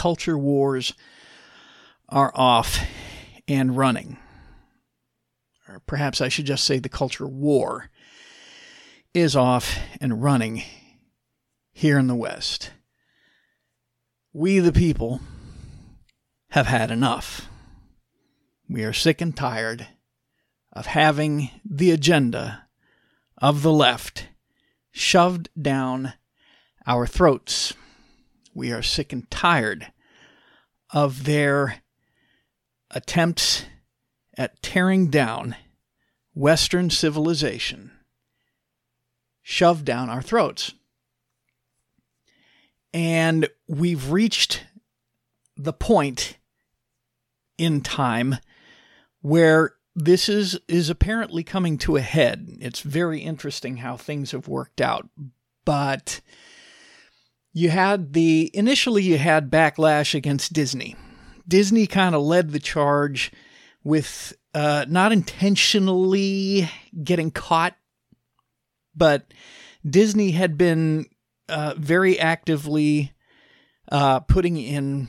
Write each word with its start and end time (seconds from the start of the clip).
culture 0.00 0.38
wars 0.38 0.94
are 2.08 2.32
off 2.34 2.80
and 3.46 3.76
running. 3.76 4.16
Or 5.68 5.80
perhaps 5.80 6.22
I 6.22 6.30
should 6.30 6.46
just 6.46 6.64
say 6.64 6.78
the 6.78 6.88
culture 6.88 7.28
war 7.28 7.90
is 9.12 9.36
off 9.36 9.78
and 10.00 10.22
running 10.22 10.62
here 11.70 11.98
in 11.98 12.06
the 12.06 12.14
West. 12.14 12.70
We, 14.32 14.58
the 14.58 14.72
people, 14.72 15.20
have 16.52 16.66
had 16.66 16.90
enough. 16.90 17.50
We 18.70 18.84
are 18.84 18.94
sick 18.94 19.20
and 19.20 19.36
tired 19.36 19.86
of 20.72 20.86
having 20.86 21.50
the 21.62 21.90
agenda 21.90 22.68
of 23.36 23.60
the 23.60 23.72
left 23.72 24.28
shoved 24.92 25.50
down 25.60 26.14
our 26.86 27.06
throats. 27.06 27.74
We 28.54 28.72
are 28.72 28.82
sick 28.82 29.12
and 29.12 29.30
tired 29.30 29.92
of 30.92 31.24
their 31.24 31.82
attempts 32.90 33.64
at 34.36 34.62
tearing 34.62 35.08
down 35.08 35.56
Western 36.34 36.90
civilization 36.90 37.92
shoved 39.42 39.84
down 39.84 40.08
our 40.08 40.22
throats. 40.22 40.74
And 42.92 43.48
we've 43.68 44.10
reached 44.10 44.64
the 45.56 45.72
point 45.72 46.38
in 47.58 47.80
time 47.80 48.36
where 49.20 49.74
this 49.94 50.28
is 50.28 50.58
is 50.66 50.88
apparently 50.88 51.44
coming 51.44 51.76
to 51.78 51.96
a 51.96 52.00
head. 52.00 52.48
It's 52.60 52.80
very 52.80 53.20
interesting 53.20 53.78
how 53.78 53.96
things 53.96 54.30
have 54.30 54.48
worked 54.48 54.80
out. 54.80 55.08
But 55.64 56.20
you 57.52 57.70
had 57.70 58.12
the 58.12 58.50
initially 58.54 59.02
you 59.02 59.18
had 59.18 59.50
backlash 59.50 60.14
against 60.14 60.52
Disney. 60.52 60.96
Disney 61.46 61.86
kind 61.86 62.14
of 62.14 62.22
led 62.22 62.50
the 62.50 62.60
charge 62.60 63.32
with 63.82 64.34
uh, 64.54 64.84
not 64.88 65.12
intentionally 65.12 66.70
getting 67.02 67.30
caught, 67.30 67.76
but 68.94 69.32
Disney 69.88 70.32
had 70.32 70.56
been 70.56 71.06
uh, 71.48 71.74
very 71.76 72.18
actively 72.18 73.12
uh, 73.90 74.20
putting 74.20 74.56
in 74.56 75.08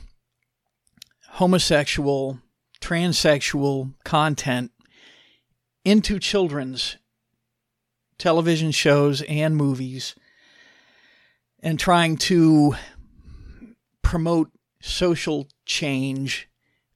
homosexual, 1.30 2.40
transsexual 2.80 3.94
content 4.04 4.72
into 5.84 6.18
children's 6.18 6.96
television 8.18 8.70
shows 8.70 9.22
and 9.22 9.56
movies 9.56 10.14
and 11.62 11.78
trying 11.78 12.16
to 12.16 12.74
promote 14.02 14.50
social 14.80 15.48
change 15.64 16.48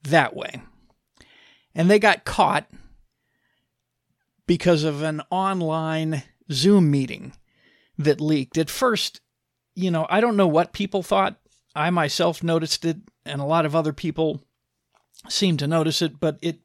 that 0.03 0.35
way. 0.35 0.61
And 1.75 1.91
they 1.91 1.99
got 1.99 2.25
caught 2.25 2.69
because 4.47 4.85
of 4.85 5.03
an 5.03 5.23
online 5.31 6.23
Zoom 6.51 6.91
meeting 6.91 7.33
that 7.99 8.21
leaked. 8.21 8.59
At 8.59 8.71
first, 8.71 9.21
you 9.75 9.91
know, 9.91 10.07
I 10.09 10.21
don't 10.21 10.37
know 10.37 10.47
what 10.47 10.73
people 10.73 11.03
thought. 11.03 11.37
I 11.75 11.91
myself 11.91 12.43
noticed 12.43 12.85
it, 12.85 12.97
and 13.25 13.41
a 13.41 13.45
lot 13.45 13.67
of 13.67 13.77
other 13.77 13.93
people 13.93 14.43
seemed 15.29 15.59
to 15.59 15.67
notice 15.67 16.01
it, 16.03 16.19
but 16.19 16.39
it 16.41 16.61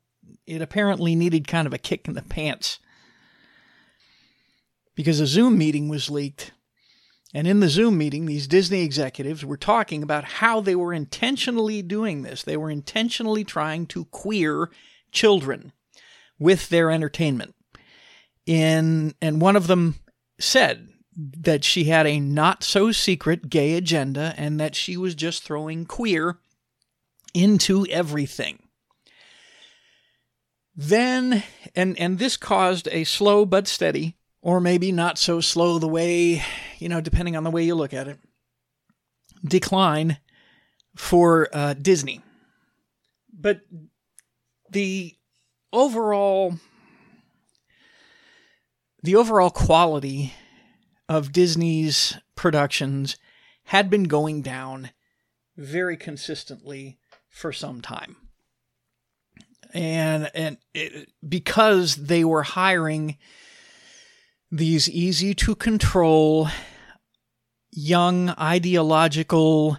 it 0.46 0.62
apparently 0.62 1.16
needed 1.16 1.48
kind 1.48 1.68
of 1.68 1.74
a 1.74 1.78
kick 1.78 2.08
in 2.08 2.14
the 2.14 2.22
pants 2.22 2.80
because 4.96 5.20
a 5.20 5.28
Zoom 5.28 5.58
meeting 5.58 5.88
was 5.88 6.10
leaked. 6.10 6.52
And 7.34 7.48
in 7.48 7.62
the 7.62 7.70
Zoom 7.70 7.98
meeting, 7.98 8.26
these 8.26 8.48
Disney 8.48 8.82
executives 8.82 9.46
were 9.46 9.58
talking 9.58 10.04
about 10.04 10.24
how 10.26 10.60
they 10.60 10.76
were 10.76 10.94
intentionally 10.94 11.82
doing 11.82 12.24
this. 12.24 12.44
They 12.44 12.58
were 12.58 12.70
intentionally 12.70 13.44
trying 13.44 13.88
to 13.88 14.06
queer 14.06 14.70
children 15.12 15.72
with 16.40 16.70
their 16.70 16.92
entertainment. 16.92 17.56
In 18.46 19.14
and 19.22 19.40
one 19.40 19.56
of 19.56 19.68
them 19.68 19.96
said 20.40 20.90
that 21.16 21.64
she 21.64 21.86
had 21.86 22.08
a 22.08 22.20
not 22.20 22.64
so 22.64 22.92
secret 22.92 23.50
gay 23.50 23.76
agenda 23.76 24.34
and 24.38 24.60
that 24.60 24.76
she 24.76 24.98
was 24.98 25.16
just 25.16 25.44
throwing 25.44 25.86
queer 25.86 26.40
into 27.34 27.86
everything. 27.88 28.68
Then, 30.76 31.44
and, 31.76 32.00
and 32.00 32.18
this 32.18 32.38
caused 32.38 32.88
a 32.92 33.04
slow 33.04 33.46
but 33.46 33.68
steady, 33.68 34.18
or 34.42 34.60
maybe 34.60 34.92
not 34.92 35.18
so 35.18 35.40
slow 35.40 35.80
the 35.80 35.88
way, 35.88 36.44
you 36.80 36.90
know, 36.90 37.02
depending 37.02 37.36
on 37.36 37.44
the 37.44 37.52
way 37.52 37.64
you 37.64 37.76
look 37.76 37.94
at 37.94 38.08
it, 38.08 38.20
decline 39.44 40.18
for 40.96 41.48
uh, 41.54 41.74
Disney. 41.74 42.22
But 43.34 43.62
the 44.70 45.16
overall 45.74 46.56
the 49.04 49.16
overall 49.16 49.50
quality 49.50 50.34
of 51.10 51.32
Disney's 51.32 52.18
productions 52.36 53.18
had 53.66 53.90
been 53.90 54.04
going 54.04 54.44
down 54.44 54.92
very 55.58 55.98
consistently 55.98 57.00
for 57.30 57.52
some 57.52 57.82
time 57.82 58.16
and 59.74 60.30
and 60.34 60.58
it, 60.74 61.10
because 61.28 61.96
they 61.96 62.24
were 62.24 62.44
hiring 62.44 63.18
these 64.52 64.90
easy 64.90 65.34
to 65.34 65.56
control 65.56 66.50
young 67.72 68.30
ideological 68.32 69.78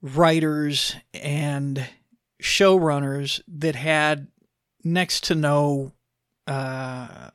writers 0.00 0.96
and 1.12 1.86
showrunners 2.42 3.40
that 3.46 3.74
had 3.74 4.28
next 4.82 5.24
to 5.24 5.34
no 5.34 5.92
uh, 6.46 7.30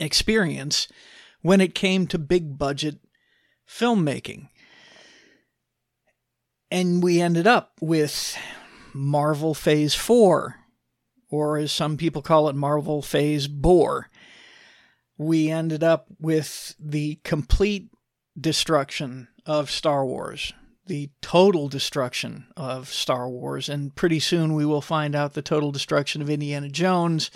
experience 0.00 0.88
when 1.42 1.60
it 1.60 1.74
came 1.74 2.06
to 2.06 2.18
big 2.18 2.58
budget 2.58 2.98
filmmaking. 3.68 4.48
And 6.70 7.02
we 7.02 7.20
ended 7.20 7.46
up 7.46 7.72
with 7.80 8.36
Marvel 8.92 9.54
Phase 9.54 9.94
4, 9.94 10.56
or 11.30 11.56
as 11.56 11.72
some 11.72 11.96
people 11.96 12.20
call 12.20 12.48
it, 12.48 12.56
Marvel 12.56 13.00
Phase 13.00 13.48
Bore. 13.48 14.10
We 15.18 15.50
ended 15.50 15.82
up 15.82 16.06
with 16.20 16.76
the 16.78 17.18
complete 17.24 17.90
destruction 18.40 19.28
of 19.44 19.68
Star 19.68 20.06
Wars, 20.06 20.52
the 20.86 21.10
total 21.20 21.68
destruction 21.68 22.46
of 22.56 22.88
Star 22.88 23.28
Wars, 23.28 23.68
and 23.68 23.94
pretty 23.96 24.20
soon 24.20 24.54
we 24.54 24.64
will 24.64 24.80
find 24.80 25.16
out 25.16 25.34
the 25.34 25.42
total 25.42 25.72
destruction 25.72 26.22
of 26.22 26.30
Indiana 26.30 26.68
Jones, 26.68 27.32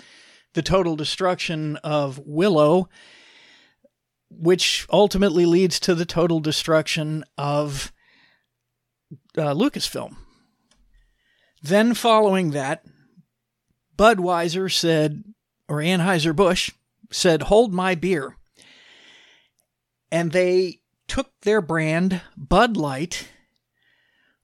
the 0.53 0.61
total 0.61 0.95
destruction 0.95 1.75
of 1.77 2.19
Willow, 2.25 2.87
which 4.29 4.87
ultimately 4.89 5.45
leads 5.45 5.79
to 5.81 5.93
the 5.93 6.05
total 6.05 6.39
destruction 6.39 7.25
of 7.37 7.91
uh, 9.37 9.53
Lucasfilm. 9.53 10.15
Then, 11.61 11.93
following 11.93 12.51
that, 12.51 12.85
Budweiser 13.97 14.71
said, 14.71 15.23
or 15.67 15.77
Anheuser-Busch 15.77 16.71
said, 17.11 17.43
hold 17.43 17.73
my 17.73 17.95
beer. 17.95 18.37
And 20.11 20.31
they 20.31 20.81
took 21.07 21.31
their 21.41 21.61
brand, 21.61 22.21
Bud 22.37 22.77
Light, 22.77 23.29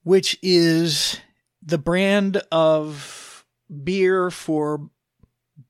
which 0.03 0.37
is 0.41 1.19
the 1.61 1.77
brand 1.77 2.41
of 2.51 3.45
beer 3.83 4.31
for 4.31 4.89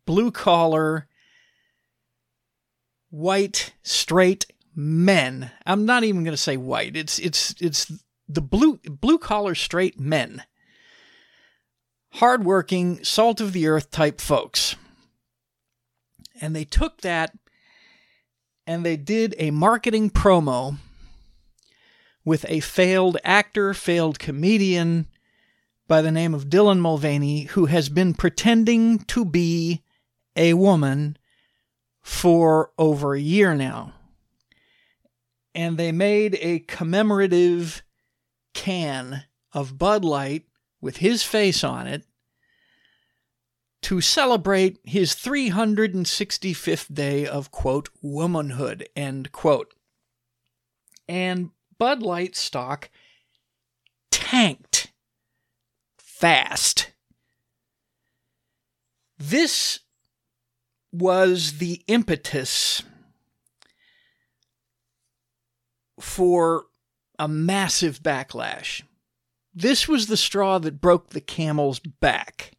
blue 0.05 0.31
collar, 0.31 1.07
white, 3.09 3.73
straight 3.83 4.45
men. 4.75 5.51
I'm 5.65 5.85
not 5.85 6.03
even 6.03 6.23
going 6.23 6.33
to 6.33 6.37
say 6.37 6.57
white. 6.57 6.95
It's 6.95 7.19
it's 7.19 7.53
it's 7.59 7.91
the 8.29 8.41
blue 8.41 8.79
blue 8.85 9.17
collar 9.17 9.55
straight 9.55 9.99
men 9.99 10.43
hardworking, 12.13 13.03
salt 13.03 13.41
of 13.41 13.53
the 13.53 13.67
earth 13.67 13.91
type 13.91 14.21
folks. 14.21 14.75
And 16.41 16.55
they 16.55 16.65
took 16.65 17.01
that 17.01 17.37
and 18.65 18.85
they 18.85 18.97
did 18.97 19.35
a 19.37 19.51
marketing 19.51 20.09
promo 20.09 20.77
with 22.23 22.45
a 22.47 22.59
failed 22.59 23.17
actor, 23.23 23.73
failed 23.73 24.19
comedian 24.19 25.07
by 25.87 26.03
the 26.03 26.11
name 26.11 26.35
of 26.35 26.49
Dylan 26.49 26.79
Mulvaney, 26.79 27.45
who 27.45 27.65
has 27.65 27.89
been 27.89 28.13
pretending 28.13 28.99
to 28.99 29.25
be 29.25 29.81
a 30.35 30.53
woman 30.53 31.17
for 32.01 32.71
over 32.77 33.15
a 33.15 33.19
year 33.19 33.55
now. 33.55 33.93
And 35.55 35.77
they 35.77 35.91
made 35.91 36.37
a 36.39 36.59
commemorative 36.59 37.81
can 38.53 39.23
of 39.51 39.79
Bud 39.79 40.05
Light 40.05 40.43
with 40.79 40.97
his 40.97 41.23
face 41.23 41.63
on 41.63 41.87
it 41.87 42.03
to 43.81 44.01
celebrate 44.01 44.79
his 44.83 45.13
365th 45.13 46.93
day 46.93 47.25
of, 47.25 47.51
quote, 47.51 47.89
womanhood, 48.01 48.87
end 48.95 49.31
quote. 49.31 49.73
And 51.07 51.51
Bud 51.77 52.01
Light 52.03 52.35
stock 52.35 52.89
tanked 54.11 54.91
fast. 55.97 56.91
This 59.17 59.79
was 60.91 61.57
the 61.57 61.81
impetus 61.87 62.83
for 65.99 66.65
a 67.17 67.27
massive 67.27 68.01
backlash. 68.01 68.83
This 69.53 69.87
was 69.87 70.07
the 70.07 70.17
straw 70.17 70.57
that 70.59 70.79
broke 70.79 71.09
the 71.09 71.21
camel's 71.21 71.79
back. 71.79 72.51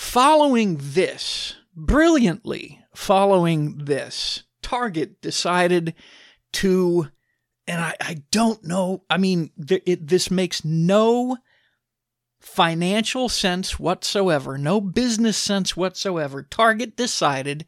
Following 0.00 0.78
this, 0.80 1.54
brilliantly 1.76 2.80
following 2.94 3.84
this, 3.84 4.42
Target 4.60 5.20
decided 5.20 5.94
to, 6.54 7.08
and 7.68 7.80
I, 7.80 7.94
I 8.00 8.22
don't 8.32 8.64
know, 8.64 9.04
I 9.08 9.18
mean, 9.18 9.50
th- 9.64 9.82
it, 9.86 10.08
this 10.08 10.28
makes 10.28 10.64
no 10.64 11.36
financial 12.40 13.28
sense 13.28 13.78
whatsoever, 13.78 14.58
no 14.58 14.80
business 14.80 15.36
sense 15.36 15.76
whatsoever. 15.76 16.42
Target 16.42 16.96
decided 16.96 17.66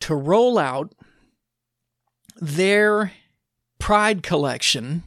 to 0.00 0.14
roll 0.14 0.56
out 0.56 0.94
their 2.36 3.12
Pride 3.78 4.22
collection 4.22 5.02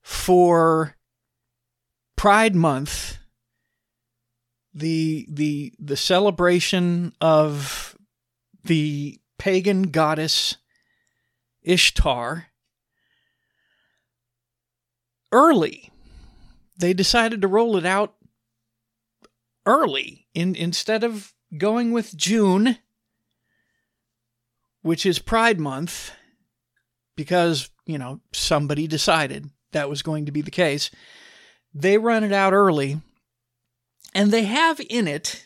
for 0.00 0.96
Pride 2.16 2.54
Month, 2.54 3.18
the 4.76 5.26
the 5.30 5.72
the 5.78 5.96
celebration 5.96 7.14
of 7.20 7.96
the 8.62 9.18
pagan 9.38 9.84
goddess 9.84 10.56
Ishtar 11.62 12.48
early. 15.32 15.90
They 16.78 16.92
decided 16.92 17.40
to 17.40 17.48
roll 17.48 17.76
it 17.76 17.86
out 17.86 18.14
early 19.64 20.28
in 20.34 20.54
instead 20.54 21.02
of 21.04 21.32
going 21.56 21.92
with 21.92 22.14
June, 22.14 22.76
which 24.82 25.06
is 25.06 25.18
Pride 25.18 25.58
Month, 25.58 26.12
because, 27.16 27.70
you 27.86 27.96
know, 27.96 28.20
somebody 28.32 28.86
decided 28.86 29.48
that 29.72 29.88
was 29.88 30.02
going 30.02 30.26
to 30.26 30.32
be 30.32 30.42
the 30.42 30.50
case. 30.50 30.90
They 31.72 31.96
run 31.96 32.24
it 32.24 32.32
out 32.32 32.52
early, 32.52 33.00
and 34.16 34.32
they 34.32 34.44
have 34.44 34.80
in 34.88 35.06
it 35.06 35.44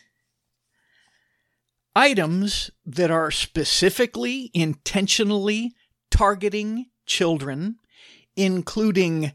items 1.93 2.71
that 2.85 3.11
are 3.11 3.29
specifically, 3.29 4.49
intentionally 4.53 5.75
targeting 6.09 6.85
children, 7.05 7.75
including 8.37 9.33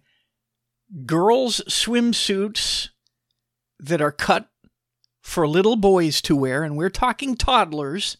girls' 1.04 1.60
swimsuits 1.68 2.88
that 3.78 4.00
are 4.00 4.10
cut 4.10 4.48
for 5.20 5.46
little 5.46 5.76
boys 5.76 6.22
to 6.22 6.34
wear, 6.34 6.62
and 6.62 6.74
we're 6.74 6.88
talking 6.88 7.36
toddlers. 7.36 8.16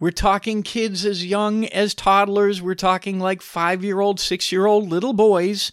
We're 0.00 0.10
talking 0.10 0.64
kids 0.64 1.04
as 1.04 1.24
young 1.24 1.66
as 1.66 1.94
toddlers. 1.94 2.60
We're 2.60 2.74
talking 2.74 3.20
like 3.20 3.42
five 3.42 3.84
year 3.84 4.00
old, 4.00 4.18
six 4.18 4.50
year 4.50 4.66
old 4.66 4.88
little 4.88 5.12
boys. 5.12 5.70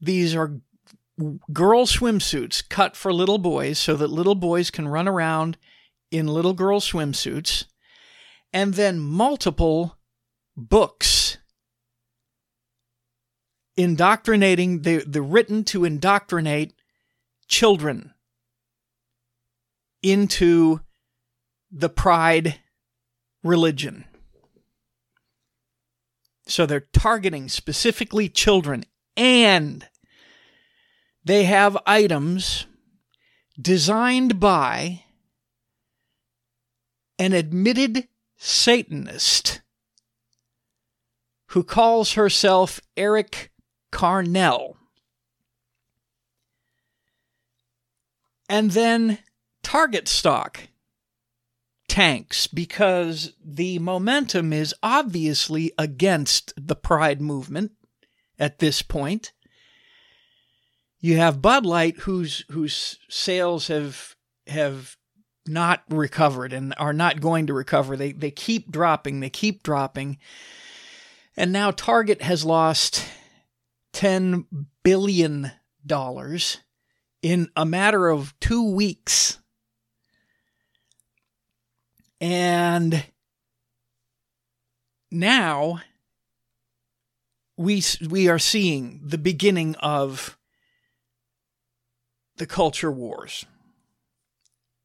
These 0.00 0.36
are 0.36 0.60
girl 1.52 1.86
swimsuits 1.86 2.68
cut 2.68 2.96
for 2.96 3.12
little 3.12 3.38
boys 3.38 3.78
so 3.78 3.96
that 3.96 4.10
little 4.10 4.34
boys 4.34 4.70
can 4.70 4.88
run 4.88 5.06
around 5.06 5.56
in 6.10 6.26
little 6.26 6.54
girl 6.54 6.80
swimsuits, 6.80 7.64
and 8.52 8.74
then 8.74 8.98
multiple 9.00 9.98
books 10.56 11.38
indoctrinating 13.76 14.82
the, 14.82 14.98
the 15.06 15.22
written 15.22 15.64
to 15.64 15.84
indoctrinate 15.84 16.72
children 17.48 18.12
into 20.02 20.80
the 21.70 21.88
pride 21.88 22.60
religion. 23.42 24.04
So 26.46 26.66
they're 26.66 26.86
targeting 26.92 27.48
specifically 27.48 28.28
children 28.28 28.84
and 29.16 29.88
they 31.24 31.44
have 31.44 31.76
items 31.86 32.66
designed 33.60 34.38
by 34.38 35.04
an 37.18 37.32
admitted 37.32 38.08
Satanist 38.36 39.62
who 41.48 41.62
calls 41.62 42.14
herself 42.14 42.80
Erik 42.96 43.52
Carnell. 43.92 44.74
And 48.48 48.72
then 48.72 49.18
Target 49.62 50.08
stock 50.08 50.60
tanks 51.88 52.46
because 52.46 53.32
the 53.42 53.78
momentum 53.78 54.52
is 54.52 54.74
obviously 54.82 55.72
against 55.78 56.52
the 56.56 56.76
Pride 56.76 57.20
movement 57.20 57.72
at 58.38 58.58
this 58.58 58.82
point. 58.82 59.32
You 61.04 61.18
have 61.18 61.42
Bud 61.42 61.66
Light, 61.66 61.98
whose 61.98 62.46
whose 62.50 62.98
sales 63.10 63.68
have 63.68 64.16
have 64.46 64.96
not 65.46 65.82
recovered 65.90 66.54
and 66.54 66.72
are 66.78 66.94
not 66.94 67.20
going 67.20 67.46
to 67.48 67.52
recover. 67.52 67.94
They 67.94 68.12
they 68.12 68.30
keep 68.30 68.72
dropping. 68.72 69.20
They 69.20 69.28
keep 69.28 69.62
dropping. 69.62 70.16
And 71.36 71.52
now 71.52 71.72
Target 71.72 72.22
has 72.22 72.42
lost 72.42 73.04
ten 73.92 74.46
billion 74.82 75.52
dollars 75.84 76.60
in 77.20 77.50
a 77.54 77.66
matter 77.66 78.08
of 78.08 78.32
two 78.40 78.70
weeks. 78.72 79.40
And 82.18 83.04
now 85.10 85.80
we 87.58 87.82
we 88.08 88.26
are 88.26 88.38
seeing 88.38 89.02
the 89.04 89.18
beginning 89.18 89.74
of 89.82 90.38
the 92.36 92.46
culture 92.46 92.90
wars. 92.90 93.44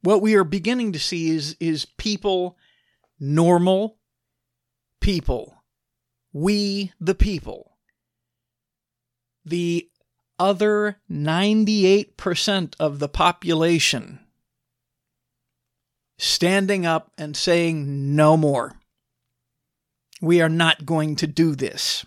What 0.01 0.22
we 0.22 0.36
are 0.36 0.44
beginning 0.44 0.94
to 0.94 1.00
see 1.00 1.29
is, 1.29 1.58
is 1.60 1.86
people, 1.86 2.58
normal 3.20 3.98
people, 5.01 5.63
we 6.32 6.94
the 7.00 7.15
people, 7.15 7.77
the 9.44 9.89
other 10.38 10.98
98% 11.12 12.74
of 12.79 13.00
the 13.00 13.10
population 13.10 14.20
standing 16.18 16.86
up 16.86 17.12
and 17.18 17.36
saying 17.36 18.15
no 18.15 18.38
more. 18.38 18.75
We 20.22 20.41
are 20.41 20.50
not 20.50 20.86
going 20.86 21.15
to 21.18 21.27
do 21.27 21.56
this. 21.56 22.06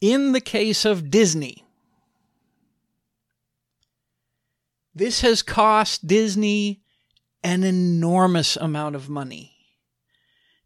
In 0.00 0.32
the 0.32 0.40
case 0.40 0.84
of 0.84 1.10
Disney, 1.10 1.63
This 4.94 5.22
has 5.22 5.42
cost 5.42 6.06
Disney 6.06 6.82
an 7.42 7.64
enormous 7.64 8.56
amount 8.56 8.94
of 8.96 9.08
money. 9.08 9.52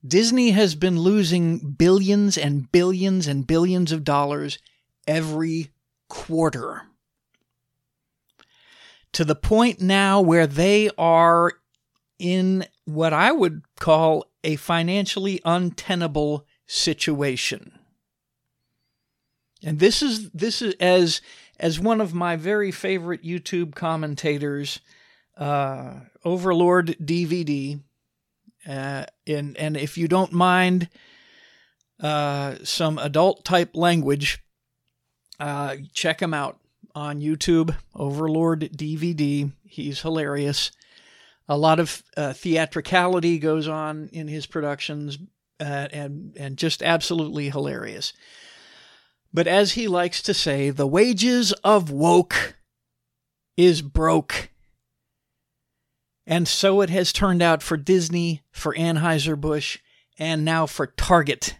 Disney 0.06 0.50
has 0.50 0.74
been 0.74 1.00
losing 1.00 1.58
billions 1.72 2.38
and 2.38 2.70
billions 2.70 3.26
and 3.26 3.46
billions 3.46 3.90
of 3.90 4.04
dollars 4.04 4.58
every 5.06 5.70
quarter. 6.08 6.82
To 9.12 9.24
the 9.24 9.34
point 9.34 9.80
now 9.80 10.20
where 10.20 10.46
they 10.46 10.90
are 10.96 11.54
in 12.18 12.66
what 12.84 13.12
I 13.12 13.32
would 13.32 13.62
call 13.80 14.26
a 14.44 14.56
financially 14.56 15.40
untenable 15.44 16.46
situation. 16.66 17.78
And 19.64 19.78
this 19.80 20.02
is 20.02 20.30
this 20.30 20.62
is 20.62 20.74
as 20.78 21.20
as 21.58 21.80
one 21.80 22.00
of 22.00 22.14
my 22.14 22.36
very 22.36 22.70
favorite 22.70 23.22
YouTube 23.22 23.74
commentators, 23.74 24.80
uh, 25.36 25.94
Overlord 26.24 26.96
DVD. 27.02 27.80
Uh, 28.66 29.04
and 29.26 29.56
and 29.56 29.76
if 29.76 29.96
you 29.96 30.08
don't 30.08 30.32
mind 30.32 30.88
uh, 32.00 32.56
some 32.62 32.98
adult 32.98 33.44
type 33.44 33.70
language, 33.74 34.42
uh, 35.40 35.76
check 35.92 36.20
him 36.20 36.34
out 36.34 36.58
on 36.94 37.20
YouTube. 37.20 37.74
Overlord 37.94 38.70
DVD. 38.76 39.52
He's 39.64 40.02
hilarious. 40.02 40.70
A 41.48 41.56
lot 41.56 41.80
of 41.80 42.02
uh, 42.16 42.34
theatricality 42.34 43.38
goes 43.38 43.68
on 43.68 44.10
in 44.12 44.28
his 44.28 44.46
productions, 44.46 45.18
uh, 45.60 45.88
and 45.92 46.36
and 46.38 46.58
just 46.58 46.82
absolutely 46.82 47.48
hilarious. 47.48 48.12
But 49.32 49.46
as 49.46 49.72
he 49.72 49.88
likes 49.88 50.22
to 50.22 50.34
say, 50.34 50.70
the 50.70 50.86
wages 50.86 51.52
of 51.64 51.90
woke 51.90 52.56
is 53.56 53.82
broke. 53.82 54.50
And 56.26 56.46
so 56.46 56.80
it 56.80 56.90
has 56.90 57.12
turned 57.12 57.42
out 57.42 57.62
for 57.62 57.76
Disney, 57.76 58.42
for 58.50 58.74
Anheuser-Busch, 58.74 59.78
and 60.18 60.44
now 60.44 60.66
for 60.66 60.86
Target. 60.86 61.56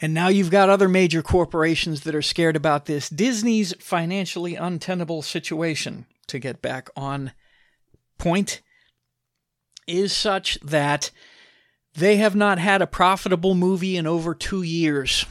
And 0.00 0.14
now 0.14 0.28
you've 0.28 0.50
got 0.50 0.68
other 0.68 0.88
major 0.88 1.22
corporations 1.22 2.02
that 2.02 2.14
are 2.14 2.22
scared 2.22 2.56
about 2.56 2.86
this. 2.86 3.08
Disney's 3.08 3.74
financially 3.80 4.54
untenable 4.54 5.22
situation, 5.22 6.06
to 6.28 6.38
get 6.38 6.62
back 6.62 6.88
on 6.96 7.32
point, 8.18 8.60
is 9.86 10.12
such 10.12 10.58
that 10.60 11.10
they 11.94 12.16
have 12.16 12.36
not 12.36 12.58
had 12.58 12.80
a 12.80 12.86
profitable 12.86 13.54
movie 13.54 13.96
in 13.96 14.06
over 14.06 14.34
two 14.34 14.62
years. 14.62 15.24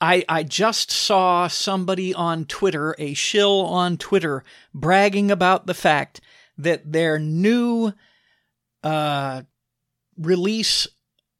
I, 0.00 0.24
I 0.28 0.42
just 0.42 0.90
saw 0.90 1.46
somebody 1.48 2.12
on 2.12 2.44
Twitter, 2.44 2.94
a 2.98 3.14
shill 3.14 3.64
on 3.64 3.96
Twitter, 3.96 4.44
bragging 4.74 5.30
about 5.30 5.66
the 5.66 5.74
fact 5.74 6.20
that 6.58 6.92
their 6.92 7.18
new 7.18 7.92
uh, 8.82 9.42
release 10.18 10.86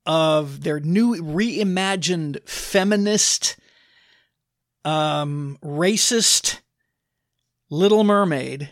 of 0.06 0.62
their 0.62 0.80
new 0.80 1.16
reimagined 1.16 2.49
feminist, 2.49 3.56
um, 4.85 5.59
racist 5.62 6.61
Little 7.68 8.04
Mermaid 8.04 8.70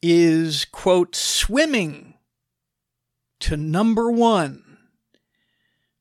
is, 0.00 0.64
quote, 0.66 1.16
swimming 1.16 2.14
to 3.40 3.56
number 3.56 4.10
one 4.10 4.65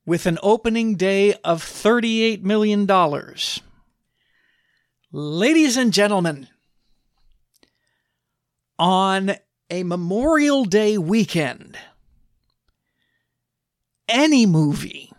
with 0.05 0.25
an 0.25 0.37
opening 0.43 0.95
day 0.95 1.33
of 1.43 1.63
$38 1.63 2.43
million. 2.43 2.87
Ladies 5.11 5.77
and 5.77 5.93
gentlemen, 5.93 6.47
on 8.77 9.35
a 9.69 9.83
Memorial 9.83 10.65
Day 10.65 10.97
weekend, 10.97 11.77
any 14.07 14.45
movie 14.45 15.11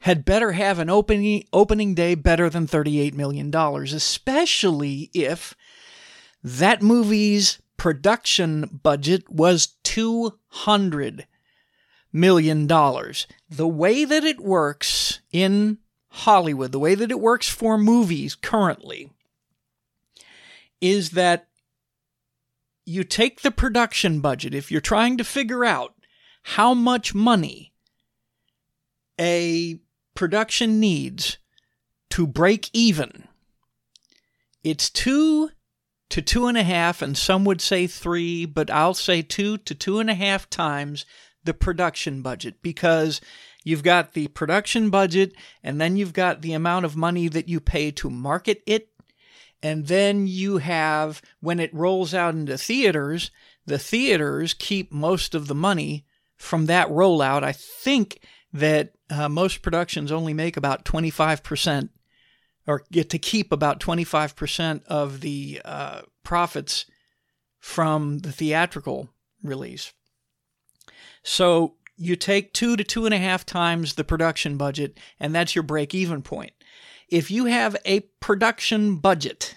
had 0.00 0.24
better 0.24 0.52
have 0.52 0.78
an 0.78 0.88
opening 0.88 1.44
opening 1.52 1.94
day 1.94 2.14
better 2.14 2.48
than 2.48 2.66
38 2.66 3.14
million 3.14 3.50
dollars 3.50 3.92
especially 3.92 5.10
if 5.12 5.54
that 6.42 6.80
movie's 6.80 7.60
production 7.76 8.80
budget 8.82 9.28
was 9.28 9.74
200 9.84 11.26
million 12.12 12.66
dollars 12.66 13.26
the 13.48 13.68
way 13.68 14.04
that 14.04 14.24
it 14.24 14.40
works 14.40 15.20
in 15.32 15.78
Hollywood 16.08 16.72
the 16.72 16.78
way 16.78 16.94
that 16.94 17.10
it 17.10 17.20
works 17.20 17.48
for 17.48 17.78
movies 17.78 18.34
currently 18.34 19.10
is 20.80 21.10
that 21.10 21.46
you 22.84 23.04
take 23.04 23.42
the 23.42 23.50
production 23.50 24.20
budget 24.20 24.54
if 24.54 24.70
you're 24.70 24.80
trying 24.80 25.16
to 25.16 25.24
figure 25.24 25.64
out 25.64 25.94
how 26.42 26.74
much 26.74 27.14
money 27.14 27.72
a 29.20 29.78
production 30.14 30.80
needs 30.80 31.38
to 32.08 32.26
break 32.26 32.68
even. 32.72 33.28
It's 34.64 34.90
two 34.90 35.50
to 36.08 36.20
two 36.20 36.46
and 36.46 36.58
a 36.58 36.62
half, 36.62 37.02
and 37.02 37.16
some 37.16 37.44
would 37.44 37.60
say 37.60 37.86
three, 37.86 38.44
but 38.44 38.70
I'll 38.70 38.94
say 38.94 39.22
two 39.22 39.58
to 39.58 39.74
two 39.74 40.00
and 40.00 40.10
a 40.10 40.14
half 40.14 40.50
times 40.50 41.06
the 41.44 41.54
production 41.54 42.22
budget 42.22 42.62
because 42.62 43.20
you've 43.64 43.82
got 43.82 44.12
the 44.12 44.28
production 44.28 44.90
budget 44.90 45.32
and 45.62 45.80
then 45.80 45.96
you've 45.96 46.12
got 46.12 46.42
the 46.42 46.52
amount 46.52 46.84
of 46.84 46.96
money 46.96 47.28
that 47.28 47.48
you 47.48 47.60
pay 47.60 47.90
to 47.90 48.10
market 48.10 48.62
it. 48.66 48.88
And 49.62 49.86
then 49.88 50.26
you 50.26 50.58
have, 50.58 51.20
when 51.40 51.60
it 51.60 51.74
rolls 51.74 52.14
out 52.14 52.34
into 52.34 52.56
theaters, 52.56 53.30
the 53.66 53.78
theaters 53.78 54.54
keep 54.54 54.90
most 54.92 55.34
of 55.34 55.48
the 55.48 55.54
money 55.54 56.06
from 56.36 56.66
that 56.66 56.88
rollout. 56.88 57.42
I 57.42 57.52
think 57.52 58.20
that 58.52 58.94
uh, 59.10 59.28
most 59.28 59.62
productions 59.62 60.10
only 60.10 60.32
make 60.32 60.56
about 60.56 60.84
25% 60.84 61.90
or 62.66 62.84
get 62.90 63.10
to 63.10 63.18
keep 63.18 63.52
about 63.52 63.80
25% 63.80 64.84
of 64.84 65.20
the 65.20 65.60
uh, 65.64 66.02
profits 66.24 66.86
from 67.58 68.20
the 68.20 68.32
theatrical 68.32 69.10
release. 69.42 69.92
So 71.22 71.74
you 71.96 72.16
take 72.16 72.52
two 72.52 72.76
to 72.76 72.84
two 72.84 73.04
and 73.04 73.14
a 73.14 73.18
half 73.18 73.44
times 73.44 73.94
the 73.94 74.04
production 74.04 74.56
budget, 74.56 74.98
and 75.18 75.34
that's 75.34 75.54
your 75.54 75.62
break 75.62 75.94
even 75.94 76.22
point. 76.22 76.52
If 77.08 77.30
you 77.30 77.46
have 77.46 77.76
a 77.84 78.00
production 78.20 78.96
budget 78.96 79.56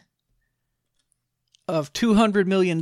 of 1.67 1.93
$200 1.93 2.46
million, 2.46 2.79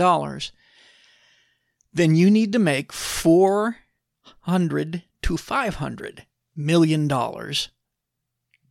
then 1.93 2.15
you 2.15 2.31
need 2.31 2.53
to 2.53 2.59
make 2.59 2.93
four 2.93 3.77
hundred 4.41 5.03
to 5.21 5.37
five 5.37 5.75
hundred 5.75 6.25
million 6.55 7.07
dollars 7.07 7.69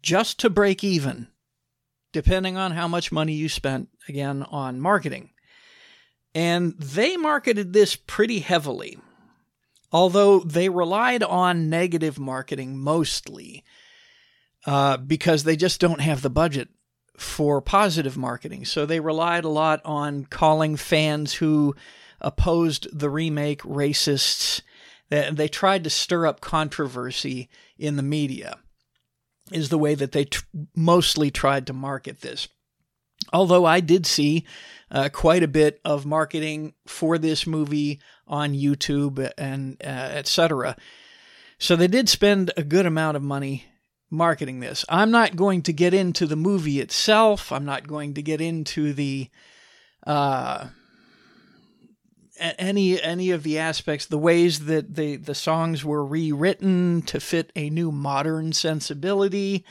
just 0.02 0.40
to 0.40 0.50
break 0.50 0.82
even, 0.82 1.28
depending 2.12 2.56
on 2.56 2.72
how 2.72 2.88
much 2.88 3.12
money 3.12 3.34
you 3.34 3.48
spent 3.48 3.88
again 4.08 4.42
on 4.44 4.80
marketing. 4.80 5.30
And 6.34 6.78
they 6.78 7.16
marketed 7.16 7.72
this 7.72 7.96
pretty 7.96 8.38
heavily, 8.38 8.98
although 9.92 10.40
they 10.40 10.68
relied 10.68 11.22
on 11.22 11.68
negative 11.68 12.18
marketing 12.18 12.78
mostly 12.78 13.64
uh, 14.66 14.96
because 14.96 15.44
they 15.44 15.56
just 15.56 15.80
don't 15.80 16.00
have 16.00 16.22
the 16.22 16.30
budget 16.30 16.68
for 17.16 17.60
positive 17.60 18.16
marketing. 18.16 18.64
So 18.64 18.86
they 18.86 19.00
relied 19.00 19.44
a 19.44 19.48
lot 19.48 19.80
on 19.84 20.24
calling 20.24 20.76
fans 20.76 21.34
who 21.34 21.74
opposed 22.20 22.86
the 22.98 23.10
remake 23.10 23.62
racists 23.62 24.62
they, 25.10 25.48
tried 25.48 25.84
to 25.84 25.90
stir 25.90 26.26
up 26.26 26.40
controversy 26.40 27.48
in 27.76 27.96
the 27.96 28.02
media, 28.02 28.58
is 29.50 29.68
the 29.68 29.78
way 29.78 29.94
that 29.96 30.12
they 30.12 30.24
t- 30.24 30.38
mostly 30.74 31.30
tried 31.30 31.66
to 31.66 31.72
market 31.72 32.20
this. 32.20 32.48
Although 33.32 33.64
I 33.64 33.80
did 33.80 34.06
see 34.06 34.46
uh, 34.90 35.08
quite 35.12 35.42
a 35.42 35.48
bit 35.48 35.80
of 35.84 36.06
marketing 36.06 36.74
for 36.86 37.18
this 37.18 37.46
movie 37.46 38.00
on 38.30 38.54
YouTube 38.54 39.30
and 39.36 39.76
uh, 39.84 39.86
etc. 39.86 40.76
So 41.58 41.76
they 41.76 41.88
did 41.88 42.08
spend 42.08 42.52
a 42.56 42.62
good 42.62 42.86
amount 42.86 43.18
of 43.18 43.22
money 43.22 43.66
marketing 44.08 44.60
this. 44.60 44.84
I'm 44.88 45.10
not 45.10 45.36
going 45.36 45.62
to 45.62 45.72
get 45.72 45.92
into 45.92 46.26
the 46.26 46.36
movie 46.36 46.80
itself. 46.80 47.52
I'm 47.52 47.66
not 47.66 47.86
going 47.86 48.14
to 48.14 48.22
get 48.22 48.40
into 48.40 48.92
the 48.94 49.28
uh, 50.06 50.68
any 52.40 53.00
any 53.02 53.32
of 53.32 53.42
the 53.42 53.58
aspects, 53.58 54.06
the 54.06 54.16
ways 54.16 54.60
that 54.66 54.94
the 54.94 55.16
the 55.16 55.34
songs 55.34 55.84
were 55.84 56.04
rewritten 56.04 57.02
to 57.02 57.20
fit 57.20 57.52
a 57.54 57.68
new 57.68 57.92
modern 57.92 58.52
sensibility. 58.52 59.64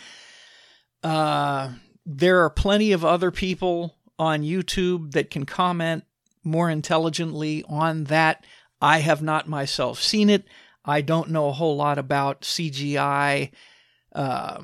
Uh, 1.01 1.73
there 2.05 2.43
are 2.43 2.49
plenty 2.49 2.91
of 2.91 3.05
other 3.05 3.31
people 3.31 3.95
on 4.17 4.41
YouTube 4.41 5.11
that 5.13 5.29
can 5.29 5.45
comment 5.45 6.03
more 6.43 6.69
intelligently 6.69 7.63
on 7.67 8.05
that. 8.05 8.45
I 8.81 8.99
have 8.99 9.21
not 9.21 9.47
myself 9.47 10.01
seen 10.01 10.29
it. 10.29 10.45
I 10.85 11.01
don't 11.01 11.29
know 11.29 11.49
a 11.49 11.53
whole 11.53 11.75
lot 11.75 11.97
about 11.97 12.41
CGI, 12.41 13.51
uh, 14.15 14.63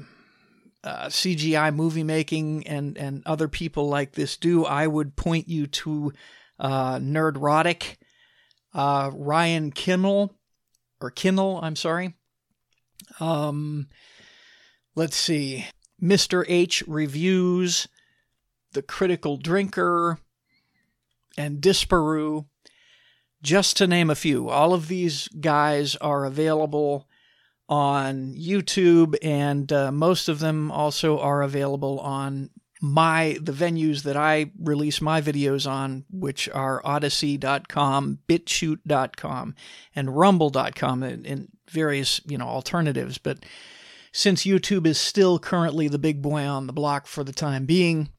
uh, 0.83 1.05
CGI 1.07 1.75
movie 1.75 2.03
making, 2.03 2.65
and 2.67 2.97
and 2.97 3.21
other 3.25 3.47
people 3.47 3.89
like 3.89 4.13
this 4.13 4.37
do. 4.37 4.65
I 4.65 4.87
would 4.87 5.15
point 5.15 5.49
you 5.49 5.67
to 5.67 6.13
uh, 6.59 6.95
Nerdrotic, 6.99 7.97
uh, 8.73 9.11
Ryan 9.13 9.71
Kimmel, 9.71 10.33
or 11.01 11.11
Kinnell, 11.11 11.61
I'm 11.61 11.75
sorry. 11.75 12.15
Um, 13.19 13.87
let's 14.95 15.15
see, 15.15 15.65
Mr. 16.01 16.45
H 16.47 16.83
reviews, 16.87 17.87
The 18.73 18.81
Critical 18.81 19.37
Drinker, 19.37 20.19
and 21.37 21.61
Disparu, 21.61 22.45
just 23.41 23.77
to 23.77 23.87
name 23.87 24.09
a 24.09 24.15
few. 24.15 24.49
All 24.49 24.73
of 24.73 24.87
these 24.87 25.27
guys 25.27 25.95
are 25.97 26.25
available 26.25 27.07
on 27.67 28.35
YouTube, 28.35 29.15
and 29.21 29.71
uh, 29.71 29.91
most 29.91 30.29
of 30.29 30.39
them 30.39 30.71
also 30.71 31.19
are 31.19 31.41
available 31.41 31.99
on 31.99 32.49
my 32.81 33.37
the 33.41 33.51
venues 33.51 34.03
that 34.03 34.17
I 34.17 34.51
release 34.61 35.01
my 35.01 35.21
videos 35.21 35.69
on, 35.69 36.05
which 36.09 36.49
are 36.49 36.81
Odysee.com, 36.83 38.19
BitChute.com, 38.27 39.55
and 39.95 40.15
Rumble.com, 40.15 41.03
and, 41.03 41.25
and 41.25 41.47
various 41.69 42.21
you 42.27 42.37
know 42.37 42.47
alternatives. 42.47 43.17
But 43.17 43.45
since 44.11 44.45
YouTube 44.45 44.85
is 44.85 44.99
still 44.99 45.39
currently 45.39 45.87
the 45.87 45.99
big 45.99 46.21
boy 46.21 46.43
on 46.43 46.67
the 46.67 46.73
block 46.73 47.07
for 47.07 47.23
the 47.23 47.33
time 47.33 47.65
being, 47.65 48.09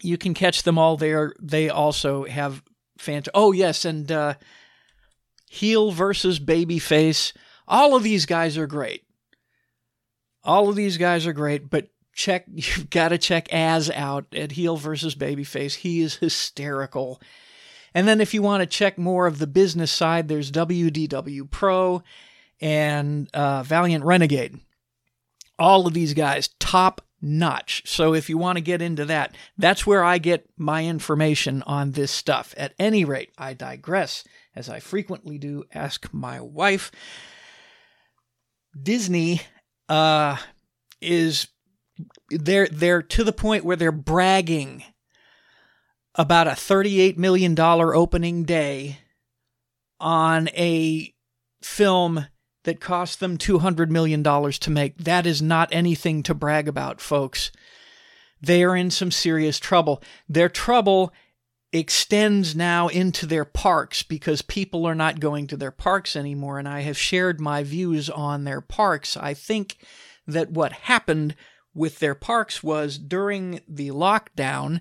you 0.00 0.16
can 0.16 0.34
catch 0.34 0.62
them 0.62 0.78
all 0.78 0.96
there. 0.96 1.34
They 1.40 1.68
also 1.68 2.24
have 2.24 2.62
fant. 2.98 3.28
Oh 3.34 3.52
yes, 3.52 3.84
and 3.84 4.10
uh, 4.10 4.34
heel 5.48 5.90
versus 5.92 6.40
babyface. 6.40 7.32
All 7.68 7.94
of 7.94 8.02
these 8.02 8.26
guys 8.26 8.56
are 8.56 8.66
great. 8.66 9.04
All 10.44 10.68
of 10.68 10.76
these 10.76 10.96
guys 10.96 11.26
are 11.26 11.32
great, 11.32 11.70
but 11.70 11.88
check 12.14 12.44
you've 12.52 12.90
got 12.90 13.08
to 13.08 13.18
check 13.18 13.52
Az 13.52 13.90
out 13.90 14.26
at 14.34 14.52
heel 14.52 14.76
versus 14.76 15.14
babyface. 15.14 15.74
He 15.74 16.00
is 16.00 16.16
hysterical. 16.16 17.20
And 17.94 18.08
then 18.08 18.20
if 18.20 18.32
you 18.32 18.40
want 18.40 18.62
to 18.62 18.66
check 18.66 18.96
more 18.96 19.26
of 19.26 19.38
the 19.38 19.46
business 19.46 19.92
side, 19.92 20.28
there's 20.28 20.50
WDW 20.50 21.50
Pro 21.50 22.02
and 22.60 23.28
uh, 23.34 23.62
Valiant 23.64 24.04
Renegade. 24.04 24.58
All 25.58 25.86
of 25.86 25.92
these 25.92 26.14
guys, 26.14 26.48
top 26.58 27.02
notch. 27.22 27.82
So 27.86 28.12
if 28.12 28.28
you 28.28 28.36
want 28.36 28.56
to 28.56 28.62
get 28.62 28.82
into 28.82 29.04
that, 29.06 29.36
that's 29.56 29.86
where 29.86 30.04
I 30.04 30.18
get 30.18 30.48
my 30.56 30.84
information 30.84 31.62
on 31.62 31.92
this 31.92 32.10
stuff. 32.10 32.52
At 32.56 32.74
any 32.78 33.04
rate, 33.04 33.30
I 33.38 33.54
digress, 33.54 34.24
as 34.54 34.68
I 34.68 34.80
frequently 34.80 35.38
do. 35.38 35.64
Ask 35.72 36.12
my 36.12 36.40
wife. 36.40 36.90
Disney 38.80 39.40
uh, 39.88 40.36
is 41.00 41.46
they're 42.30 42.68
they're 42.68 43.02
to 43.02 43.24
the 43.24 43.32
point 43.32 43.64
where 43.64 43.76
they're 43.76 43.92
bragging 43.92 44.82
about 46.14 46.46
a 46.46 46.54
38 46.54 47.18
million 47.18 47.54
dollar 47.54 47.94
opening 47.94 48.44
day 48.44 48.98
on 50.00 50.48
a 50.48 51.14
film 51.62 52.26
that 52.64 52.80
cost 52.80 53.20
them 53.20 53.38
$200 53.38 53.88
million 53.88 54.22
to 54.22 54.70
make. 54.70 54.98
That 54.98 55.26
is 55.26 55.42
not 55.42 55.68
anything 55.72 56.22
to 56.24 56.34
brag 56.34 56.68
about, 56.68 57.00
folks. 57.00 57.50
They 58.40 58.62
are 58.64 58.76
in 58.76 58.90
some 58.90 59.10
serious 59.10 59.58
trouble. 59.58 60.02
Their 60.28 60.48
trouble 60.48 61.12
extends 61.72 62.54
now 62.54 62.88
into 62.88 63.24
their 63.24 63.44
parks 63.44 64.02
because 64.02 64.42
people 64.42 64.86
are 64.86 64.94
not 64.94 65.20
going 65.20 65.46
to 65.46 65.56
their 65.56 65.70
parks 65.70 66.16
anymore. 66.16 66.58
And 66.58 66.68
I 66.68 66.80
have 66.80 66.98
shared 66.98 67.40
my 67.40 67.62
views 67.62 68.10
on 68.10 68.44
their 68.44 68.60
parks. 68.60 69.16
I 69.16 69.34
think 69.34 69.78
that 70.26 70.50
what 70.50 70.72
happened 70.72 71.34
with 71.74 71.98
their 71.98 72.14
parks 72.14 72.62
was 72.62 72.98
during 72.98 73.60
the 73.66 73.88
lockdown, 73.88 74.80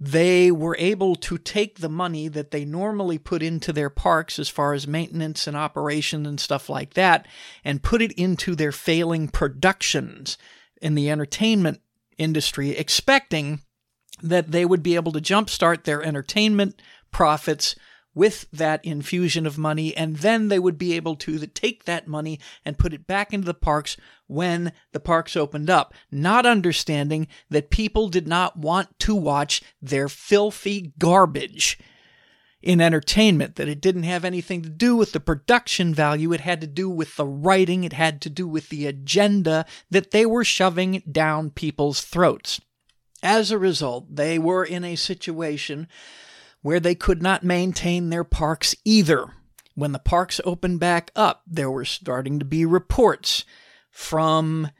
they 0.00 0.50
were 0.50 0.76
able 0.78 1.14
to 1.14 1.38
take 1.38 1.78
the 1.78 1.88
money 1.88 2.28
that 2.28 2.50
they 2.50 2.64
normally 2.64 3.18
put 3.18 3.42
into 3.42 3.72
their 3.72 3.90
parks 3.90 4.38
as 4.38 4.48
far 4.48 4.74
as 4.74 4.86
maintenance 4.86 5.46
and 5.46 5.56
operation 5.56 6.26
and 6.26 6.40
stuff 6.40 6.68
like 6.68 6.94
that 6.94 7.26
and 7.64 7.82
put 7.82 8.02
it 8.02 8.12
into 8.12 8.54
their 8.54 8.72
failing 8.72 9.28
productions 9.28 10.36
in 10.82 10.94
the 10.94 11.10
entertainment 11.10 11.80
industry, 12.18 12.70
expecting 12.70 13.60
that 14.22 14.50
they 14.50 14.64
would 14.64 14.82
be 14.82 14.94
able 14.94 15.12
to 15.12 15.20
jumpstart 15.20 15.84
their 15.84 16.02
entertainment 16.02 16.80
profits 17.10 17.76
with 18.14 18.46
that 18.52 18.84
infusion 18.84 19.46
of 19.46 19.58
money, 19.58 19.96
and 19.96 20.18
then 20.18 20.48
they 20.48 20.58
would 20.58 20.78
be 20.78 20.94
able 20.94 21.16
to 21.16 21.38
take 21.46 21.84
that 21.84 22.06
money 22.06 22.38
and 22.64 22.78
put 22.78 22.92
it 22.92 23.06
back 23.06 23.32
into 23.32 23.46
the 23.46 23.54
parks 23.54 23.96
when 24.26 24.72
the 24.92 25.00
parks 25.00 25.36
opened 25.36 25.68
up, 25.68 25.92
not 26.10 26.46
understanding 26.46 27.26
that 27.50 27.70
people 27.70 28.08
did 28.08 28.26
not 28.26 28.56
want 28.56 28.98
to 29.00 29.14
watch 29.14 29.62
their 29.82 30.08
filthy 30.08 30.92
garbage 30.98 31.78
in 32.62 32.80
entertainment, 32.80 33.56
that 33.56 33.68
it 33.68 33.80
didn't 33.80 34.04
have 34.04 34.24
anything 34.24 34.62
to 34.62 34.70
do 34.70 34.96
with 34.96 35.12
the 35.12 35.20
production 35.20 35.92
value, 35.92 36.32
it 36.32 36.40
had 36.40 36.62
to 36.62 36.66
do 36.66 36.88
with 36.88 37.14
the 37.16 37.26
writing, 37.26 37.84
it 37.84 37.92
had 37.92 38.22
to 38.22 38.30
do 38.30 38.48
with 38.48 38.70
the 38.70 38.86
agenda 38.86 39.66
that 39.90 40.12
they 40.12 40.24
were 40.24 40.44
shoving 40.44 41.02
down 41.10 41.50
people's 41.50 42.00
throats. 42.00 42.62
As 43.22 43.50
a 43.50 43.58
result, 43.58 44.16
they 44.16 44.38
were 44.38 44.64
in 44.64 44.82
a 44.82 44.96
situation 44.96 45.88
where 46.64 46.80
they 46.80 46.94
could 46.94 47.22
not 47.22 47.44
maintain 47.44 48.08
their 48.08 48.24
parks 48.24 48.74
either. 48.86 49.26
When 49.74 49.92
the 49.92 49.98
parks 49.98 50.40
opened 50.46 50.80
back 50.80 51.10
up, 51.14 51.42
there 51.46 51.70
were 51.70 51.84
starting 51.84 52.38
to 52.38 52.44
be 52.46 52.64
reports 52.64 53.44
from 53.90 54.70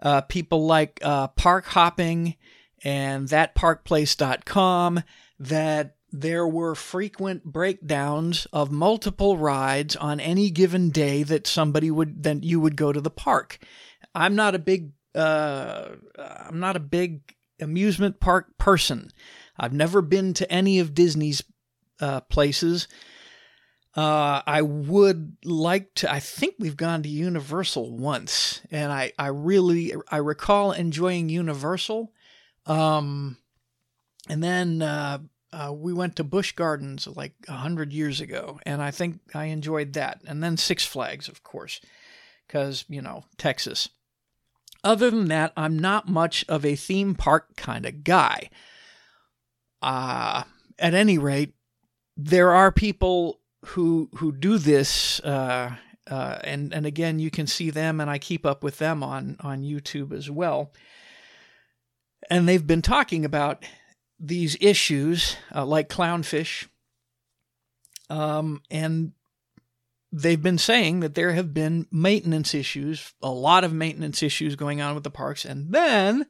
uh, 0.00 0.22
people 0.22 0.64
like 0.64 0.98
uh, 1.02 1.28
Park 1.28 1.66
Hopping 1.66 2.36
and 2.82 3.28
thatparkplace.com 3.28 5.02
that 5.38 5.96
there 6.10 6.48
were 6.48 6.74
frequent 6.74 7.44
breakdowns 7.44 8.46
of 8.50 8.70
multiple 8.70 9.36
rides 9.36 9.94
on 9.94 10.20
any 10.20 10.48
given 10.48 10.88
day 10.88 11.22
that 11.22 11.46
somebody 11.46 11.90
would 11.90 12.22
then 12.22 12.42
you 12.42 12.60
would 12.60 12.76
go 12.76 12.94
to 12.94 13.00
the 13.02 13.10
park. 13.10 13.58
I'm 14.14 14.36
not 14.36 14.54
a 14.54 14.58
big 14.58 14.92
uh, 15.14 15.88
I'm 16.18 16.60
not 16.60 16.76
a 16.76 16.80
big 16.80 17.34
amusement 17.60 18.20
park 18.20 18.56
person. 18.56 19.10
I've 19.58 19.72
never 19.72 20.02
been 20.02 20.34
to 20.34 20.50
any 20.50 20.78
of 20.78 20.94
Disney's 20.94 21.42
uh, 22.00 22.20
places. 22.22 22.88
Uh, 23.94 24.42
I 24.46 24.60
would 24.60 25.38
like 25.42 25.94
to. 25.94 26.12
I 26.12 26.20
think 26.20 26.56
we've 26.58 26.76
gone 26.76 27.02
to 27.02 27.08
Universal 27.08 27.96
once, 27.96 28.60
and 28.70 28.92
I, 28.92 29.12
I 29.18 29.28
really 29.28 29.94
I 30.10 30.18
recall 30.18 30.72
enjoying 30.72 31.30
Universal. 31.30 32.12
Um, 32.66 33.38
and 34.28 34.44
then 34.44 34.82
uh, 34.82 35.18
uh, 35.50 35.72
we 35.72 35.94
went 35.94 36.16
to 36.16 36.24
Busch 36.24 36.52
Gardens 36.52 37.06
like 37.06 37.32
a 37.48 37.52
hundred 37.52 37.94
years 37.94 38.20
ago, 38.20 38.60
and 38.66 38.82
I 38.82 38.90
think 38.90 39.20
I 39.34 39.46
enjoyed 39.46 39.94
that. 39.94 40.20
And 40.26 40.42
then 40.42 40.58
Six 40.58 40.84
Flags, 40.84 41.28
of 41.28 41.42
course, 41.42 41.80
because 42.46 42.84
you 42.88 43.00
know 43.00 43.24
Texas. 43.38 43.88
Other 44.84 45.10
than 45.10 45.28
that, 45.28 45.52
I'm 45.56 45.78
not 45.78 46.08
much 46.08 46.44
of 46.48 46.64
a 46.64 46.76
theme 46.76 47.14
park 47.14 47.56
kind 47.56 47.86
of 47.86 48.04
guy. 48.04 48.50
Uh, 49.86 50.42
at 50.80 50.94
any 50.94 51.16
rate, 51.16 51.54
there 52.16 52.52
are 52.52 52.72
people 52.72 53.38
who 53.66 54.10
who 54.16 54.32
do 54.32 54.58
this, 54.58 55.20
uh, 55.20 55.76
uh, 56.10 56.38
and 56.42 56.74
and 56.74 56.86
again, 56.86 57.20
you 57.20 57.30
can 57.30 57.46
see 57.46 57.70
them, 57.70 58.00
and 58.00 58.10
I 58.10 58.18
keep 58.18 58.44
up 58.44 58.64
with 58.64 58.78
them 58.78 59.04
on 59.04 59.36
on 59.38 59.62
YouTube 59.62 60.12
as 60.12 60.28
well. 60.28 60.72
And 62.28 62.48
they've 62.48 62.66
been 62.66 62.82
talking 62.82 63.24
about 63.24 63.64
these 64.18 64.56
issues, 64.60 65.36
uh, 65.54 65.64
like 65.64 65.88
clownfish, 65.88 66.66
um, 68.10 68.62
and 68.72 69.12
they've 70.10 70.42
been 70.42 70.58
saying 70.58 70.98
that 70.98 71.14
there 71.14 71.34
have 71.34 71.54
been 71.54 71.86
maintenance 71.92 72.54
issues, 72.54 73.14
a 73.22 73.30
lot 73.30 73.62
of 73.62 73.72
maintenance 73.72 74.20
issues 74.20 74.56
going 74.56 74.80
on 74.80 74.96
with 74.96 75.04
the 75.04 75.10
parks, 75.12 75.44
and 75.44 75.72
then 75.72 76.26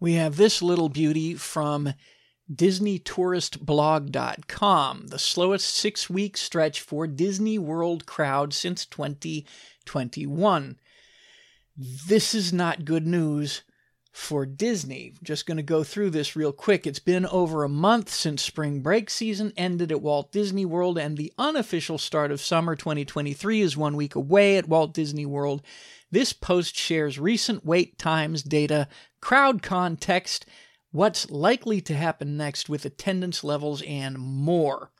we 0.00 0.14
have 0.14 0.36
this 0.36 0.60
little 0.60 0.88
beauty 0.88 1.34
from 1.34 1.94
DisneyTouristBlog.com, 2.52 5.06
the 5.06 5.18
slowest 5.18 5.68
six 5.68 6.10
week 6.10 6.36
stretch 6.36 6.80
for 6.80 7.06
Disney 7.06 7.58
World 7.58 8.06
crowd 8.06 8.52
since 8.52 8.84
2021. 8.86 10.76
This 11.76 12.34
is 12.34 12.52
not 12.52 12.84
good 12.84 13.06
news 13.06 13.62
for 14.12 14.44
Disney. 14.44 15.14
Just 15.22 15.46
going 15.46 15.56
to 15.56 15.62
go 15.62 15.84
through 15.84 16.10
this 16.10 16.34
real 16.34 16.52
quick. 16.52 16.86
It's 16.86 16.98
been 16.98 17.26
over 17.26 17.62
a 17.62 17.68
month 17.68 18.10
since 18.10 18.42
spring 18.42 18.80
break 18.80 19.08
season 19.08 19.52
ended 19.56 19.92
at 19.92 20.02
Walt 20.02 20.32
Disney 20.32 20.64
World, 20.64 20.98
and 20.98 21.16
the 21.16 21.32
unofficial 21.38 21.98
start 21.98 22.32
of 22.32 22.40
summer 22.40 22.74
2023 22.74 23.60
is 23.60 23.76
one 23.76 23.96
week 23.96 24.16
away 24.16 24.56
at 24.56 24.68
Walt 24.68 24.92
Disney 24.92 25.26
World. 25.26 25.62
This 26.10 26.32
post 26.32 26.76
shares 26.76 27.20
recent 27.20 27.64
wait 27.64 27.96
times 27.96 28.42
data, 28.42 28.88
crowd 29.20 29.62
context, 29.62 30.44
what's 30.90 31.30
likely 31.30 31.80
to 31.82 31.94
happen 31.94 32.36
next 32.36 32.68
with 32.68 32.84
attendance 32.84 33.44
levels, 33.44 33.82
and 33.82 34.18
more. 34.18 34.90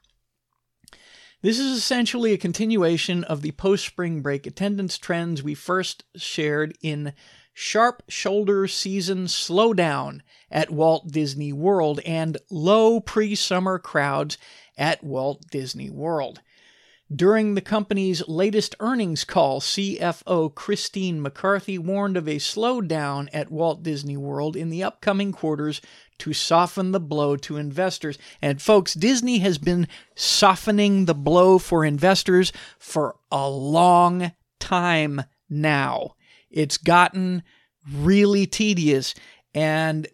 This 1.43 1.59
is 1.59 1.77
essentially 1.77 2.33
a 2.33 2.39
continuation 2.39 3.25
of 3.25 3.41
the 3.41 3.53
post 3.53 3.87
spring 3.87 4.21
break 4.21 4.47
attendance 4.47 4.99
trends 4.99 5.43
we 5.43 5.55
first 5.55 6.05
shared 6.15 6.77
in 6.83 7.15
Sharp 7.55 8.03
Shoulder 8.09 8.67
Season 8.69 9.25
Slowdown 9.25 10.21
at 10.51 10.71
Walt 10.71 11.09
Disney 11.09 11.53
World 11.53 12.01
and 12.05 12.37
low 12.51 13.01
pre 13.01 13.35
summer 13.35 13.79
crowds 13.79 14.39
at 14.77 15.03
Walt 15.03 15.43
Disney 15.51 15.91
World. 15.91 16.41
During 17.15 17.55
the 17.55 17.61
company's 17.61 18.27
latest 18.29 18.77
earnings 18.79 19.25
call, 19.25 19.61
CFO 19.61 20.55
Christine 20.55 21.21
McCarthy 21.21 21.77
warned 21.77 22.17
of 22.17 22.29
a 22.29 22.37
slowdown 22.37 23.29
at 23.33 23.51
Walt 23.51 23.83
Disney 23.83 24.17
World 24.17 24.55
in 24.55 24.71
the 24.71 24.85
upcoming 24.85 25.33
quarters 25.33 25.81
to 26.19 26.33
soften 26.33 26.93
the 26.93 27.01
blow 27.01 27.37
to 27.39 27.57
investors. 27.57 28.17
And 28.41 28.63
folks, 28.63 28.95
Disney 28.95 29.39
has 29.39 29.59
been 29.59 29.89
softening 30.15 31.07
the 31.07 31.15
blow 31.15 31.59
for 31.59 31.85
investors 31.85 32.53
for 32.79 33.17
a 33.33 33.51
long 33.51 34.31
time 34.61 35.23
now. 35.49 36.15
It's 36.49 36.77
gotten 36.77 37.43
really 37.93 38.47
tedious 38.47 39.15
and 39.53 40.07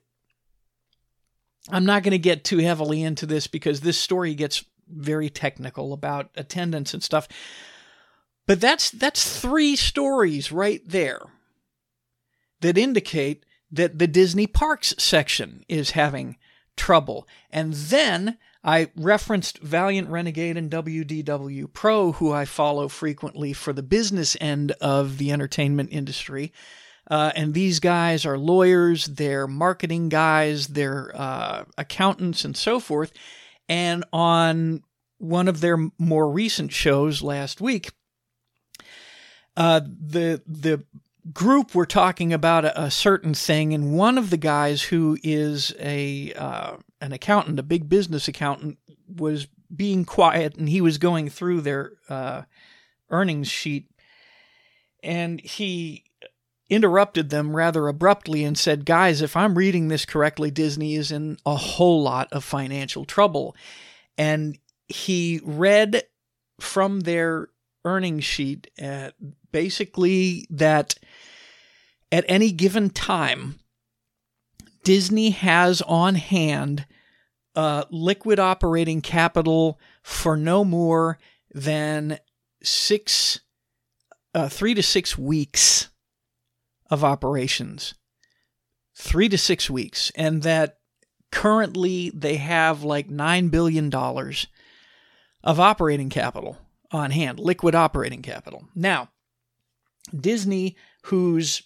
I'm 1.68 1.84
not 1.84 2.04
going 2.04 2.12
to 2.12 2.18
get 2.18 2.44
too 2.44 2.58
heavily 2.58 3.02
into 3.02 3.26
this 3.26 3.48
because 3.48 3.80
this 3.80 3.98
story 3.98 4.34
gets 4.34 4.64
very 4.88 5.30
technical 5.30 5.92
about 5.92 6.30
attendance 6.36 6.94
and 6.94 7.02
stuff. 7.02 7.28
But 8.46 8.60
that's 8.60 8.90
that's 8.90 9.40
three 9.40 9.76
stories 9.76 10.52
right 10.52 10.82
there 10.86 11.20
that 12.60 12.78
indicate 12.78 13.44
that 13.70 13.98
the 13.98 14.06
Disney 14.06 14.46
Parks 14.46 14.94
section 14.98 15.64
is 15.68 15.90
having 15.92 16.36
trouble. 16.76 17.26
And 17.50 17.72
then 17.72 18.38
I 18.62 18.90
referenced 18.96 19.58
Valiant 19.58 20.08
Renegade 20.08 20.56
and 20.56 20.70
WDW 20.70 21.72
Pro, 21.72 22.12
who 22.12 22.32
I 22.32 22.44
follow 22.44 22.88
frequently 22.88 23.52
for 23.52 23.72
the 23.72 23.82
business 23.82 24.36
end 24.40 24.72
of 24.80 25.18
the 25.18 25.32
entertainment 25.32 25.90
industry. 25.92 26.52
Uh, 27.08 27.30
and 27.36 27.54
these 27.54 27.78
guys 27.78 28.26
are 28.26 28.36
lawyers, 28.36 29.06
they're 29.06 29.46
marketing 29.46 30.08
guys, 30.08 30.66
they're 30.68 31.12
uh, 31.14 31.64
accountants, 31.78 32.44
and 32.44 32.56
so 32.56 32.80
forth. 32.80 33.12
And 33.68 34.04
on 34.12 34.82
one 35.18 35.48
of 35.48 35.60
their 35.60 35.78
more 35.98 36.30
recent 36.30 36.72
shows 36.72 37.22
last 37.22 37.60
week, 37.60 37.90
uh, 39.56 39.80
the 39.80 40.42
the 40.46 40.84
group 41.32 41.74
were 41.74 41.86
talking 41.86 42.32
about 42.32 42.64
a, 42.64 42.82
a, 42.82 42.90
certain 42.90 43.34
thing, 43.34 43.74
and 43.74 43.96
one 43.96 44.18
of 44.18 44.30
the 44.30 44.36
guys 44.36 44.82
who 44.82 45.18
is 45.22 45.74
a 45.80 46.32
uh, 46.34 46.76
an 47.00 47.12
accountant, 47.12 47.58
a 47.58 47.64
big 47.64 47.88
business 47.88 48.28
accountant, 48.28 48.78
was 49.08 49.48
being 49.74 50.04
quiet, 50.04 50.56
and 50.56 50.68
he 50.68 50.80
was 50.80 50.98
going 50.98 51.28
through 51.28 51.62
their 51.62 51.92
uh, 52.08 52.42
earnings 53.10 53.48
sheet, 53.48 53.90
and 55.02 55.40
he 55.40 56.04
interrupted 56.68 57.30
them 57.30 57.54
rather 57.54 57.88
abruptly 57.88 58.44
and 58.44 58.58
said, 58.58 58.84
Guys, 58.84 59.22
if 59.22 59.36
I'm 59.36 59.56
reading 59.56 59.88
this 59.88 60.04
correctly, 60.04 60.50
Disney 60.50 60.94
is 60.96 61.12
in 61.12 61.38
a 61.46 61.56
whole 61.56 62.02
lot 62.02 62.28
of 62.32 62.44
financial 62.44 63.04
trouble. 63.04 63.56
And 64.18 64.58
he 64.88 65.40
read 65.44 66.02
from 66.60 67.00
their 67.00 67.48
earnings 67.84 68.24
sheet 68.24 68.68
uh, 68.82 69.10
basically 69.52 70.46
that 70.50 70.96
at 72.10 72.24
any 72.28 72.50
given 72.50 72.90
time, 72.90 73.58
Disney 74.82 75.30
has 75.30 75.82
on 75.82 76.14
hand 76.14 76.86
uh, 77.54 77.84
liquid 77.90 78.38
operating 78.38 79.00
capital 79.00 79.80
for 80.02 80.36
no 80.36 80.64
more 80.64 81.18
than 81.52 82.18
six, 82.62 83.40
uh, 84.34 84.48
three 84.48 84.74
to 84.74 84.82
six 84.82 85.16
weeks 85.16 85.88
of 86.90 87.04
operations. 87.04 87.94
Three 88.94 89.28
to 89.28 89.38
six 89.38 89.68
weeks. 89.68 90.10
And 90.16 90.42
that 90.42 90.78
currently 91.30 92.10
they 92.14 92.36
have 92.36 92.82
like 92.82 93.08
$9 93.08 93.50
billion 93.50 93.92
of 95.44 95.60
operating 95.60 96.08
capital 96.08 96.58
on 96.90 97.10
hand, 97.10 97.38
liquid 97.38 97.74
operating 97.74 98.22
capital. 98.22 98.68
Now, 98.74 99.10
Disney, 100.18 100.76
whose 101.04 101.62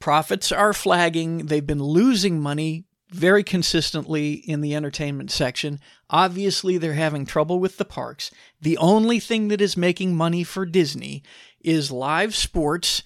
profits 0.00 0.50
are 0.50 0.72
flagging, 0.72 1.46
they've 1.46 1.66
been 1.66 1.82
losing 1.82 2.40
money 2.40 2.86
very 3.10 3.44
consistently 3.44 4.32
in 4.32 4.60
the 4.60 4.74
entertainment 4.74 5.30
section. 5.30 5.78
Obviously, 6.10 6.76
they're 6.76 6.94
having 6.94 7.24
trouble 7.24 7.60
with 7.60 7.76
the 7.76 7.84
parks. 7.84 8.30
The 8.60 8.76
only 8.78 9.20
thing 9.20 9.48
that 9.48 9.60
is 9.60 9.76
making 9.76 10.16
money 10.16 10.42
for 10.42 10.66
Disney 10.66 11.22
is 11.60 11.92
live 11.92 12.34
sports 12.34 13.02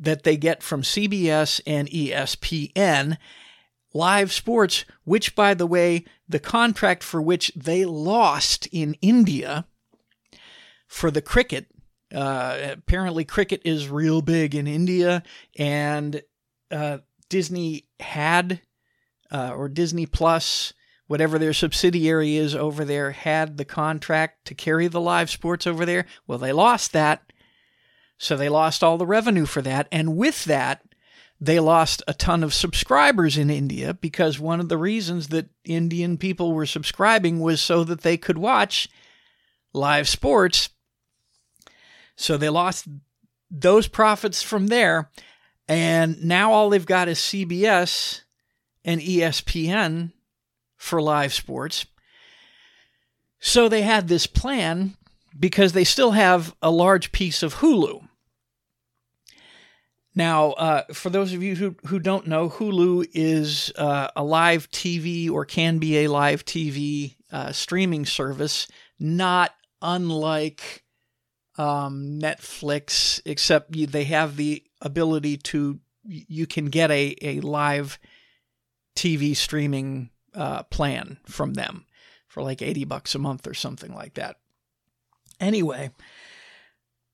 that 0.00 0.24
they 0.24 0.36
get 0.36 0.62
from 0.62 0.82
CBS 0.82 1.60
and 1.66 1.88
ESPN. 1.88 3.18
Live 3.92 4.32
sports, 4.32 4.84
which, 5.04 5.34
by 5.34 5.52
the 5.52 5.66
way, 5.66 6.04
the 6.28 6.38
contract 6.38 7.02
for 7.02 7.20
which 7.20 7.52
they 7.56 7.84
lost 7.84 8.68
in 8.70 8.94
India 9.02 9.66
for 10.86 11.10
the 11.10 11.20
cricket. 11.22 11.66
Uh, 12.14 12.72
apparently, 12.72 13.24
cricket 13.24 13.60
is 13.64 13.88
real 13.88 14.22
big 14.22 14.54
in 14.54 14.66
India, 14.66 15.22
and 15.58 16.22
uh, 16.70 16.98
Disney 17.28 17.88
had, 17.98 18.60
uh, 19.30 19.52
or 19.56 19.68
Disney 19.68 20.06
Plus, 20.06 20.72
whatever 21.08 21.38
their 21.38 21.52
subsidiary 21.52 22.36
is 22.36 22.54
over 22.54 22.84
there, 22.84 23.10
had 23.10 23.56
the 23.56 23.64
contract 23.64 24.44
to 24.46 24.54
carry 24.54 24.86
the 24.86 25.00
live 25.00 25.30
sports 25.30 25.66
over 25.66 25.84
there. 25.84 26.06
Well, 26.26 26.38
they 26.38 26.52
lost 26.52 26.92
that. 26.92 27.29
So 28.22 28.36
they 28.36 28.50
lost 28.50 28.84
all 28.84 28.98
the 28.98 29.06
revenue 29.06 29.46
for 29.46 29.62
that. 29.62 29.88
And 29.90 30.14
with 30.14 30.44
that, 30.44 30.82
they 31.40 31.58
lost 31.58 32.02
a 32.06 32.12
ton 32.12 32.44
of 32.44 32.52
subscribers 32.52 33.38
in 33.38 33.48
India 33.48 33.94
because 33.94 34.38
one 34.38 34.60
of 34.60 34.68
the 34.68 34.76
reasons 34.76 35.28
that 35.28 35.48
Indian 35.64 36.18
people 36.18 36.52
were 36.52 36.66
subscribing 36.66 37.40
was 37.40 37.62
so 37.62 37.82
that 37.82 38.02
they 38.02 38.18
could 38.18 38.36
watch 38.36 38.90
live 39.72 40.06
sports. 40.06 40.68
So 42.14 42.36
they 42.36 42.50
lost 42.50 42.86
those 43.50 43.88
profits 43.88 44.42
from 44.42 44.66
there. 44.66 45.10
And 45.66 46.22
now 46.22 46.52
all 46.52 46.68
they've 46.68 46.84
got 46.84 47.08
is 47.08 47.18
CBS 47.20 48.20
and 48.84 49.00
ESPN 49.00 50.12
for 50.76 51.00
live 51.00 51.32
sports. 51.32 51.86
So 53.38 53.66
they 53.66 53.80
had 53.80 54.08
this 54.08 54.26
plan 54.26 54.98
because 55.38 55.72
they 55.72 55.84
still 55.84 56.10
have 56.10 56.54
a 56.60 56.70
large 56.70 57.12
piece 57.12 57.42
of 57.42 57.56
Hulu. 57.56 58.08
Now, 60.20 60.50
uh, 60.50 60.82
for 60.92 61.08
those 61.08 61.32
of 61.32 61.42
you 61.42 61.56
who, 61.56 61.74
who 61.86 61.98
don't 61.98 62.26
know, 62.26 62.50
Hulu 62.50 63.06
is 63.14 63.72
uh, 63.74 64.08
a 64.14 64.22
live 64.22 64.70
TV 64.70 65.30
or 65.30 65.46
can 65.46 65.78
be 65.78 66.00
a 66.00 66.08
live 66.08 66.44
TV 66.44 67.16
uh, 67.32 67.52
streaming 67.52 68.04
service, 68.04 68.68
not 68.98 69.54
unlike 69.80 70.84
um, 71.56 72.20
Netflix, 72.20 73.22
except 73.24 73.72
they 73.72 74.04
have 74.04 74.36
the 74.36 74.62
ability 74.82 75.38
to, 75.38 75.80
you 76.04 76.46
can 76.46 76.66
get 76.66 76.90
a, 76.90 77.16
a 77.22 77.40
live 77.40 77.98
TV 78.94 79.34
streaming 79.34 80.10
uh, 80.34 80.64
plan 80.64 81.16
from 81.24 81.54
them 81.54 81.86
for 82.28 82.42
like 82.42 82.60
80 82.60 82.84
bucks 82.84 83.14
a 83.14 83.18
month 83.18 83.46
or 83.46 83.54
something 83.54 83.94
like 83.94 84.12
that. 84.14 84.36
Anyway, 85.40 85.92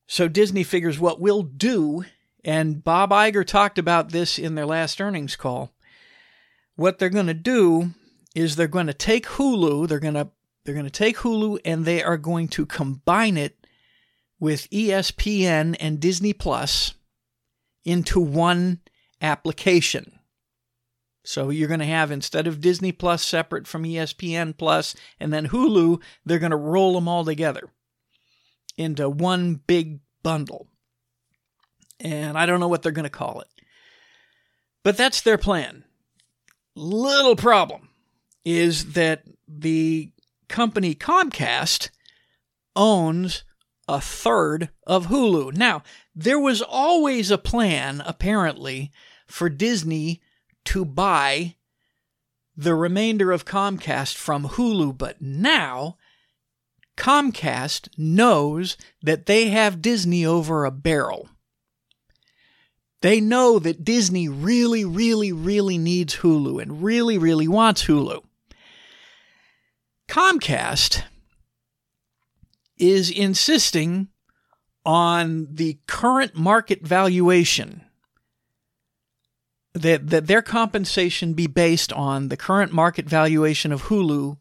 so 0.09 0.27
Disney 0.27 0.65
figures 0.65 0.99
what 0.99 1.21
we'll 1.21 1.45
do 1.45 2.05
and 2.47 2.85
Bob 2.85 3.11
Iger 3.11 3.45
talked 3.45 3.77
about 3.77 4.13
this 4.13 4.39
in 4.39 4.55
their 4.55 4.65
last 4.65 5.01
earnings 5.01 5.35
call. 5.35 5.73
What 6.77 6.99
they're 6.99 7.11
going 7.11 7.27
to 7.27 7.35
do 7.35 7.91
is 8.37 8.55
they're 8.55 8.69
going 8.69 8.87
to 8.87 8.95
take 8.95 9.27
Hulu, 9.27 9.89
they're 9.89 9.99
going 9.99 10.15
to 10.15 10.31
they're 10.65 10.75
going 10.75 10.87
to 10.87 10.91
take 10.91 11.19
Hulu 11.19 11.59
and 11.65 11.85
they 11.85 12.03
are 12.03 12.17
going 12.17 12.49
to 12.49 12.67
combine 12.67 13.37
it 13.37 13.67
with 14.41 14.71
ESPN 14.71 15.77
and 15.79 16.01
Disney 16.01 16.33
Plus 16.33 16.95
into 17.85 18.21
one 18.21 18.81
application. 19.21 20.19
So 21.25 21.51
you're 21.51 21.69
going 21.69 21.81
to 21.81 21.87
have 21.87 22.11
instead 22.11 22.47
of 22.47 22.61
Disney 22.61 22.93
Plus 22.93 23.25
separate 23.25 23.67
from 23.67 23.85
ESPN 23.85 24.57
Plus 24.57 24.95
and 25.19 25.33
then 25.33 25.49
Hulu, 25.49 26.01
they're 26.25 26.39
going 26.41 26.51
to 26.51 26.57
roll 26.57 26.95
them 26.95 27.09
all 27.09 27.25
together 27.25 27.71
into 28.77 29.09
one 29.09 29.55
big 29.67 30.01
bundle 30.23 30.69
and 32.01 32.37
I 32.37 32.47
don't 32.47 32.61
know 32.61 32.69
what 32.69 32.83
they're 32.83 32.93
going 32.93 33.05
to 33.05 33.11
call 33.11 33.41
it. 33.41 33.49
But 34.83 34.97
that's 34.97 35.21
their 35.21 35.39
plan. 35.39 35.85
Little 36.75 37.37
problem 37.37 37.89
is 38.45 38.93
that 38.93 39.25
the 39.49 40.13
company 40.49 40.95
Comcast 40.95 41.91
owns 42.77 43.45
a 43.89 44.01
third 44.01 44.71
of 44.87 45.07
Hulu. 45.07 45.57
Now, 45.57 45.83
there 46.15 46.39
was 46.39 46.63
always 46.63 47.31
a 47.31 47.39
plan, 47.39 48.03
apparently, 48.05 48.93
for 49.27 49.49
Disney 49.49 50.23
to 50.67 50.85
buy 50.85 51.57
the 52.57 52.75
remainder 52.75 53.33
of 53.33 53.45
Comcast 53.45 54.15
from 54.15 54.45
Hulu, 54.49 54.97
but 54.97 55.21
now 55.21 55.97
Comcast 56.97 57.89
knows 57.99 58.77
that 59.03 59.27
they 59.27 59.51
have 59.51 59.83
Disney 59.83 60.25
over 60.25 60.65
a 60.65 60.71
barrel. 60.71 61.29
They 63.03 63.21
know 63.21 63.59
that 63.59 63.85
Disney 63.85 64.29
really, 64.29 64.85
really, 64.85 65.33
really 65.33 65.79
needs 65.79 66.17
Hulu 66.17 66.61
and 66.61 66.83
really, 66.83 67.19
really 67.19 67.47
wants 67.47 67.85
Hulu. 67.85 68.23
Comcast 70.09 71.03
is 72.79 73.11
insisting 73.11 74.09
on 74.85 75.49
the 75.51 75.79
current 75.87 76.37
market 76.37 76.83
valuation 76.83 77.83
that, 79.75 80.09
that 80.09 80.27
their 80.27 80.43
compensation 80.43 81.35
be 81.35 81.47
based 81.47 81.93
on 81.93 82.29
the 82.29 82.37
current 82.37 82.73
market 82.73 83.07
valuation 83.07 83.73
of 83.73 83.85
Hulu 83.85 84.39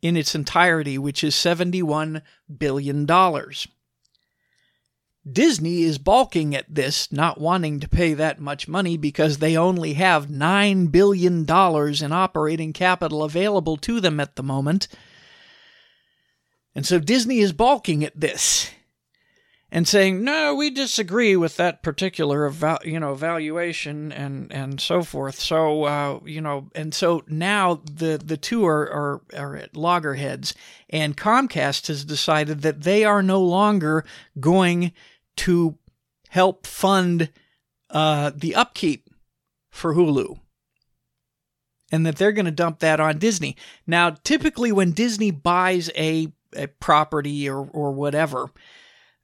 in 0.00 0.16
its 0.16 0.34
entirety, 0.34 0.96
which 0.98 1.24
is 1.24 1.34
$71 1.34 2.22
billion. 2.56 3.06
Disney 5.30 5.82
is 5.82 5.98
balking 5.98 6.54
at 6.54 6.72
this, 6.72 7.10
not 7.10 7.40
wanting 7.40 7.80
to 7.80 7.88
pay 7.88 8.14
that 8.14 8.40
much 8.40 8.68
money 8.68 8.96
because 8.96 9.38
they 9.38 9.56
only 9.56 9.94
have 9.94 10.28
$9 10.28 10.92
billion 10.92 11.44
in 11.44 12.12
operating 12.12 12.72
capital 12.72 13.24
available 13.24 13.76
to 13.78 14.00
them 14.00 14.20
at 14.20 14.36
the 14.36 14.42
moment. 14.42 14.86
And 16.76 16.86
so 16.86 16.98
Disney 16.98 17.38
is 17.40 17.52
balking 17.52 18.04
at 18.04 18.20
this 18.20 18.70
and 19.72 19.88
saying, 19.88 20.22
"No, 20.22 20.54
we 20.54 20.70
disagree 20.70 21.34
with 21.36 21.56
that 21.56 21.82
particular 21.82 22.52
you 22.84 23.00
know 23.00 23.14
valuation 23.14 24.12
and 24.12 24.52
and 24.52 24.80
so 24.80 25.02
forth." 25.02 25.40
So 25.40 25.84
uh, 25.84 26.20
you 26.24 26.40
know, 26.40 26.70
and 26.74 26.94
so 26.94 27.24
now 27.26 27.80
the 27.84 28.20
the 28.22 28.36
two 28.36 28.64
are, 28.66 28.90
are 28.90 29.20
are 29.34 29.56
at 29.56 29.76
loggerheads, 29.76 30.54
and 30.90 31.16
Comcast 31.16 31.88
has 31.88 32.04
decided 32.04 32.62
that 32.62 32.82
they 32.82 33.04
are 33.04 33.22
no 33.22 33.40
longer 33.40 34.04
going 34.38 34.92
to 35.36 35.76
help 36.28 36.66
fund 36.66 37.30
uh, 37.90 38.32
the 38.34 38.54
upkeep 38.54 39.08
for 39.70 39.94
Hulu. 39.94 40.38
And 41.92 42.04
that 42.04 42.16
they're 42.16 42.32
going 42.32 42.46
to 42.46 42.50
dump 42.50 42.80
that 42.80 42.98
on 42.98 43.18
Disney. 43.18 43.56
Now, 43.86 44.10
typically, 44.24 44.72
when 44.72 44.90
Disney 44.90 45.30
buys 45.30 45.88
a, 45.96 46.32
a 46.54 46.66
property 46.66 47.48
or, 47.48 47.58
or 47.58 47.92
whatever, 47.92 48.50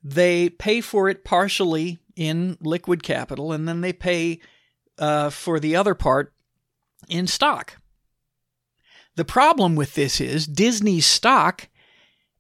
they 0.03 0.49
pay 0.49 0.81
for 0.81 1.09
it 1.09 1.25
partially 1.25 1.99
in 2.15 2.59
liquid 2.61 3.03
capital, 3.03 3.53
and 3.53 3.67
then 3.67 3.81
they 3.81 3.93
pay 3.93 4.39
uh, 4.99 5.31
for 5.31 5.59
the 5.59 5.75
other 5.75 5.95
part 5.95 6.33
in 7.09 7.27
stock. 7.27 7.79
The 9.17 9.25
problem 9.25 9.75
with 9.75 9.95
this 9.95 10.21
is 10.21 10.47
Disney's 10.47 11.07
stock 11.07 11.69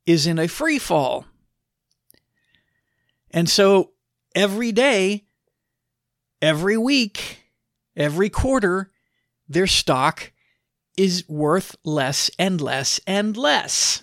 is 0.06 0.26
in 0.26 0.38
a 0.38 0.48
free 0.48 0.78
fall. 0.78 1.26
And 3.32 3.48
so 3.48 3.92
every 4.34 4.72
day, 4.72 5.24
every 6.40 6.76
week, 6.76 7.38
every 7.96 8.28
quarter, 8.28 8.90
their 9.48 9.66
stock 9.66 10.32
is 10.96 11.24
worth 11.28 11.76
less 11.84 12.30
and 12.38 12.60
less 12.60 13.00
and 13.06 13.36
less. 13.36 14.02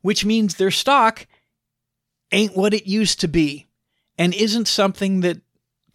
Which 0.00 0.24
means 0.24 0.54
their 0.54 0.70
stock 0.70 1.26
ain't 2.32 2.56
what 2.56 2.74
it 2.74 2.86
used 2.86 3.20
to 3.20 3.28
be 3.28 3.66
and 4.18 4.34
isn't 4.34 4.68
something 4.68 5.20
that 5.20 5.40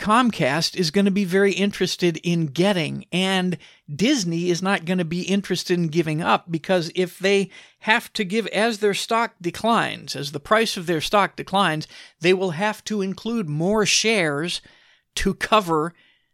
Comcast 0.01 0.75
is 0.75 0.89
going 0.89 1.05
to 1.05 1.11
be 1.11 1.25
very 1.25 1.53
interested 1.53 2.17
in 2.23 2.47
getting, 2.47 3.05
and 3.11 3.59
Disney 3.93 4.49
is 4.49 4.59
not 4.59 4.83
going 4.83 4.97
to 4.97 5.05
be 5.05 5.21
interested 5.21 5.77
in 5.77 5.89
giving 5.89 6.23
up 6.23 6.49
because 6.49 6.91
if 6.95 7.19
they 7.19 7.51
have 7.81 8.11
to 8.13 8.23
give, 8.23 8.47
as 8.47 8.79
their 8.79 8.95
stock 8.95 9.35
declines, 9.39 10.15
as 10.15 10.31
the 10.31 10.39
price 10.39 10.75
of 10.75 10.87
their 10.87 11.01
stock 11.01 11.35
declines, 11.35 11.87
they 12.19 12.33
will 12.33 12.51
have 12.51 12.83
to 12.85 13.03
include 13.03 13.47
more 13.47 13.85
shares 13.85 14.59
to 15.15 15.35
cover 15.35 15.93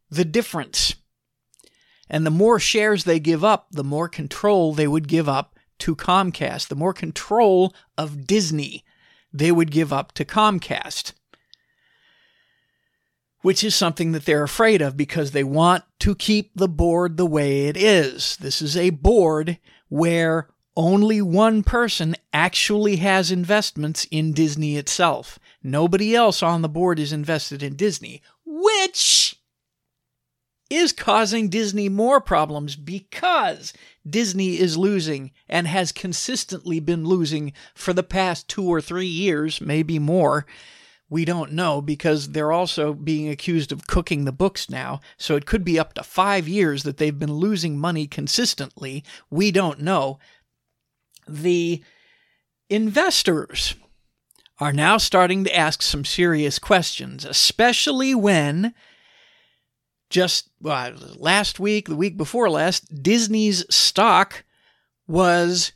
the 0.09 0.25
difference. 0.25 0.95
And 2.09 2.25
the 2.25 2.31
more 2.31 2.61
shares 2.61 3.03
they 3.03 3.19
give 3.19 3.43
up, 3.43 3.67
the 3.71 3.83
more 3.83 4.07
control 4.07 4.73
they 4.73 4.87
would 4.87 5.09
give 5.09 5.27
up 5.27 5.59
to 5.79 5.93
Comcast, 5.93 6.69
the 6.69 6.75
more 6.75 6.93
control 6.93 7.75
of 7.97 8.25
Disney 8.25 8.85
they 9.33 9.51
would 9.51 9.71
give 9.71 9.91
up 9.91 10.13
to 10.13 10.23
Comcast 10.23 11.11
which 13.41 13.63
is 13.63 13.75
something 13.75 14.11
that 14.11 14.25
they're 14.25 14.43
afraid 14.43 14.81
of 14.81 14.97
because 14.97 15.31
they 15.31 15.43
want 15.43 15.83
to 15.99 16.15
keep 16.15 16.51
the 16.55 16.67
board 16.67 17.17
the 17.17 17.25
way 17.25 17.67
it 17.67 17.77
is. 17.77 18.37
This 18.37 18.61
is 18.61 18.75
a 18.75 18.89
board 18.89 19.59
where 19.89 20.49
only 20.75 21.21
one 21.21 21.63
person 21.63 22.15
actually 22.33 22.97
has 22.97 23.31
investments 23.31 24.05
in 24.11 24.33
Disney 24.33 24.77
itself. 24.77 25.39
Nobody 25.63 26.15
else 26.15 26.43
on 26.43 26.61
the 26.61 26.69
board 26.69 26.99
is 26.99 27.11
invested 27.11 27.63
in 27.63 27.75
Disney, 27.75 28.21
which 28.45 29.35
is 30.69 30.91
causing 30.91 31.49
Disney 31.49 31.89
more 31.89 32.19
problems 32.19 32.75
because 32.75 33.73
Disney 34.07 34.59
is 34.59 34.77
losing 34.77 35.31
and 35.47 35.67
has 35.67 35.91
consistently 35.91 36.79
been 36.79 37.05
losing 37.05 37.53
for 37.73 37.93
the 37.93 38.03
past 38.03 38.47
two 38.47 38.65
or 38.65 38.81
three 38.81 39.07
years, 39.07 39.61
maybe 39.61 39.97
more 39.97 40.45
we 41.09 41.23
don't 41.23 41.53
know 41.53 41.81
because 41.81 42.29
they're 42.29 42.51
also 42.51 42.93
being 42.93 43.29
accused 43.29 43.71
of 43.71 43.87
cooking 43.87 44.25
the 44.25 44.31
books 44.31 44.69
now. 44.69 44.99
So 45.17 45.35
it 45.35 45.45
could 45.45 45.63
be 45.63 45.79
up 45.79 45.93
to 45.93 46.03
five 46.03 46.47
years 46.47 46.83
that 46.83 46.97
they've 46.97 47.17
been 47.17 47.33
losing 47.33 47.77
money 47.77 48.07
consistently. 48.07 49.03
We 49.29 49.51
don't 49.51 49.79
know. 49.79 50.19
The 51.27 51.81
investors 52.69 53.75
are 54.59 54.73
now 54.73 54.97
starting 54.97 55.43
to 55.45 55.55
ask 55.55 55.81
some 55.81 56.03
serious 56.03 56.59
questions, 56.59 57.23
especially 57.23 58.13
when 58.13 58.73
just 60.09 60.49
well, 60.61 60.93
last 61.15 61.59
week, 61.59 61.87
the 61.87 61.95
week 61.95 62.17
before 62.17 62.49
last, 62.49 63.03
Disney's 63.03 63.65
stock 63.73 64.43
was 65.05 65.71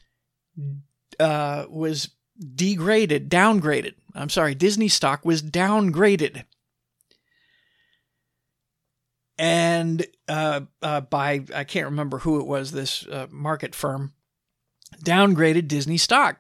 uh, 1.20 1.65
was 1.70 2.10
degraded, 2.56 3.30
downgraded. 3.30 3.94
I'm 4.15 4.30
sorry, 4.30 4.56
Disney 4.56 4.88
stock 4.88 5.26
was 5.26 5.41
downgraded. 5.41 6.43
And 9.38 10.06
uh, 10.28 10.62
uh, 10.82 11.02
by, 11.02 11.45
I 11.56 11.63
can't 11.63 11.88
remember 11.88 12.19
who 12.19 12.39
it 12.39 12.45
was, 12.45 12.71
this 12.71 13.08
uh, 13.08 13.28
market 13.32 13.74
firm 13.74 14.13
downgraded 15.04 15.67
Disney 15.67 15.97
stock. 15.97 16.38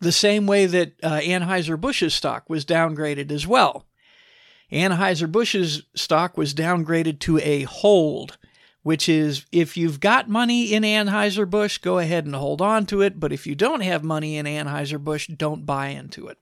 The 0.00 0.12
same 0.12 0.46
way 0.46 0.66
that 0.66 0.94
uh, 1.02 1.20
Anheuser-Busch's 1.20 2.14
stock 2.14 2.50
was 2.50 2.64
downgraded 2.64 3.30
as 3.30 3.46
well. 3.46 3.86
Anheuser-Busch's 4.72 5.84
stock 5.94 6.36
was 6.36 6.54
downgraded 6.54 7.20
to 7.20 7.38
a 7.38 7.62
hold 7.62 8.36
which 8.86 9.08
is 9.08 9.44
if 9.50 9.76
you've 9.76 9.98
got 9.98 10.28
money 10.28 10.72
in 10.72 10.84
Anheuser-Busch, 10.84 11.78
go 11.78 11.98
ahead 11.98 12.24
and 12.24 12.36
hold 12.36 12.62
on 12.62 12.86
to 12.86 13.02
it. 13.02 13.18
But 13.18 13.32
if 13.32 13.44
you 13.44 13.56
don't 13.56 13.80
have 13.80 14.04
money 14.04 14.36
in 14.36 14.46
Anheuser-Busch, 14.46 15.26
don't 15.26 15.66
buy 15.66 15.88
into 15.88 16.28
it. 16.28 16.38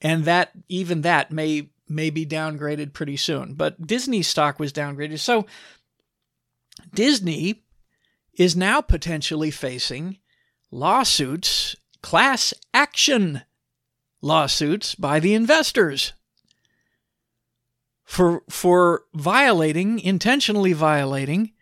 And 0.00 0.24
that, 0.24 0.52
even 0.66 1.02
that 1.02 1.30
may, 1.30 1.68
may 1.86 2.08
be 2.08 2.24
downgraded 2.24 2.94
pretty 2.94 3.18
soon. 3.18 3.56
But 3.56 3.86
Disney 3.86 4.22
stock 4.22 4.58
was 4.58 4.72
downgraded. 4.72 5.18
So 5.18 5.44
Disney 6.94 7.64
is 8.32 8.56
now 8.56 8.80
potentially 8.80 9.50
facing 9.50 10.16
lawsuits, 10.70 11.76
class 12.00 12.54
action 12.72 13.42
lawsuits 14.22 14.94
by 14.94 15.20
the 15.20 15.34
investors 15.34 16.14
for 18.08 18.42
for 18.48 19.02
violating 19.12 20.00
intentionally 20.00 20.72
violating 20.72 21.52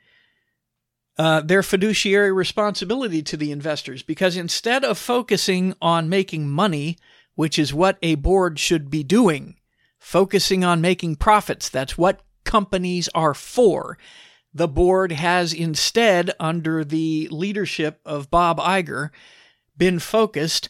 uh, 1.18 1.40
their 1.40 1.62
fiduciary 1.62 2.30
responsibility 2.30 3.20
to 3.20 3.36
the 3.36 3.50
investors 3.50 4.04
because 4.04 4.36
instead 4.36 4.84
of 4.84 4.96
focusing 4.96 5.74
on 5.82 6.08
making 6.08 6.48
money, 6.48 6.96
which 7.34 7.58
is 7.58 7.74
what 7.74 7.98
a 8.00 8.14
board 8.14 8.60
should 8.60 8.88
be 8.90 9.02
doing, 9.02 9.56
focusing 9.98 10.62
on 10.62 10.80
making 10.80 11.16
profits, 11.16 11.68
that's 11.68 11.98
what 11.98 12.22
companies 12.44 13.08
are 13.12 13.34
for. 13.34 13.98
The 14.54 14.68
board 14.68 15.10
has 15.10 15.52
instead, 15.52 16.30
under 16.38 16.84
the 16.84 17.26
leadership 17.32 18.00
of 18.04 18.30
Bob 18.30 18.58
Iger, 18.58 19.10
been 19.76 19.98
focused 19.98 20.68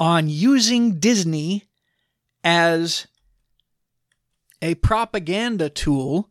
on 0.00 0.30
using 0.30 0.98
Disney 0.98 1.64
as 2.42 3.06
a 4.60 4.74
propaganda 4.76 5.68
tool 5.68 6.30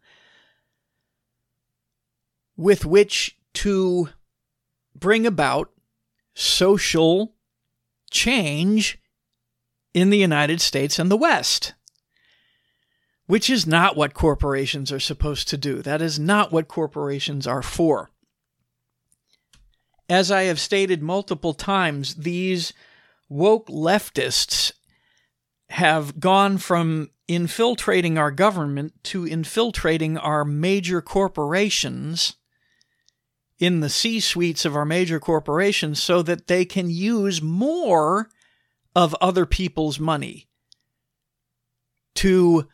with 2.56 2.86
which 2.86 3.38
to 3.54 4.10
bring 4.96 5.26
about 5.26 5.72
social 6.34 7.36
change 8.12 9.00
in 9.94 10.10
the 10.10 10.18
United 10.18 10.62
States 10.62 11.00
and 11.00 11.10
the 11.10 11.18
West, 11.18 11.74
which 13.26 13.50
is 13.50 13.66
not 13.66 13.96
what 13.96 14.14
corporations 14.14 14.92
are 14.92 15.00
supposed 15.00 15.48
to 15.48 15.58
do. 15.58 15.82
That 15.82 16.02
is 16.02 16.20
not 16.20 16.52
what 16.52 16.68
corporations 16.68 17.48
are 17.48 17.64
for. 17.64 18.12
As 20.10 20.32
I 20.32 20.44
have 20.44 20.60
stated 20.60 21.02
multiple 21.02 21.54
times, 21.54 22.16
these 22.16 22.74
woke 23.28 23.68
leftists 23.68 24.72
have 25.70 26.20
gone 26.20 26.58
from 26.58 27.10
infiltrating 27.28 28.18
our 28.18 28.32
government 28.32 28.94
to 29.04 29.26
infiltrating 29.26 30.18
our 30.18 30.46
major 30.46 31.02
corporations 31.02 32.36
in 33.60 33.80
the 33.80 33.90
C 33.90 34.20
suites 34.20 34.66
of 34.66 34.76
our 34.76 34.86
major 34.86 35.20
corporations 35.20 36.02
so 36.02 36.22
that 36.22 36.48
they 36.48 36.64
can 36.64 36.90
use 36.90 37.42
more 37.42 38.30
of 38.96 39.16
other 39.20 39.46
people's 39.46 40.00
money 40.00 40.48
to 42.16 42.68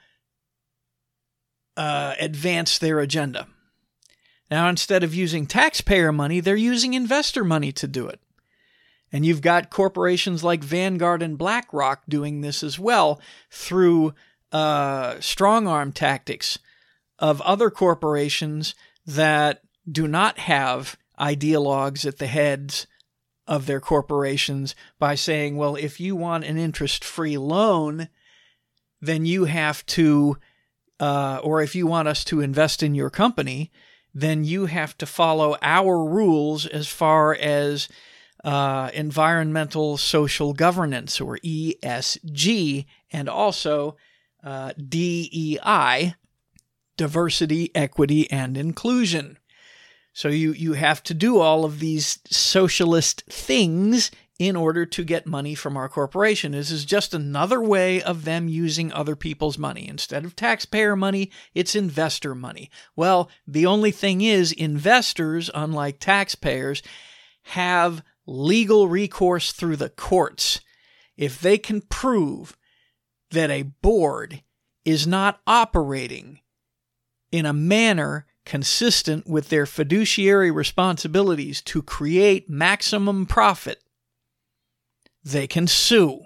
uh, 1.76 2.14
advance 2.20 2.78
their 2.78 3.00
agenda. 3.00 3.48
Now, 4.52 4.70
instead 4.70 5.04
of 5.04 5.16
using 5.16 5.48
taxpayer 5.48 6.12
money, 6.12 6.40
they're 6.40 6.56
using 6.56 6.94
investor 6.94 7.44
money 7.44 7.72
to 7.74 7.88
do 7.88 8.08
it. 8.08 8.20
And 9.12 9.26
you've 9.26 9.42
got 9.42 9.70
corporations 9.70 10.44
like 10.44 10.64
Vanguard 10.64 11.22
and 11.22 11.38
BlackRock 11.38 12.04
doing 12.08 12.42
this 12.42 12.64
as 12.64 12.78
well 12.78 13.20
through 13.50 14.14
uh, 14.54 15.20
strong 15.20 15.68
arm 15.68 15.92
tactics 15.92 16.60
of 17.20 17.42
other 17.42 17.70
corporations 17.70 18.76
that 19.06 19.62
do 19.90 20.08
not 20.08 20.40
have 20.40 20.98
ideologues 21.20 22.06
at 22.06 22.20
the 22.20 22.28
heads 22.28 22.88
of 23.48 23.66
their 23.66 23.82
corporations 23.82 24.76
by 25.00 25.16
saying, 25.16 25.58
well, 25.58 25.76
if 25.76 26.00
you 26.00 26.16
want 26.16 26.46
an 26.46 26.58
interest 26.58 27.04
free 27.04 27.38
loan, 27.38 28.08
then 29.02 29.26
you 29.26 29.46
have 29.46 29.86
to, 29.86 30.38
uh, 31.00 31.40
or 31.44 31.62
if 31.62 31.76
you 31.76 31.86
want 31.86 32.08
us 32.08 32.24
to 32.24 32.40
invest 32.40 32.82
in 32.82 32.96
your 32.96 33.10
company, 33.10 33.72
then 34.14 34.46
you 34.46 34.68
have 34.68 34.98
to 34.98 35.06
follow 35.06 35.58
our 35.62 36.06
rules 36.06 36.66
as 36.66 36.88
far 36.88 37.36
as 37.36 37.90
uh, 38.44 38.92
environmental 38.94 39.98
social 39.98 40.54
governance 40.54 41.20
or 41.20 41.38
ESG, 41.40 42.86
and 43.12 43.28
also 43.28 43.98
uh, 44.44 44.74
DEI, 44.74 46.16
diversity, 46.98 47.72
equity, 47.76 48.30
and 48.30 48.58
inclusion. 48.58 49.38
So 50.14 50.28
you, 50.28 50.52
you 50.54 50.74
have 50.74 51.02
to 51.04 51.14
do 51.14 51.40
all 51.40 51.66
of 51.66 51.80
these 51.80 52.20
socialist 52.30 53.24
things 53.30 54.12
in 54.40 54.56
order 54.56 54.86
to 54.86 55.04
get 55.04 55.26
money 55.26 55.56
from 55.56 55.78
our 55.78 55.88
corporation. 55.88 56.52
This 56.52 56.72
is 56.72 56.86
just 56.86 57.14
another 57.14 57.62
way 57.62 58.02
of 58.02 58.26
them 58.26 58.48
using 58.48 58.92
other 58.92 59.16
people's 59.16 59.58
money. 59.58 59.88
Instead 59.88 60.26
of 60.26 60.36
taxpayer 60.36 60.96
money, 60.96 61.32
it's 61.54 61.76
investor 61.76 62.36
money. 62.36 62.70
Well, 62.96 63.30
the 63.48 63.66
only 63.66 63.92
thing 63.92 64.22
is, 64.22 64.52
investors, 64.52 65.50
unlike 65.54 66.00
taxpayers, 66.00 66.82
have 67.44 68.04
legal 68.26 68.88
recourse 68.88 69.52
through 69.52 69.78
the 69.78 69.90
courts. 69.90 70.62
If 71.16 71.40
they 71.40 71.58
can 71.58 71.82
prove 71.82 72.58
that 73.34 73.52
a 73.52 73.64
board 73.64 74.42
is 74.86 75.06
not 75.06 75.42
operating 75.46 76.40
in 77.32 77.46
a 77.46 77.54
manner 77.54 78.26
consistent 78.46 79.28
with 79.28 79.50
their 79.50 79.66
fiduciary 79.66 80.52
responsibilities 80.52 81.62
to 81.62 81.82
create 81.82 82.50
maximum 82.50 83.26
profit, 83.26 83.82
they 85.24 85.48
can 85.48 85.68
sue. 85.68 86.22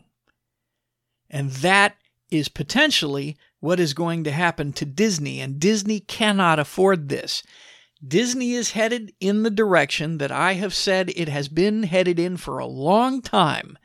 And 1.30 1.52
that 1.52 1.96
is 2.30 2.50
potentially 2.50 3.38
what 3.60 3.80
is 3.80 3.94
going 3.94 4.24
to 4.24 4.32
happen 4.32 4.74
to 4.74 4.86
Disney, 4.86 5.40
and 5.40 5.60
Disney 5.60 6.00
cannot 6.00 6.60
afford 6.60 7.10
this. 7.10 7.44
Disney 8.06 8.54
is 8.54 8.72
headed 8.72 9.14
in 9.20 9.44
the 9.44 9.50
direction 9.50 10.18
that 10.20 10.32
I 10.32 10.54
have 10.54 10.74
said 10.74 11.12
it 11.16 11.30
has 11.30 11.48
been 11.48 11.84
headed 11.84 12.20
in 12.20 12.38
for 12.38 12.60
a 12.60 12.66
long 12.66 13.22
time. 13.22 13.78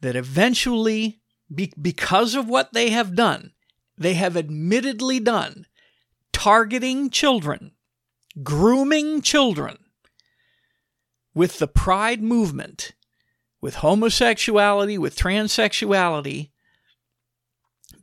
That 0.00 0.16
eventually, 0.16 1.20
be- 1.54 1.72
because 1.80 2.34
of 2.34 2.48
what 2.48 2.72
they 2.72 2.90
have 2.90 3.14
done, 3.14 3.52
they 3.96 4.14
have 4.14 4.36
admittedly 4.36 5.20
done, 5.20 5.66
targeting 6.32 7.10
children, 7.10 7.72
grooming 8.42 9.22
children 9.22 9.78
with 11.34 11.58
the 11.58 11.68
pride 11.68 12.22
movement, 12.22 12.92
with 13.60 13.76
homosexuality, 13.76 14.98
with 14.98 15.16
transsexuality, 15.16 16.50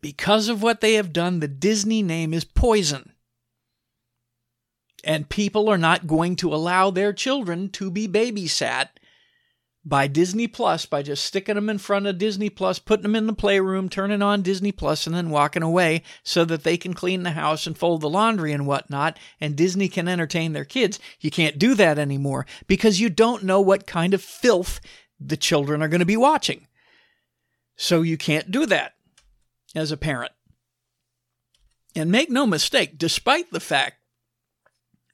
because 0.02 0.50
of 0.50 0.64
what 0.64 0.82
they 0.82 0.96
have 0.96 1.14
done, 1.14 1.40
the 1.40 1.48
Disney 1.48 2.02
name 2.02 2.34
is 2.34 2.44
poison. 2.44 3.14
And 5.04 5.30
people 5.30 5.70
are 5.70 5.78
not 5.78 6.08
going 6.08 6.36
to 6.38 6.54
allow 6.54 6.92
their 6.92 7.14
children 7.14 7.70
to 7.72 7.90
be 7.90 8.08
babysat 8.08 8.90
by 9.84 10.08
Disney 10.08 10.48
Plus 10.48 10.86
by 10.86 11.02
just 11.02 11.26
sticking 11.26 11.56
them 11.56 11.70
in 11.70 11.78
front 11.80 12.06
of 12.06 12.18
Disney 12.18 12.50
Plus, 12.50 12.78
putting 12.78 13.04
them 13.04 13.16
in 13.16 13.26
the 13.26 13.34
playroom, 13.34 13.90
turning 13.90 14.22
on 14.22 14.44
Disney 14.44 14.72
Plus, 14.72 15.08
and 15.08 15.16
then 15.16 15.32
walking 15.32 15.64
away 15.64 16.04
so 16.24 16.46
that 16.46 16.64
they 16.64 16.78
can 16.78 16.94
clean 16.94 17.24
the 17.24 17.32
house 17.32 17.66
and 17.66 17.78
fold 17.78 18.02
the 18.02 18.10
laundry 18.10 18.52
and 18.52 18.68
whatnot, 18.68 19.18
and 19.40 19.56
Disney 19.56 19.88
can 19.88 20.08
entertain 20.08 20.54
their 20.54 20.66
kids. 20.66 21.00
You 21.20 21.32
can't 21.32 21.58
do 21.58 21.74
that 21.76 21.98
anymore 21.98 22.46
because 22.68 23.00
you 23.00 23.10
don't 23.10 23.44
know 23.44 23.60
what 23.60 23.88
kind 23.88 24.14
of 24.14 24.22
filth 24.22 24.80
the 25.20 25.38
children 25.38 25.82
are 25.82 25.88
going 25.88 26.00
to 26.00 26.06
be 26.06 26.18
watching. 26.18 26.68
So 27.76 28.04
you 28.04 28.18
can't 28.18 28.52
do 28.52 28.68
that 28.68 28.94
as 29.74 29.92
a 29.92 29.98
parent. 29.98 30.32
And 31.96 32.12
make 32.12 32.30
no 32.30 32.46
mistake, 32.46 32.98
despite 32.98 33.52
the 33.52 33.60
fact 33.60 33.98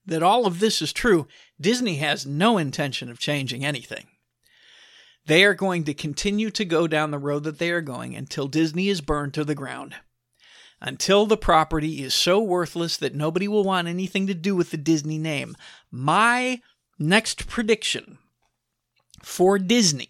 that 0.05 0.23
all 0.23 0.45
of 0.45 0.59
this 0.59 0.81
is 0.81 0.93
true, 0.93 1.27
Disney 1.59 1.95
has 1.97 2.25
no 2.25 2.57
intention 2.57 3.09
of 3.09 3.19
changing 3.19 3.65
anything. 3.65 4.07
They 5.27 5.43
are 5.43 5.53
going 5.53 5.83
to 5.83 5.93
continue 5.93 6.49
to 6.51 6.63
go 6.63 6.87
down 6.87 7.11
the 7.11 7.19
road 7.19 7.43
that 7.43 7.59
they 7.59 7.69
are 7.71 7.81
going 7.81 8.15
until 8.15 8.47
Disney 8.47 8.87
is 8.87 9.01
burned 9.01 9.33
to 9.33 9.43
the 9.43 9.55
ground. 9.55 9.95
Until 10.79 11.25
the 11.25 11.35
property 11.35 12.01
is 12.01 12.13
so 12.13 12.39
worthless 12.39 12.95
that 12.97 13.13
nobody 13.13 13.47
will 13.47 13.65
want 13.65 13.89
anything 13.89 14.27
to 14.27 14.33
do 14.33 14.55
with 14.55 14.71
the 14.71 14.77
Disney 14.77 15.17
name. 15.17 15.57
My 15.91 16.61
next 16.97 17.47
prediction 17.47 18.19
for 19.21 19.59
Disney 19.59 20.09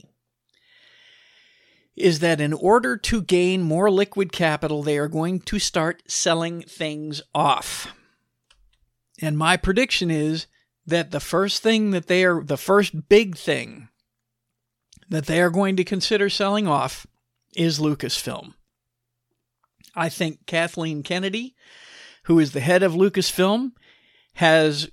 is 1.96 2.20
that 2.20 2.40
in 2.40 2.54
order 2.54 2.96
to 2.96 3.24
gain 3.24 3.64
more 3.64 3.90
liquid 3.90 4.32
capital, 4.32 4.84
they 4.84 5.00
are 5.00 5.08
going 5.08 5.40
to 5.40 5.58
start 5.58 6.04
selling 6.08 6.62
things 6.62 7.24
off. 7.34 7.92
And 9.20 9.36
my 9.36 9.58
prediction 9.58 10.12
is 10.12 10.46
that 10.86 11.10
the 11.10 11.20
first 11.20 11.64
thing 11.64 11.90
that 11.90 12.06
they 12.06 12.24
are, 12.24 12.44
the 12.44 12.56
first 12.56 13.10
big 13.10 13.36
thing 13.36 13.87
that 15.10 15.26
they 15.26 15.42
are 15.42 15.50
going 15.50 15.76
to 15.78 15.84
consider 15.84 16.30
selling 16.30 16.68
off 16.68 17.08
is 17.56 17.80
Lucasfilm. 17.80 18.54
I 19.96 20.10
think 20.10 20.46
Kathleen 20.46 21.02
Kennedy, 21.02 21.56
who 22.24 22.40
is 22.40 22.52
the 22.52 22.60
head 22.60 22.84
of 22.84 22.94
Lucasfilm, 22.94 23.72
has 24.36 24.90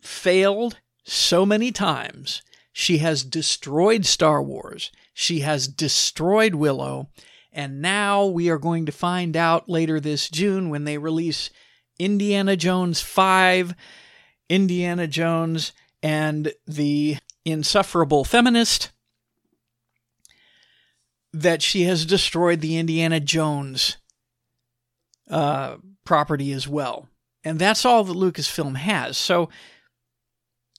failed 0.00 0.80
so 1.04 1.46
many 1.46 1.70
times. 1.70 2.42
She 2.72 2.98
has 2.98 3.22
destroyed 3.22 4.04
Star 4.04 4.42
Wars. 4.42 4.90
She 5.12 5.40
has 5.40 5.68
destroyed 5.68 6.56
Willow. 6.56 7.10
And 7.52 7.80
now 7.80 8.26
we 8.26 8.50
are 8.50 8.58
going 8.58 8.86
to 8.86 8.92
find 8.92 9.36
out 9.36 9.68
later 9.68 10.00
this 10.00 10.28
June 10.28 10.70
when 10.70 10.84
they 10.84 10.98
release 10.98 11.50
Indiana 12.00 12.56
Jones 12.56 13.00
5, 13.00 13.74
Indiana 14.48 15.06
Jones 15.06 15.72
and 16.02 16.52
the 16.66 17.18
Insufferable 17.44 18.24
Feminist 18.24 18.90
that 21.34 21.62
she 21.62 21.82
has 21.82 22.06
destroyed 22.06 22.60
the 22.60 22.76
Indiana 22.76 23.18
Jones 23.18 23.96
uh, 25.28 25.76
property 26.04 26.52
as 26.52 26.68
well. 26.68 27.08
And 27.42 27.58
that's 27.58 27.84
all 27.84 28.04
that 28.04 28.16
Lucasfilm 28.16 28.76
has. 28.76 29.18
So 29.18 29.50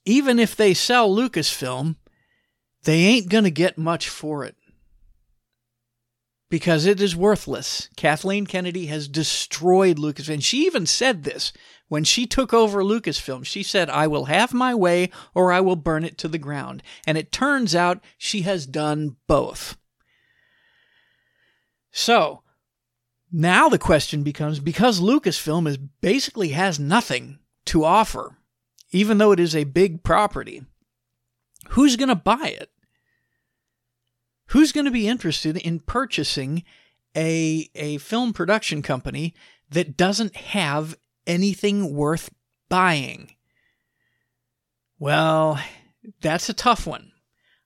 even 0.06 0.40
if 0.40 0.56
they 0.56 0.74
sell 0.74 1.14
Lucasfilm, 1.14 1.98
they 2.84 3.00
ain't 3.00 3.30
going 3.30 3.44
to 3.44 3.52
get 3.52 3.78
much 3.78 4.08
for 4.08 4.46
it 4.46 4.56
because 6.50 6.86
it 6.86 7.02
is 7.02 7.18
worthless. 7.18 7.90
Kathleen 7.98 8.48
Kennedy 8.48 8.86
has 8.86 9.10
destroyed 9.10 9.98
Lucasfilm. 9.98 10.36
And 10.36 10.44
she 10.44 10.66
even 10.66 10.86
said 10.86 11.24
this 11.24 11.52
when 11.90 12.06
she 12.06 12.26
took 12.26 12.54
over 12.54 12.82
Lucasfilm. 12.82 13.46
She 13.46 13.62
said, 13.62 13.90
I 13.90 14.08
will 14.08 14.26
have 14.26 14.54
my 14.54 14.74
way 14.74 15.10
or 15.34 15.52
I 15.52 15.60
will 15.60 15.76
burn 15.76 16.06
it 16.06 16.18
to 16.20 16.30
the 16.30 16.38
ground. 16.38 16.82
And 17.06 17.18
it 17.18 17.34
turns 17.34 17.76
out 17.76 18.02
she 18.18 18.44
has 18.44 18.66
done 18.66 19.18
both. 19.28 19.76
So 21.98 22.44
now 23.32 23.70
the 23.70 23.80
question 23.80 24.22
becomes 24.22 24.60
because 24.60 25.00
Lucasfilm 25.00 25.66
is 25.66 25.78
basically 25.78 26.50
has 26.50 26.78
nothing 26.78 27.40
to 27.68 27.86
offer, 27.86 28.38
even 28.92 29.18
though 29.18 29.32
it 29.32 29.40
is 29.40 29.56
a 29.56 29.64
big 29.64 30.04
property, 30.04 30.66
who's 31.70 31.96
going 31.96 32.10
to 32.10 32.16
buy 32.16 32.50
it? 32.60 32.70
Who's 34.48 34.74
going 34.74 34.84
to 34.84 34.92
be 34.92 35.08
interested 35.08 35.56
in 35.56 35.80
purchasing 35.80 36.66
a, 37.16 37.70
a 37.76 37.98
film 38.00 38.34
production 38.34 38.82
company 38.82 39.34
that 39.70 39.96
doesn't 39.96 40.36
have 40.36 40.98
anything 41.26 41.96
worth 41.96 42.30
buying? 42.68 43.38
Well, 45.00 45.62
that's 46.20 46.50
a 46.50 46.54
tough 46.54 46.86
one. 46.86 47.14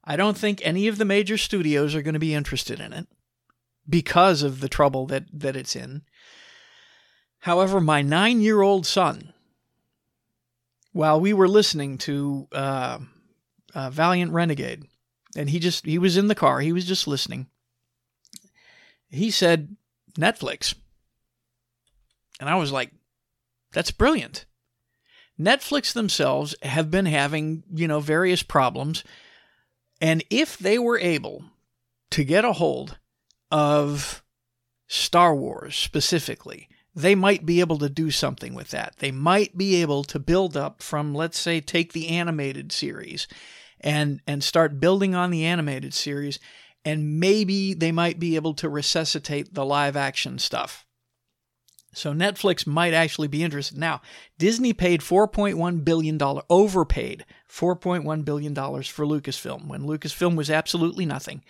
I 0.03 0.15
don't 0.17 0.37
think 0.37 0.61
any 0.63 0.87
of 0.87 0.99
the 0.99 1.05
major 1.05 1.35
studios 1.35 1.95
are 1.95 2.03
going 2.03 2.13
to 2.13 2.19
be 2.19 2.35
interested 2.35 2.79
in 2.79 2.93
it 2.93 3.07
because 3.89 4.43
of 4.43 4.59
the 4.59 4.69
trouble 4.69 5.05
that, 5.07 5.25
that 5.33 5.55
it's 5.55 5.75
in. 5.75 6.03
However, 7.39 7.79
my 7.79 8.01
nine 8.01 8.41
year 8.41 8.61
old 8.61 8.85
son, 8.85 9.33
while 10.91 11.19
we 11.19 11.33
were 11.33 11.47
listening 11.47 11.97
to 11.99 12.47
uh, 12.51 12.99
uh, 13.73 13.89
Valiant 13.89 14.31
Renegade, 14.31 14.85
and 15.35 15.49
he 15.49 15.59
just 15.59 15.85
he 15.85 15.97
was 15.97 16.17
in 16.17 16.27
the 16.27 16.35
car, 16.35 16.59
he 16.59 16.73
was 16.73 16.85
just 16.85 17.07
listening. 17.07 17.47
He 19.09 19.31
said 19.31 19.75
Netflix, 20.17 20.75
and 22.39 22.49
I 22.49 22.55
was 22.55 22.71
like, 22.71 22.91
"That's 23.71 23.91
brilliant." 23.91 24.45
Netflix 25.39 25.93
themselves 25.93 26.53
have 26.61 26.91
been 26.91 27.05
having 27.05 27.63
you 27.73 27.87
know 27.87 28.01
various 28.01 28.43
problems, 28.43 29.03
and 30.01 30.23
if 30.29 30.57
they 30.57 30.77
were 30.77 30.99
able 30.99 31.45
to 32.09 32.23
get 32.25 32.43
a 32.43 32.53
hold 32.53 32.97
of 33.51 34.23
Star 34.87 35.35
Wars 35.35 35.75
specifically, 35.75 36.69
they 36.95 37.15
might 37.15 37.45
be 37.45 37.59
able 37.59 37.77
to 37.77 37.89
do 37.89 38.11
something 38.11 38.53
with 38.53 38.71
that. 38.71 38.95
They 38.99 39.11
might 39.11 39.57
be 39.57 39.81
able 39.81 40.03
to 40.05 40.19
build 40.19 40.57
up 40.57 40.81
from, 40.81 41.13
let's 41.13 41.39
say, 41.39 41.61
take 41.61 41.93
the 41.93 42.09
animated 42.09 42.71
series 42.71 43.27
and 43.81 44.19
and 44.27 44.43
start 44.43 44.79
building 44.79 45.15
on 45.15 45.31
the 45.31 45.45
animated 45.45 45.93
series, 45.93 46.39
and 46.83 47.19
maybe 47.19 47.73
they 47.73 47.91
might 47.91 48.19
be 48.19 48.35
able 48.35 48.53
to 48.55 48.69
resuscitate 48.69 49.53
the 49.53 49.65
live 49.65 49.95
action 49.95 50.39
stuff. 50.39 50.85
So 51.93 52.13
Netflix 52.13 52.67
might 52.67 52.93
actually 52.93 53.27
be 53.27 53.43
interested. 53.43 53.77
Now, 53.77 54.01
Disney 54.37 54.73
paid 54.73 55.01
$4.1 55.01 55.83
billion, 55.83 56.19
overpaid 56.49 57.25
$4.1 57.51 58.25
billion 58.25 58.53
for 58.55 59.05
Lucasfilm 59.05 59.67
when 59.67 59.83
Lucasfilm 59.83 60.35
was 60.35 60.51
absolutely 60.51 61.05
nothing. 61.05 61.41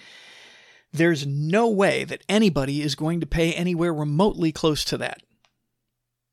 There's 0.92 1.26
no 1.26 1.70
way 1.70 2.04
that 2.04 2.24
anybody 2.28 2.82
is 2.82 2.96
going 2.96 3.20
to 3.20 3.28
pay 3.28 3.54
anywhere 3.54 3.94
remotely 3.94 4.52
close 4.52 4.84
to 4.86 4.98
that 4.98 5.22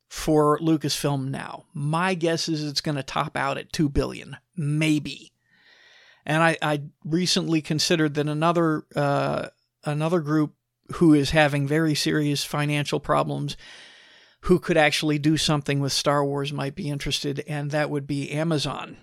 for 0.09 0.59
Lucasfilm 0.61 1.29
now. 1.29 1.65
My 1.75 2.15
guess 2.15 2.49
is 2.49 2.65
it's 2.65 2.81
going 2.81 2.97
to 2.97 3.03
top 3.03 3.37
out 3.37 3.59
at 3.59 3.73
2 3.73 3.89
billion, 3.89 4.37
maybe. 4.57 5.33
And 6.25 6.43
I, 6.43 6.57
I 6.63 6.83
recently 7.05 7.61
considered 7.61 8.15
that 8.15 8.29
another 8.29 8.85
uh, 8.97 9.49
another 9.85 10.21
group 10.21 10.55
who 10.95 11.15
is 11.15 11.31
having 11.31 11.67
very 11.67 11.95
serious 11.95 12.45
financial 12.45 12.99
problems 12.99 13.57
who 14.43 14.59
could 14.59 14.77
actually 14.77 15.19
do 15.19 15.37
something 15.37 15.81
with 15.81 15.93
Star 15.93 16.25
Wars 16.25 16.53
might 16.53 16.75
be 16.75 16.89
interested, 16.89 17.45
and 17.49 17.71
that 17.73 17.91
would 17.91 18.07
be 18.07 18.31
Amazon. 18.31 18.97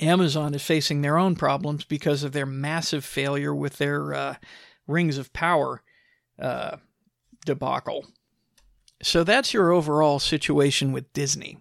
Amazon 0.00 0.54
is 0.54 0.62
facing 0.62 1.02
their 1.02 1.16
own 1.16 1.36
problems 1.36 1.84
because 1.84 2.22
of 2.22 2.32
their 2.32 2.46
massive 2.46 3.04
failure 3.04 3.54
with 3.54 3.78
their 3.78 4.14
uh, 4.14 4.34
Rings 4.86 5.18
of 5.18 5.32
Power 5.32 5.82
uh, 6.38 6.78
debacle. 7.44 8.06
So 9.02 9.24
that's 9.24 9.54
your 9.54 9.72
overall 9.72 10.18
situation 10.18 10.92
with 10.92 11.12
Disney. 11.12 11.58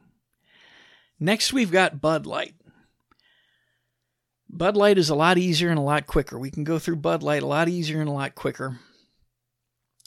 Next, 1.20 1.54
we've 1.54 1.72
got 1.72 2.02
Bud 2.02 2.26
Light. 2.26 2.56
Bud 4.50 4.76
Light 4.78 4.98
is 4.98 5.10
a 5.10 5.16
lot 5.16 5.38
easier 5.38 5.70
and 5.70 5.80
a 5.80 5.84
lot 5.84 6.08
quicker. 6.08 6.40
We 6.40 6.52
can 6.52 6.64
go 6.64 6.80
through 6.80 6.98
Bud 6.98 7.24
Light 7.24 7.44
a 7.44 7.48
lot 7.48 7.68
easier 7.68 8.00
and 8.00 8.10
a 8.10 8.14
lot 8.14 8.36
quicker. 8.36 8.80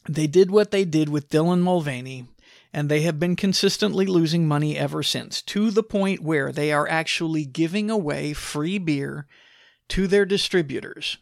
They 0.09 0.27
did 0.27 0.51
what 0.51 0.71
they 0.71 0.85
did 0.85 1.09
with 1.09 1.29
Dylan 1.29 1.61
Mulvaney, 1.61 2.27
and 2.73 2.89
they 2.89 3.03
have 3.03 3.19
been 3.19 3.37
consistently 3.37 4.07
losing 4.07 4.47
money 4.47 4.77
ever 4.77 5.03
since, 5.03 5.43
to 5.43 5.71
the 5.71 5.83
point 5.83 6.21
where 6.21 6.53
they 6.53 6.73
are 6.73 6.89
actually 6.89 7.45
giving 7.45 7.91
away 7.91 8.33
free 8.33 8.79
beer 8.79 9.27
to 9.89 10.07
their 10.07 10.25
distributors. 10.25 11.19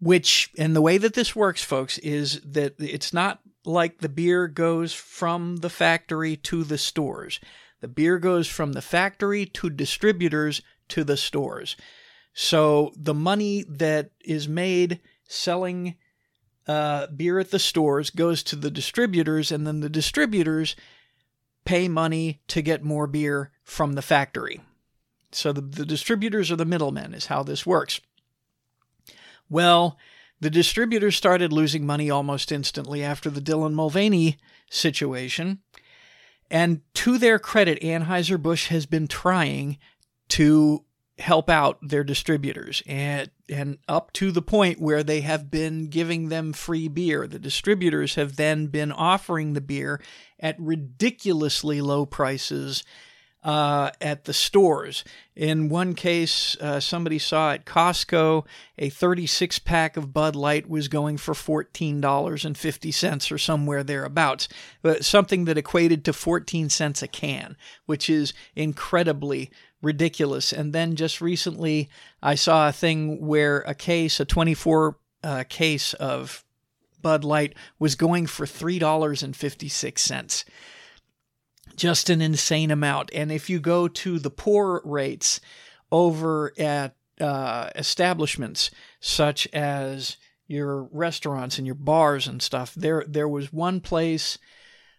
Which, 0.00 0.50
and 0.56 0.76
the 0.76 0.82
way 0.82 0.98
that 0.98 1.14
this 1.14 1.34
works, 1.34 1.62
folks, 1.62 1.98
is 1.98 2.40
that 2.42 2.74
it's 2.78 3.12
not 3.12 3.40
like 3.64 3.98
the 3.98 4.08
beer 4.08 4.46
goes 4.46 4.92
from 4.92 5.56
the 5.56 5.70
factory 5.70 6.36
to 6.36 6.64
the 6.64 6.78
stores. 6.78 7.40
The 7.80 7.88
beer 7.88 8.18
goes 8.18 8.48
from 8.48 8.72
the 8.72 8.82
factory 8.82 9.46
to 9.46 9.70
distributors 9.70 10.62
to 10.88 11.04
the 11.04 11.16
stores. 11.16 11.76
So 12.32 12.92
the 12.96 13.14
money 13.14 13.64
that 13.68 14.10
is 14.20 14.48
made 14.48 15.00
selling 15.24 15.96
uh, 16.68 17.06
beer 17.08 17.38
at 17.38 17.50
the 17.50 17.58
stores 17.58 18.10
goes 18.10 18.42
to 18.44 18.56
the 18.56 18.70
distributors, 18.70 19.50
and 19.50 19.66
then 19.66 19.80
the 19.80 19.88
distributors 19.88 20.76
pay 21.64 21.88
money 21.88 22.40
to 22.48 22.62
get 22.62 22.84
more 22.84 23.06
beer 23.06 23.50
from 23.64 23.94
the 23.94 24.02
factory. 24.02 24.60
So 25.32 25.52
the, 25.52 25.60
the 25.60 25.84
distributors 25.84 26.50
are 26.50 26.56
the 26.56 26.64
middlemen, 26.64 27.14
is 27.14 27.26
how 27.26 27.42
this 27.42 27.66
works. 27.66 28.00
Well, 29.50 29.98
the 30.40 30.50
distributors 30.50 31.16
started 31.16 31.52
losing 31.52 31.84
money 31.84 32.10
almost 32.10 32.52
instantly 32.52 33.02
after 33.02 33.28
the 33.28 33.40
Dylan 33.40 33.72
Mulvaney 33.72 34.36
situation. 34.70 35.60
And 36.50 36.80
to 36.94 37.18
their 37.18 37.38
credit, 37.38 37.80
Anheuser-Busch 37.82 38.68
has 38.68 38.86
been 38.86 39.08
trying 39.08 39.78
to 40.28 40.84
help 41.18 41.50
out 41.50 41.78
their 41.82 42.04
distributors 42.04 42.82
and 42.86 43.30
and 43.48 43.78
up 43.88 44.12
to 44.12 44.30
the 44.30 44.42
point 44.42 44.80
where 44.80 45.02
they 45.02 45.20
have 45.22 45.50
been 45.50 45.88
giving 45.88 46.28
them 46.28 46.52
free 46.52 46.86
beer. 46.86 47.26
The 47.26 47.38
distributors 47.38 48.14
have 48.14 48.36
then 48.36 48.66
been 48.66 48.92
offering 48.92 49.54
the 49.54 49.60
beer 49.60 50.00
at 50.38 50.56
ridiculously 50.60 51.80
low 51.80 52.06
prices 52.06 52.84
uh, 53.44 53.90
at 54.00 54.24
the 54.24 54.32
stores. 54.32 55.04
In 55.36 55.68
one 55.68 55.94
case, 55.94 56.56
uh, 56.60 56.80
somebody 56.80 57.18
saw 57.18 57.52
at 57.52 57.64
Costco 57.64 58.44
a 58.76 58.90
36 58.90 59.60
pack 59.60 59.96
of 59.96 60.12
Bud 60.12 60.34
Light 60.34 60.68
was 60.68 60.88
going 60.88 61.16
for 61.16 61.34
$14.50 61.34 63.32
or 63.32 63.38
somewhere 63.38 63.84
thereabouts, 63.84 64.48
but 64.82 65.04
something 65.04 65.44
that 65.44 65.58
equated 65.58 66.04
to 66.04 66.12
14 66.12 66.68
cents 66.68 67.02
a 67.02 67.08
can, 67.08 67.56
which 67.86 68.10
is 68.10 68.34
incredibly 68.56 69.50
ridiculous. 69.80 70.52
And 70.52 70.72
then 70.72 70.96
just 70.96 71.20
recently, 71.20 71.88
I 72.20 72.34
saw 72.34 72.68
a 72.68 72.72
thing 72.72 73.24
where 73.24 73.60
a 73.60 73.74
case, 73.74 74.18
a 74.18 74.24
24 74.24 74.98
uh, 75.22 75.44
case 75.48 75.94
of 75.94 76.44
Bud 77.00 77.22
Light, 77.22 77.54
was 77.78 77.94
going 77.94 78.26
for 78.26 78.44
$3.56. 78.46 80.44
Just 81.78 82.10
an 82.10 82.20
insane 82.20 82.70
amount. 82.70 83.10
And 83.14 83.30
if 83.32 83.48
you 83.48 83.60
go 83.60 83.88
to 83.88 84.18
the 84.18 84.30
pour 84.30 84.82
rates 84.84 85.40
over 85.90 86.52
at 86.58 86.96
uh, 87.20 87.70
establishments 87.74 88.70
such 89.00 89.46
as 89.52 90.16
your 90.46 90.84
restaurants 90.84 91.58
and 91.58 91.66
your 91.66 91.74
bars 91.74 92.26
and 92.26 92.42
stuff, 92.42 92.74
there 92.74 93.04
there 93.06 93.28
was 93.28 93.52
one 93.52 93.80
place 93.80 94.38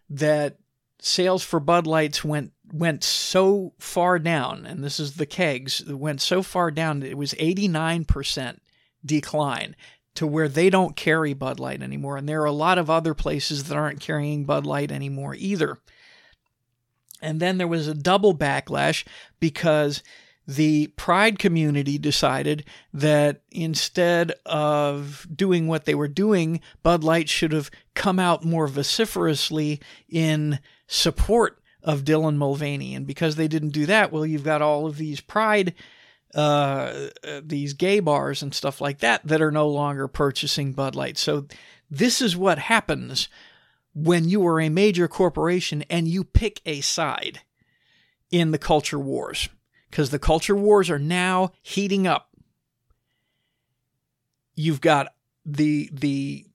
that 0.08 0.58
sales 1.00 1.42
for 1.42 1.60
Bud 1.60 1.86
Lights 1.86 2.24
went 2.24 2.52
went 2.72 3.02
so 3.02 3.72
far 3.78 4.18
down, 4.18 4.64
and 4.66 4.82
this 4.84 5.00
is 5.00 5.16
the 5.16 5.26
kegs, 5.26 5.84
went 5.86 6.20
so 6.20 6.42
far 6.42 6.70
down 6.70 7.02
it 7.02 7.16
was 7.16 7.32
89% 7.34 8.58
decline 9.04 9.74
to 10.14 10.26
where 10.26 10.48
they 10.48 10.70
don't 10.70 10.96
carry 10.96 11.34
Bud 11.34 11.60
Light 11.60 11.82
anymore. 11.82 12.16
And 12.16 12.28
there 12.28 12.42
are 12.42 12.46
a 12.46 12.52
lot 12.52 12.78
of 12.78 12.90
other 12.90 13.14
places 13.14 13.64
that 13.64 13.76
aren't 13.76 14.00
carrying 14.00 14.44
Bud 14.44 14.66
Light 14.66 14.90
anymore 14.90 15.34
either. 15.36 15.78
And 17.20 17.40
then 17.40 17.58
there 17.58 17.68
was 17.68 17.88
a 17.88 17.94
double 17.94 18.34
backlash 18.34 19.04
because 19.38 20.02
the 20.46 20.88
Pride 20.96 21.38
community 21.38 21.96
decided 21.96 22.64
that 22.92 23.42
instead 23.52 24.32
of 24.44 25.26
doing 25.32 25.68
what 25.68 25.84
they 25.84 25.94
were 25.94 26.08
doing, 26.08 26.60
Bud 26.82 27.04
Light 27.04 27.28
should 27.28 27.52
have 27.52 27.70
come 27.94 28.18
out 28.18 28.44
more 28.44 28.66
vociferously 28.66 29.80
in 30.08 30.58
support 30.88 31.62
of 31.82 32.02
Dylan 32.04 32.36
Mulvaney. 32.36 32.94
And 32.94 33.06
because 33.06 33.36
they 33.36 33.48
didn't 33.48 33.70
do 33.70 33.86
that, 33.86 34.10
well, 34.10 34.26
you've 34.26 34.44
got 34.44 34.60
all 34.60 34.86
of 34.86 34.96
these 34.96 35.20
Pride, 35.20 35.72
uh, 36.34 37.10
these 37.42 37.74
gay 37.74 38.00
bars 38.00 38.42
and 38.42 38.52
stuff 38.52 38.80
like 38.80 38.98
that 38.98 39.24
that 39.26 39.40
are 39.40 39.52
no 39.52 39.68
longer 39.68 40.08
purchasing 40.08 40.72
Bud 40.72 40.96
Light. 40.96 41.16
So 41.16 41.46
this 41.88 42.20
is 42.20 42.36
what 42.36 42.58
happens 42.58 43.28
when 43.94 44.28
you 44.28 44.46
are 44.46 44.60
a 44.60 44.68
major 44.68 45.08
corporation 45.08 45.84
and 45.90 46.06
you 46.06 46.24
pick 46.24 46.60
a 46.64 46.80
side 46.80 47.40
in 48.30 48.50
the 48.50 48.58
culture 48.58 48.98
wars 48.98 49.48
because 49.90 50.10
the 50.10 50.18
culture 50.18 50.54
wars 50.54 50.88
are 50.88 50.98
now 50.98 51.52
heating 51.62 52.06
up. 52.06 52.30
You've 54.54 54.80
got 54.80 55.14
the 55.44 55.90
the 55.92 56.46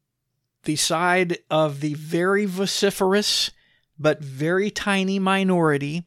the 0.64 0.76
side 0.76 1.40
of 1.50 1.82
the 1.82 1.94
very 1.94 2.46
vociferous 2.46 3.52
but 3.98 4.22
very 4.22 4.70
tiny 4.72 5.20
minority 5.20 6.06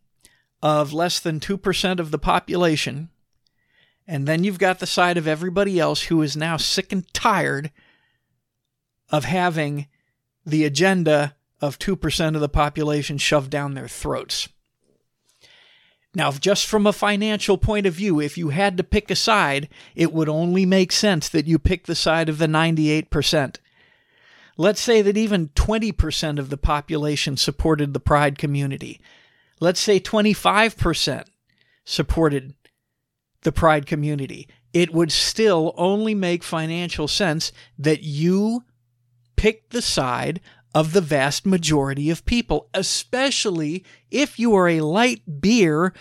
of 0.63 0.93
less 0.93 1.21
than 1.21 1.41
2% 1.41 2.01
of 2.01 2.11
the 2.11 2.19
population. 2.19 3.09
And 4.07 4.27
then 4.27 4.45
you've 4.45 4.59
got 4.59 4.81
the 4.81 4.87
side 4.87 5.17
of 5.17 5.29
everybody 5.29 5.79
else 5.79 6.03
who 6.03 6.21
is 6.23 6.37
now 6.37 6.57
sick 6.57 6.93
and 6.93 7.13
tired 7.15 7.71
of 9.11 9.25
having 9.25 9.87
the 10.49 10.65
agenda 10.65 11.37
of 11.61 11.79
2% 11.79 12.35
of 12.35 12.41
the 12.41 12.49
population 12.49 13.19
shoved 13.19 13.51
down 13.51 13.75
their 13.75 13.89
throats. 13.89 14.49
Now, 16.15 16.33
just 16.33 16.67
from 16.67 16.87
a 16.87 16.93
financial 16.93 17.59
point 17.59 17.87
of 17.87 17.95
view, 17.95 18.21
if 18.21 18.39
you 18.39 18.49
had 18.49 18.77
to 18.77 18.85
pick 18.85 19.11
a 19.11 19.17
side, 19.17 19.69
it 19.95 20.13
would 20.13 20.29
only 20.29 20.65
make 20.65 20.91
sense 20.91 21.29
that 21.29 21.47
you 21.47 21.59
pick 21.59 21.87
the 21.87 21.95
side 21.95 22.29
of 22.29 22.39
the 22.39 22.47
98%. 22.47 23.57
Let's 24.57 24.81
say 24.81 25.03
that 25.03 25.17
even 25.17 25.49
20% 25.51 26.39
of 26.39 26.51
the 26.51 26.57
population 26.57 27.37
supported 27.37 27.93
the 27.93 28.01
Pride 28.01 28.39
community. 28.39 29.01
Let's 29.61 29.81
say 29.81 30.01
25% 30.01 31.27
supported 31.85 32.55
the 33.43 33.53
Pride 33.53 33.87
community. 33.87 34.49
It 34.73 34.93
would 34.93 35.13
still 35.13 35.75
only 35.77 36.15
make 36.15 36.43
financial 36.43 37.07
sense 37.07 37.53
that 37.79 38.03
you 38.03 38.65
pick 39.39 39.71
the 39.71 39.81
side 39.81 40.41
of 40.75 40.93
the 40.93 41.01
vast 41.01 41.47
majority 41.47 42.11
of 42.11 42.27
people, 42.27 42.69
especially 42.75 43.85
if 44.11 44.39
you 44.39 44.55
are 44.55 44.69
a 44.69 44.81
light 44.81 45.41
beer 45.41 45.95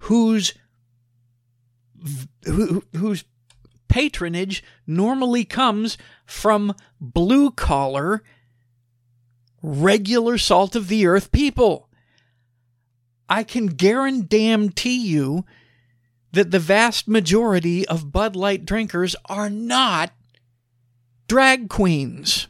whose 0.00 0.54
who, 2.44 2.84
whose 2.96 3.24
patronage 3.88 4.62
normally 4.86 5.44
comes 5.44 5.98
from 6.26 6.74
blue 7.00 7.50
collar, 7.50 8.22
regular 9.62 10.38
salt 10.38 10.76
of 10.76 10.88
the 10.88 11.06
earth 11.06 11.32
people. 11.32 11.88
I 13.28 13.44
can 13.44 13.66
guarantee 13.66 15.06
you 15.06 15.44
that 16.32 16.50
the 16.50 16.58
vast 16.58 17.06
majority 17.08 17.86
of 17.86 18.12
Bud 18.12 18.34
Light 18.34 18.64
drinkers 18.64 19.14
are 19.26 19.50
not 19.50 20.12
drag 21.28 21.68
queens. 21.68 22.48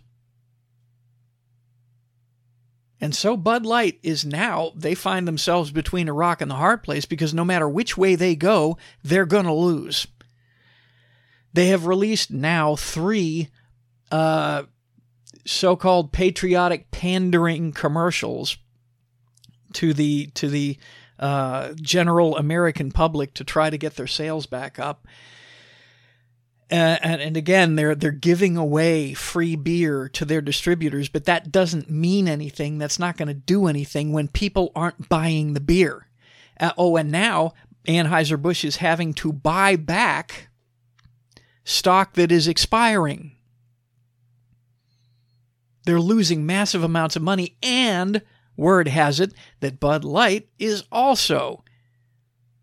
And 3.03 3.17
so 3.17 3.37
Bud 3.37 3.67
Light 3.67 3.99
is 4.05 4.25
now, 4.25 4.71
they 4.77 4.95
find 4.95 5.27
themselves 5.27 5.73
between 5.73 6.09
a 6.09 6.13
rock 6.13 6.41
and 6.41 6.49
the 6.49 6.55
hard 6.55 6.85
place 6.85 7.05
because 7.05 7.35
no 7.35 7.45
matter 7.45 7.69
which 7.69 7.99
way 7.99 8.15
they 8.15 8.37
go, 8.37 8.79
they're 9.03 9.27
going 9.27 9.45
to 9.45 9.53
lose. 9.53 10.07
They 11.53 11.67
have 11.67 11.87
released 11.87 12.31
now 12.31 12.77
three 12.77 13.49
uh, 14.13 14.63
so 15.45 15.75
called 15.75 16.13
patriotic 16.13 16.93
pandering 16.93 17.73
commercials 17.73 18.57
to 19.73 19.93
the 19.93 20.27
to 20.35 20.49
the 20.49 20.79
uh, 21.19 21.73
general 21.81 22.37
American 22.37 22.93
public 22.93 23.35
to 23.35 23.43
try 23.43 23.69
to 23.69 23.79
get 23.79 23.97
their 23.97 24.07
sales 24.07 24.47
back 24.47 24.79
up. 24.79 25.09
Uh, 26.73 26.97
and, 27.03 27.21
and 27.21 27.37
again, 27.37 27.77
they're 27.77 27.95
they're 27.95 28.11
giving 28.11 28.57
away 28.57 29.13
free 29.13 29.57
beer 29.57 30.09
to 30.09 30.25
their 30.25 30.41
distributors, 30.41 31.11
but 31.11 31.27
that 31.27 31.53
doesn't 31.53 31.91
mean 31.91 32.27
anything. 32.27 32.79
That's 32.79 32.99
not 32.99 33.19
going 33.19 33.29
to 33.29 33.35
do 33.35 33.67
anything 33.67 34.11
when 34.11 34.29
people 34.29 34.73
aren't 34.75 35.11
buying 35.11 35.53
the 35.53 35.61
beer. 35.61 36.07
Uh, 36.59 36.73
oh, 36.79 36.97
and 36.97 37.13
now 37.13 37.53
Anheuser 37.87 38.41
Busch 38.41 38.65
is 38.65 38.77
having 38.77 39.13
to 39.15 39.35
buy 39.35 39.77
back 39.77 40.49
stock 41.63 42.15
that 42.15 42.33
is 42.33 42.49
expiring. 42.49 43.33
They're 45.85 46.01
losing 46.01 46.47
massive 46.47 46.83
amounts 46.83 47.17
of 47.17 47.23
money, 47.23 47.59
and 47.63 48.23
word 48.57 48.89
has 48.89 49.21
it 49.21 49.35
that 49.61 49.79
Bud 49.79 50.05
Light 50.05 50.49
is 50.59 50.85
also 50.91 51.65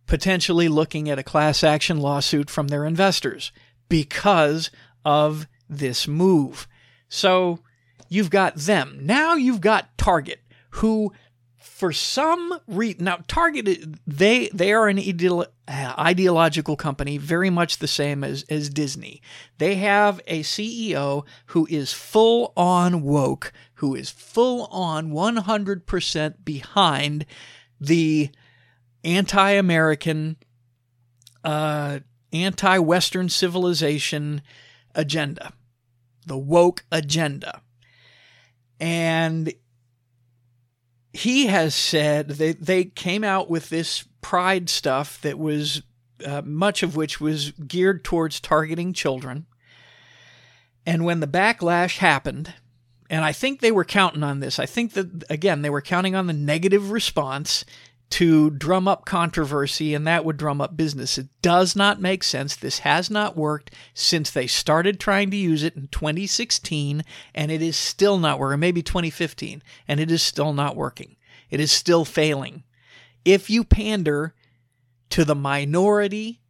potentially 0.07 0.68
looking 0.68 1.12
at 1.12 1.20
a 1.20 1.24
class 1.24 1.64
action 1.64 1.99
lawsuit 1.99 2.49
from 2.49 2.70
their 2.70 2.86
investors 2.86 3.51
because 3.90 4.72
of 5.04 5.48
this 5.68 6.08
move. 6.08 6.68
So 7.10 7.60
you've 8.08 8.30
got 8.30 8.56
them. 8.56 9.00
Now 9.02 9.36
you've 9.36 9.62
got 9.62 9.98
Target, 9.98 10.42
who 10.72 11.12
for 11.58 11.92
some 11.92 12.60
reason 12.68 13.06
now 13.06 13.20
Target 13.28 13.86
they 14.06 14.50
they 14.50 14.74
are 14.74 14.88
an 14.88 14.98
ideolo- 14.98 15.48
ideological 15.70 16.76
company 16.76 17.18
very 17.18 17.50
much 17.50 17.78
the 17.78 17.88
same 17.88 18.24
as 18.24 18.44
as 18.50 18.70
Disney. 18.70 19.22
They 19.58 19.76
have 19.76 20.20
a 20.28 20.42
CEO 20.42 21.26
who 21.48 21.68
is 21.70 21.94
full 21.94 22.54
on 22.58 23.02
woke, 23.04 23.54
who 23.76 23.96
is 23.96 24.10
full 24.10 24.66
on 24.66 25.12
100% 25.12 26.34
behind 26.44 27.26
the 27.80 28.30
anti-American 29.04 30.36
uh 31.46 32.00
anti-western 32.34 33.30
civilization 33.30 34.41
agenda. 34.95 35.53
The 36.25 36.38
woke 36.38 36.86
agenda. 36.91 37.61
And 38.80 39.53
he 41.11 41.47
has 41.47 41.73
said 41.75 42.30
they 42.30 42.53
they 42.53 42.86
came 42.86 43.23
out 43.23 43.49
with 43.49 43.69
this 43.69 44.05
pride 44.21 44.69
stuff 44.69 45.19
that 45.21 45.39
was 45.39 45.82
uh, 46.25 46.41
much 46.43 46.84
of 46.84 46.95
which 46.95 47.19
was 47.19 47.51
geared 47.51 48.03
towards 48.03 48.39
targeting 48.39 48.93
children. 48.93 49.45
And 50.86 51.05
when 51.05 51.19
the 51.19 51.27
backlash 51.27 51.97
happened, 51.97 52.53
and 53.09 53.25
I 53.25 53.32
think 53.32 53.59
they 53.59 53.71
were 53.71 53.86
counting 53.86 54.23
on 54.23 54.39
this. 54.39 54.59
I 54.59 54.65
think 54.65 54.93
that 54.93 55.23
again 55.30 55.61
they 55.61 55.69
were 55.69 55.82
counting 55.82 56.15
on 56.15 56.27
the 56.27 56.34
negative 56.34 56.91
response 56.91 57.65
to 58.10 58.49
drum 58.49 58.88
up 58.88 59.05
controversy 59.05 59.93
and 59.93 60.05
that 60.07 60.26
would 60.26 60.38
drum 60.38 60.62
up 60.62 60.76
business. 60.76 61.18
It 61.18 61.28
does 61.41 61.76
not 61.76 62.01
make 62.01 62.24
sense. 62.24 62.55
This 62.55 62.80
has 62.80 63.10
not 63.10 63.38
worked 63.38 63.72
since 63.93 64.32
they 64.32 64.47
started 64.47 64.99
trying 64.99 65.30
to 65.32 65.38
use 65.38 65.64
it 65.64 65.76
in 65.76 65.88
2016 65.88 67.03
and 67.36 67.51
it 67.51 67.62
is 67.62 67.78
still 67.78 68.18
not 68.18 68.39
working, 68.39 68.60
maybe 68.60 68.82
2015, 68.82 69.62
and 69.88 69.99
it 69.99 70.12
is 70.12 70.24
still 70.24 70.53
not 70.53 70.76
working. 70.76 71.18
It 71.49 71.60
is 71.60 71.72
still 71.72 72.03
failing. 72.03 72.64
If 73.26 73.49
you 73.49 73.64
pander 73.64 74.34
to 75.12 75.24
the 75.24 75.36
minority, 75.36 76.41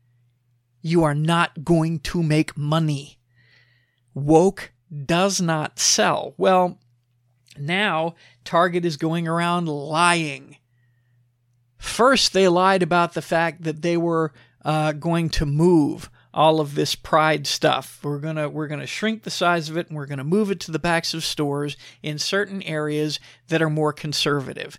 you 0.81 1.03
are 1.03 1.15
not 1.15 1.65
going 1.65 1.99
to 1.99 2.23
make 2.23 2.57
money. 2.57 3.19
Woke 4.13 4.71
does 5.05 5.41
not 5.41 5.77
sell. 5.77 6.35
Well, 6.37 6.79
now 7.57 8.15
Target 8.45 8.85
is 8.85 8.95
going 8.95 9.27
around 9.27 9.67
lying 9.67 10.57
First, 11.79 12.33
they 12.33 12.47
lied 12.47 12.83
about 12.83 13.13
the 13.13 13.21
fact 13.21 13.63
that 13.63 13.81
they 13.81 13.97
were 13.97 14.33
uh, 14.63 14.91
going 14.91 15.29
to 15.29 15.45
move 15.45 16.11
all 16.33 16.59
of 16.59 16.75
this 16.75 16.93
pride 16.93 17.47
stuff. 17.47 17.99
We're 18.03 18.19
gonna 18.19 18.49
we're 18.49 18.67
gonna 18.67 18.85
shrink 18.85 19.23
the 19.23 19.31
size 19.31 19.69
of 19.69 19.77
it, 19.77 19.87
and 19.87 19.95
we're 19.95 20.05
gonna 20.05 20.23
move 20.23 20.51
it 20.51 20.59
to 20.61 20.71
the 20.71 20.77
backs 20.77 21.13
of 21.13 21.23
stores 21.23 21.77
in 22.03 22.19
certain 22.19 22.61
areas 22.63 23.19
that 23.47 23.61
are 23.61 23.69
more 23.69 23.93
conservative. 23.93 24.77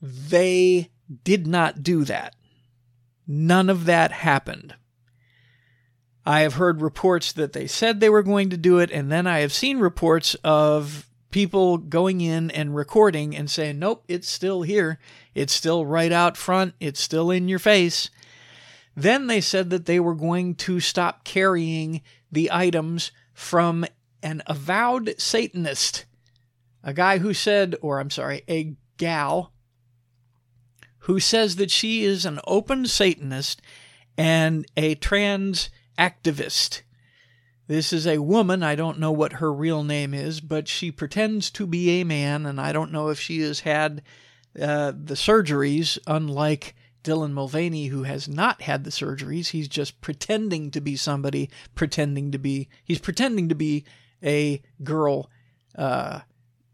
They 0.00 0.90
did 1.24 1.46
not 1.46 1.82
do 1.82 2.04
that. 2.04 2.36
None 3.26 3.70
of 3.70 3.86
that 3.86 4.12
happened. 4.12 4.74
I 6.26 6.40
have 6.40 6.54
heard 6.54 6.82
reports 6.82 7.32
that 7.32 7.54
they 7.54 7.66
said 7.66 8.00
they 8.00 8.10
were 8.10 8.22
going 8.22 8.50
to 8.50 8.58
do 8.58 8.78
it, 8.78 8.90
and 8.90 9.10
then 9.10 9.26
I 9.26 9.38
have 9.38 9.52
seen 9.52 9.78
reports 9.78 10.34
of 10.44 11.08
people 11.30 11.78
going 11.78 12.20
in 12.20 12.50
and 12.50 12.74
recording 12.74 13.36
and 13.36 13.50
saying, 13.50 13.78
nope, 13.78 14.04
it's 14.08 14.28
still 14.28 14.62
here. 14.62 14.98
It's 15.38 15.52
still 15.52 15.86
right 15.86 16.10
out 16.10 16.36
front. 16.36 16.74
It's 16.80 17.00
still 17.00 17.30
in 17.30 17.46
your 17.46 17.60
face. 17.60 18.10
Then 18.96 19.28
they 19.28 19.40
said 19.40 19.70
that 19.70 19.86
they 19.86 20.00
were 20.00 20.16
going 20.16 20.56
to 20.56 20.80
stop 20.80 21.22
carrying 21.22 22.02
the 22.32 22.50
items 22.50 23.12
from 23.32 23.86
an 24.20 24.42
avowed 24.48 25.14
Satanist, 25.16 26.06
a 26.82 26.92
guy 26.92 27.18
who 27.18 27.32
said, 27.32 27.76
or 27.80 28.00
I'm 28.00 28.10
sorry, 28.10 28.42
a 28.48 28.74
gal 28.96 29.52
who 31.02 31.20
says 31.20 31.54
that 31.54 31.70
she 31.70 32.02
is 32.02 32.26
an 32.26 32.40
open 32.44 32.84
Satanist 32.86 33.62
and 34.16 34.66
a 34.76 34.96
trans 34.96 35.70
activist. 35.96 36.82
This 37.68 37.92
is 37.92 38.08
a 38.08 38.18
woman. 38.18 38.64
I 38.64 38.74
don't 38.74 38.98
know 38.98 39.12
what 39.12 39.34
her 39.34 39.52
real 39.52 39.84
name 39.84 40.14
is, 40.14 40.40
but 40.40 40.66
she 40.66 40.90
pretends 40.90 41.48
to 41.52 41.64
be 41.64 42.00
a 42.00 42.04
man, 42.04 42.44
and 42.44 42.60
I 42.60 42.72
don't 42.72 42.90
know 42.90 43.10
if 43.10 43.20
she 43.20 43.40
has 43.42 43.60
had 43.60 44.02
uh, 44.60 44.92
the 44.92 45.14
surgeries, 45.14 45.98
unlike 46.06 46.74
Dylan 47.04 47.32
Mulvaney, 47.32 47.86
who 47.86 48.02
has 48.02 48.28
not 48.28 48.62
had 48.62 48.84
the 48.84 48.90
surgeries. 48.90 49.48
He's 49.48 49.68
just 49.68 50.00
pretending 50.00 50.70
to 50.72 50.80
be 50.80 50.96
somebody, 50.96 51.50
pretending 51.74 52.32
to 52.32 52.38
be, 52.38 52.68
he's 52.84 52.98
pretending 52.98 53.48
to 53.48 53.54
be 53.54 53.84
a 54.22 54.60
girl. 54.82 55.30
Uh, 55.76 56.20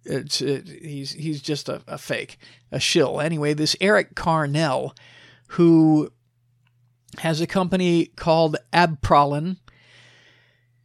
it's 0.05 0.41
it, 0.41 0.68
he's 0.68 1.12
he's 1.12 1.41
just 1.41 1.68
a, 1.68 1.82
a 1.87 1.99
fake, 1.99 2.39
a 2.70 2.80
shill. 2.80 3.20
Anyway, 3.20 3.55
this 3.55 3.76
Erik 3.80 4.14
Carnell, 4.14 4.97
who 5.49 6.11
has 7.18 7.41
a 7.41 7.47
company 7.47 8.07
called 8.07 8.57
Abprallen, 8.72 9.59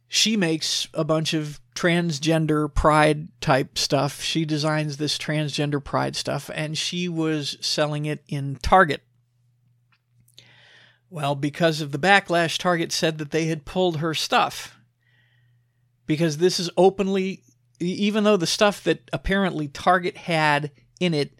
she 0.08 0.36
makes 0.36 0.88
a 0.94 1.04
bunch 1.04 1.34
of 1.34 1.60
transgender 1.80 2.72
pride 2.72 3.28
type 3.40 3.78
stuff. 3.78 4.20
She 4.20 4.44
designs 4.44 4.98
this 4.98 5.16
transgender 5.16 5.82
pride 5.82 6.14
stuff 6.14 6.50
and 6.54 6.76
she 6.76 7.08
was 7.08 7.56
selling 7.62 8.04
it 8.04 8.22
in 8.28 8.56
Target. 8.56 9.02
Well, 11.08 11.34
because 11.34 11.80
of 11.80 11.90
the 11.90 11.98
backlash, 11.98 12.58
Target 12.58 12.92
said 12.92 13.16
that 13.16 13.30
they 13.30 13.46
had 13.46 13.64
pulled 13.64 13.98
her 13.98 14.12
stuff. 14.12 14.78
Because 16.04 16.36
this 16.36 16.60
is 16.60 16.68
openly, 16.76 17.44
even 17.78 18.24
though 18.24 18.36
the 18.36 18.46
stuff 18.46 18.84
that 18.84 19.08
apparently 19.10 19.66
Target 19.66 20.18
had 20.18 20.72
in 21.00 21.14
it 21.14 21.32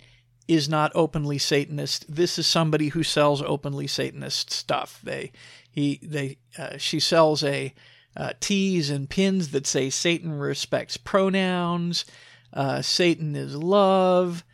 is 0.48 0.70
not 0.70 0.90
openly 0.94 1.36
Satanist, 1.36 2.06
this 2.08 2.38
is 2.38 2.46
somebody 2.46 2.88
who 2.88 3.02
sells 3.02 3.42
openly 3.42 3.86
Satanist 3.86 4.50
stuff. 4.50 5.00
They, 5.02 5.32
he, 5.70 6.00
they, 6.02 6.38
uh, 6.56 6.78
she 6.78 6.98
sells 6.98 7.44
a 7.44 7.74
uh, 8.16 8.32
tees 8.40 8.90
and 8.90 9.08
pins 9.08 9.50
that 9.50 9.66
say 9.66 9.90
Satan 9.90 10.32
respects 10.32 10.96
pronouns, 10.96 12.04
uh, 12.52 12.82
Satan 12.82 13.36
is 13.36 13.54
love, 13.54 14.44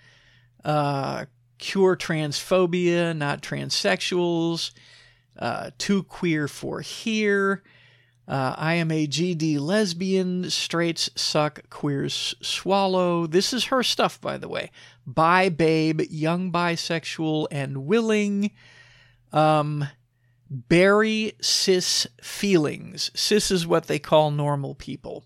uh, 0.64 1.26
cure 1.58 1.96
transphobia, 1.96 3.16
not 3.16 3.42
transsexuals, 3.42 4.72
uh, 5.38 5.70
too 5.78 6.02
queer 6.02 6.48
for 6.48 6.80
here. 6.80 7.62
Uh, 8.28 8.54
I 8.58 8.74
am 8.74 8.90
a 8.90 9.06
GD 9.06 9.60
lesbian, 9.60 10.50
straights 10.50 11.08
suck, 11.14 11.70
queers 11.70 12.34
swallow. 12.42 13.26
This 13.26 13.52
is 13.52 13.66
her 13.66 13.84
stuff, 13.84 14.20
by 14.20 14.36
the 14.36 14.48
way. 14.48 14.72
Bi 15.06 15.48
babe, 15.48 16.00
young 16.10 16.50
bisexual 16.50 17.46
and 17.52 17.86
willing. 17.86 18.50
Um, 19.32 19.86
bury 20.50 21.32
cis 21.40 22.06
feelings. 22.22 23.10
Cis 23.14 23.50
is 23.50 23.66
what 23.66 23.86
they 23.86 23.98
call 23.98 24.30
normal 24.30 24.74
people. 24.74 25.24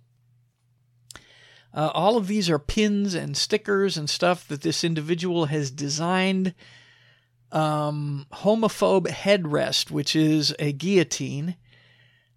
Uh, 1.73 1.91
all 1.95 2.17
of 2.17 2.27
these 2.27 2.51
are 2.51 2.59
pins 2.59 3.15
and 3.15 3.37
stickers 3.37 3.97
and 3.97 4.11
stuff 4.11 4.47
that 4.49 4.63
this 4.63 4.83
individual 4.83 5.47
has 5.47 5.71
designed. 5.71 6.55
Um, 7.53 8.27
homophobe 8.33 9.09
headrest, 9.09 9.91
which 9.91 10.15
is 10.15 10.55
a 10.59 10.73
guillotine, 10.73 11.57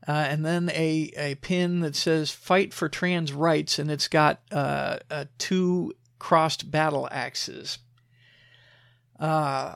uh, 0.08 0.12
and 0.12 0.46
then 0.46 0.70
a, 0.70 1.12
a 1.16 1.36
pin 1.36 1.82
that 1.82 1.96
says 1.96 2.32
fight 2.32 2.74
for 2.74 2.90
trans 2.90 3.32
rights, 3.32 3.80
and 3.80 3.90
it's 3.92 4.08
got 4.08 4.42
uh, 4.52 4.98
two 5.38 5.94
crossed 6.20 6.70
battle 6.70 7.08
axes. 7.12 7.80
Uh, 9.20 9.76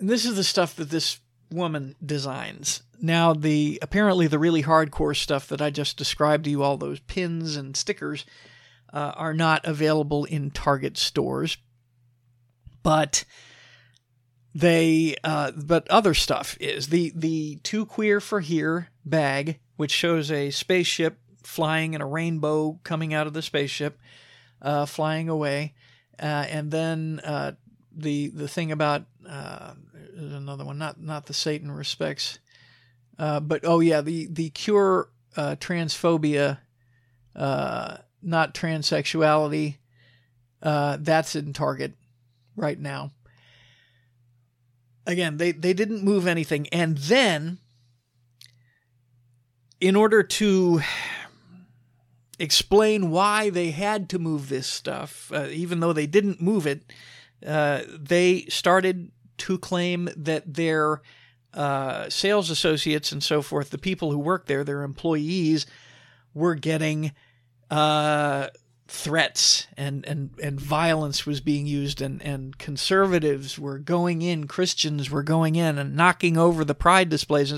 and 0.00 0.08
this 0.08 0.24
is 0.24 0.36
the 0.36 0.44
stuff 0.44 0.74
that 0.76 0.90
this 0.90 1.20
woman 1.50 1.94
designs. 2.04 2.82
Now, 3.00 3.32
the 3.32 3.78
apparently 3.82 4.26
the 4.26 4.38
really 4.38 4.62
hardcore 4.62 5.16
stuff 5.16 5.48
that 5.48 5.62
I 5.62 5.70
just 5.70 5.96
described 5.96 6.44
to 6.44 6.50
you, 6.50 6.62
all 6.62 6.76
those 6.76 7.00
pins 7.00 7.56
and 7.56 7.76
stickers, 7.76 8.24
uh, 8.92 9.12
are 9.16 9.34
not 9.34 9.64
available 9.64 10.24
in 10.24 10.50
Target 10.50 10.96
stores. 10.96 11.56
But 12.82 13.24
they 14.54 15.16
uh, 15.22 15.52
but 15.52 15.88
other 15.88 16.14
stuff 16.14 16.56
is 16.60 16.88
the 16.88 17.12
the 17.14 17.56
too 17.62 17.86
queer 17.86 18.20
for 18.20 18.40
here 18.40 18.88
bag 19.04 19.60
which 19.76 19.92
shows 19.92 20.30
a 20.30 20.50
spaceship 20.50 21.18
flying 21.42 21.94
in 21.94 22.00
a 22.00 22.06
rainbow 22.06 22.78
coming 22.82 23.14
out 23.14 23.26
of 23.26 23.32
the 23.32 23.42
spaceship 23.42 23.98
uh, 24.60 24.86
flying 24.86 25.28
away 25.28 25.74
uh, 26.20 26.46
and 26.50 26.70
then 26.70 27.20
uh, 27.22 27.52
the 27.96 28.28
the 28.28 28.48
thing 28.48 28.72
about 28.72 29.04
uh, 30.16 30.36
another 30.36 30.64
one 30.64 30.78
not 30.78 31.00
not 31.00 31.26
the 31.26 31.34
satan 31.34 31.70
respects 31.70 32.38
uh, 33.18 33.40
but 33.40 33.60
oh 33.64 33.80
yeah 33.80 34.00
the 34.00 34.26
the 34.30 34.50
cure 34.50 35.08
transphobia 35.36 36.58
not 37.34 38.54
transsexuality 38.54 39.76
that's 40.60 41.34
in 41.34 41.52
target 41.52 41.94
right 42.56 42.78
now 42.78 43.10
again, 45.10 45.36
they, 45.36 45.52
they 45.52 45.72
didn't 45.72 46.02
move 46.02 46.26
anything. 46.26 46.68
And 46.68 46.96
then, 46.98 47.58
in 49.80 49.96
order 49.96 50.22
to 50.22 50.80
explain 52.38 53.10
why 53.10 53.50
they 53.50 53.70
had 53.70 54.08
to 54.10 54.18
move 54.18 54.48
this 54.48 54.66
stuff, 54.66 55.30
uh, 55.34 55.46
even 55.50 55.80
though 55.80 55.92
they 55.92 56.06
didn't 56.06 56.40
move 56.40 56.66
it, 56.66 56.82
uh, 57.46 57.82
they 57.88 58.42
started 58.48 59.10
to 59.40 59.58
claim 59.58 60.08
that 60.16 60.54
their 60.54 61.02
uh, 61.54 62.08
sales 62.08 62.50
associates 62.50 63.10
and 63.10 63.22
so 63.22 63.42
forth, 63.42 63.70
the 63.70 63.78
people 63.78 64.12
who 64.12 64.18
work 64.18 64.46
there, 64.46 64.62
their 64.62 64.82
employees, 64.82 65.66
were 66.32 66.54
getting 66.54 67.12
uh, 67.70 68.48
threats 68.86 69.66
and, 69.76 70.04
and, 70.06 70.30
and 70.42 70.60
violence 70.60 71.24
was 71.24 71.40
being 71.40 71.66
used 71.66 72.00
and, 72.00 72.20
and 72.22 72.58
conservatives 72.58 73.58
were 73.58 73.78
going 73.78 74.20
in, 74.20 74.46
Christians 74.46 75.10
were 75.10 75.22
going 75.22 75.56
in 75.56 75.78
and 75.78 75.96
knocking 75.96 76.36
over 76.36 76.64
the 76.64 76.74
pride 76.74 77.08
displays 77.08 77.52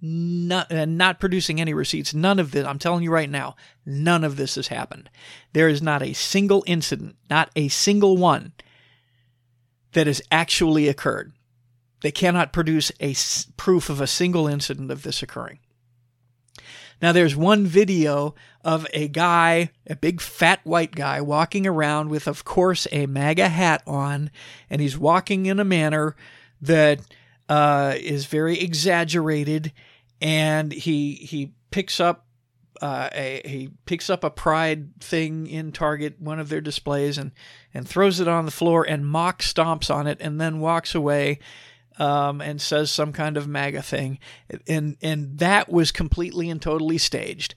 not, 0.00 0.66
and 0.70 0.98
not 0.98 1.20
producing 1.20 1.60
any 1.60 1.74
receipts. 1.74 2.14
None 2.14 2.38
of 2.38 2.50
this, 2.50 2.66
I'm 2.66 2.78
telling 2.78 3.02
you 3.04 3.10
right 3.10 3.30
now, 3.30 3.54
none 3.86 4.24
of 4.24 4.36
this 4.36 4.56
has 4.56 4.68
happened. 4.68 5.10
There 5.52 5.68
is 5.68 5.82
not 5.82 6.02
a 6.02 6.14
single 6.14 6.64
incident, 6.66 7.16
not 7.30 7.50
a 7.54 7.68
single 7.68 8.16
one 8.16 8.52
that 9.92 10.06
has 10.06 10.22
actually 10.30 10.88
occurred. 10.88 11.32
They 12.02 12.12
cannot 12.12 12.52
produce 12.52 12.92
a 13.00 13.14
proof 13.56 13.90
of 13.90 14.00
a 14.00 14.06
single 14.06 14.46
incident 14.46 14.90
of 14.90 15.02
this 15.02 15.22
occurring. 15.22 15.58
Now, 17.00 17.12
there's 17.12 17.36
one 17.36 17.64
video 17.64 18.34
of 18.64 18.86
a 18.92 19.06
guy, 19.08 19.70
a 19.86 19.94
big 19.94 20.20
fat 20.20 20.60
white 20.64 20.94
guy, 20.94 21.20
walking 21.20 21.66
around 21.66 22.10
with, 22.10 22.26
of 22.26 22.44
course, 22.44 22.88
a 22.90 23.06
MAGA 23.06 23.48
hat 23.48 23.82
on, 23.86 24.30
and 24.68 24.80
he's 24.80 24.98
walking 24.98 25.46
in 25.46 25.60
a 25.60 25.64
manner 25.64 26.16
that 26.60 27.00
uh, 27.48 27.94
is 27.96 28.26
very 28.26 28.58
exaggerated, 28.58 29.72
and 30.20 30.72
he 30.72 31.14
he 31.14 31.52
picks 31.70 32.00
up 32.00 32.26
uh, 32.80 33.08
a 33.12 33.42
he 33.44 33.70
picks 33.86 34.08
up 34.10 34.24
a 34.24 34.30
pride 34.30 35.00
thing 35.00 35.46
in 35.46 35.72
Target, 35.72 36.20
one 36.20 36.38
of 36.38 36.48
their 36.48 36.60
displays, 36.60 37.18
and 37.18 37.32
and 37.74 37.88
throws 37.88 38.20
it 38.20 38.28
on 38.28 38.44
the 38.44 38.50
floor 38.50 38.84
and 38.84 39.06
mock 39.06 39.42
stomps 39.42 39.94
on 39.94 40.06
it, 40.06 40.18
and 40.20 40.40
then 40.40 40.60
walks 40.60 40.94
away 40.94 41.38
um, 41.98 42.40
and 42.40 42.60
says 42.60 42.90
some 42.90 43.12
kind 43.12 43.36
of 43.36 43.48
MAGA 43.48 43.82
thing, 43.82 44.18
and 44.66 44.96
and 45.02 45.38
that 45.38 45.68
was 45.68 45.92
completely 45.92 46.50
and 46.50 46.62
totally 46.62 46.98
staged, 46.98 47.54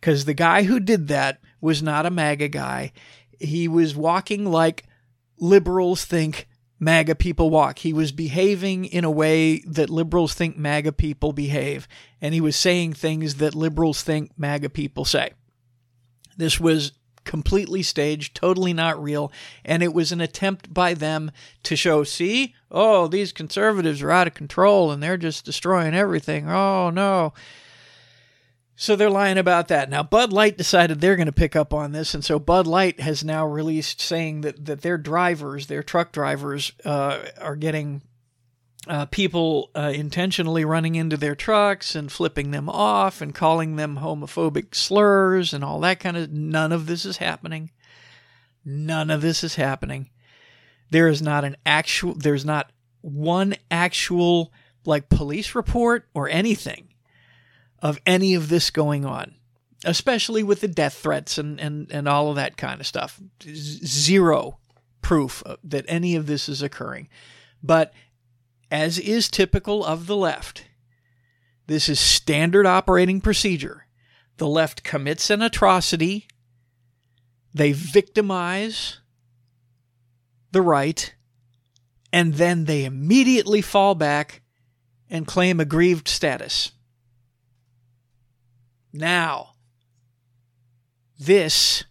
because 0.00 0.24
the 0.24 0.34
guy 0.34 0.62
who 0.64 0.80
did 0.80 1.08
that 1.08 1.40
was 1.60 1.82
not 1.82 2.06
a 2.06 2.10
MAGA 2.10 2.48
guy. 2.48 2.92
He 3.38 3.66
was 3.66 3.96
walking 3.96 4.44
like 4.50 4.84
liberals 5.38 6.04
think 6.04 6.46
MAGA 6.82 7.14
people 7.14 7.48
walk. 7.48 7.78
He 7.78 7.92
was 7.92 8.10
behaving 8.10 8.86
in 8.86 9.04
a 9.04 9.10
way 9.10 9.60
that 9.60 9.88
liberals 9.88 10.34
think 10.34 10.58
MAGA 10.58 10.90
people 10.90 11.32
behave, 11.32 11.86
and 12.20 12.34
he 12.34 12.40
was 12.40 12.56
saying 12.56 12.94
things 12.94 13.36
that 13.36 13.54
liberals 13.54 14.02
think 14.02 14.32
MAGA 14.36 14.68
people 14.70 15.04
say. 15.04 15.30
This 16.36 16.58
was 16.58 16.90
completely 17.22 17.84
staged, 17.84 18.34
totally 18.34 18.72
not 18.72 19.00
real, 19.00 19.30
and 19.64 19.80
it 19.80 19.94
was 19.94 20.10
an 20.10 20.20
attempt 20.20 20.74
by 20.74 20.92
them 20.92 21.30
to 21.62 21.76
show, 21.76 22.02
see, 22.02 22.52
oh, 22.68 23.06
these 23.06 23.30
conservatives 23.30 24.02
are 24.02 24.10
out 24.10 24.26
of 24.26 24.34
control 24.34 24.90
and 24.90 25.00
they're 25.00 25.16
just 25.16 25.44
destroying 25.44 25.94
everything. 25.94 26.50
Oh, 26.50 26.90
no. 26.90 27.32
So 28.82 28.96
they're 28.96 29.10
lying 29.10 29.38
about 29.38 29.68
that. 29.68 29.90
Now, 29.90 30.02
Bud 30.02 30.32
Light 30.32 30.58
decided 30.58 31.00
they're 31.00 31.14
going 31.14 31.26
to 31.26 31.32
pick 31.32 31.54
up 31.54 31.72
on 31.72 31.92
this, 31.92 32.14
and 32.14 32.24
so 32.24 32.40
Bud 32.40 32.66
Light 32.66 32.98
has 32.98 33.22
now 33.22 33.46
released 33.46 34.00
saying 34.00 34.40
that, 34.40 34.64
that 34.64 34.80
their 34.80 34.98
drivers, 34.98 35.68
their 35.68 35.84
truck 35.84 36.10
drivers, 36.10 36.72
uh, 36.84 37.20
are 37.40 37.54
getting 37.54 38.02
uh, 38.88 39.06
people 39.06 39.70
uh, 39.76 39.92
intentionally 39.94 40.64
running 40.64 40.96
into 40.96 41.16
their 41.16 41.36
trucks 41.36 41.94
and 41.94 42.10
flipping 42.10 42.50
them 42.50 42.68
off 42.68 43.20
and 43.20 43.36
calling 43.36 43.76
them 43.76 43.98
homophobic 43.98 44.74
slurs 44.74 45.54
and 45.54 45.62
all 45.62 45.78
that 45.78 46.00
kind 46.00 46.16
of. 46.16 46.32
None 46.32 46.72
of 46.72 46.86
this 46.86 47.04
is 47.04 47.18
happening. 47.18 47.70
None 48.64 49.10
of 49.10 49.20
this 49.20 49.44
is 49.44 49.54
happening. 49.54 50.10
There 50.90 51.06
is 51.06 51.22
not 51.22 51.44
an 51.44 51.56
actual. 51.64 52.14
There's 52.14 52.44
not 52.44 52.72
one 53.00 53.54
actual 53.70 54.52
like 54.84 55.08
police 55.08 55.54
report 55.54 56.08
or 56.14 56.28
anything 56.28 56.88
of 57.82 57.98
any 58.06 58.34
of 58.34 58.48
this 58.48 58.70
going 58.70 59.04
on, 59.04 59.34
especially 59.84 60.42
with 60.42 60.60
the 60.62 60.68
death 60.68 60.94
threats 60.94 61.36
and 61.36 61.60
and 61.60 61.90
and 61.92 62.08
all 62.08 62.30
of 62.30 62.36
that 62.36 62.56
kind 62.56 62.80
of 62.80 62.86
stuff. 62.86 63.20
Zero 63.44 64.58
proof 65.02 65.42
that 65.62 65.84
any 65.88 66.16
of 66.16 66.26
this 66.26 66.48
is 66.48 66.62
occurring. 66.62 67.08
But 67.62 67.92
as 68.72 68.98
is 68.98 69.28
typical 69.28 69.84
of 69.84 70.06
the 70.06 70.16
left. 70.16 70.64
This 71.66 71.88
is 71.90 72.00
standard 72.00 72.66
operating 72.66 73.20
procedure. 73.20 73.86
The 74.38 74.48
left 74.48 74.82
commits 74.82 75.28
an 75.28 75.42
atrocity, 75.42 76.26
they 77.52 77.72
victimize 77.72 78.98
the 80.52 80.62
right, 80.62 81.14
and 82.12 82.34
then 82.34 82.64
they 82.64 82.84
immediately 82.84 83.60
fall 83.60 83.94
back 83.94 84.40
and 85.10 85.26
claim 85.26 85.60
aggrieved 85.60 86.08
status. 86.08 86.72
Now, 88.92 89.52
this 91.18 91.84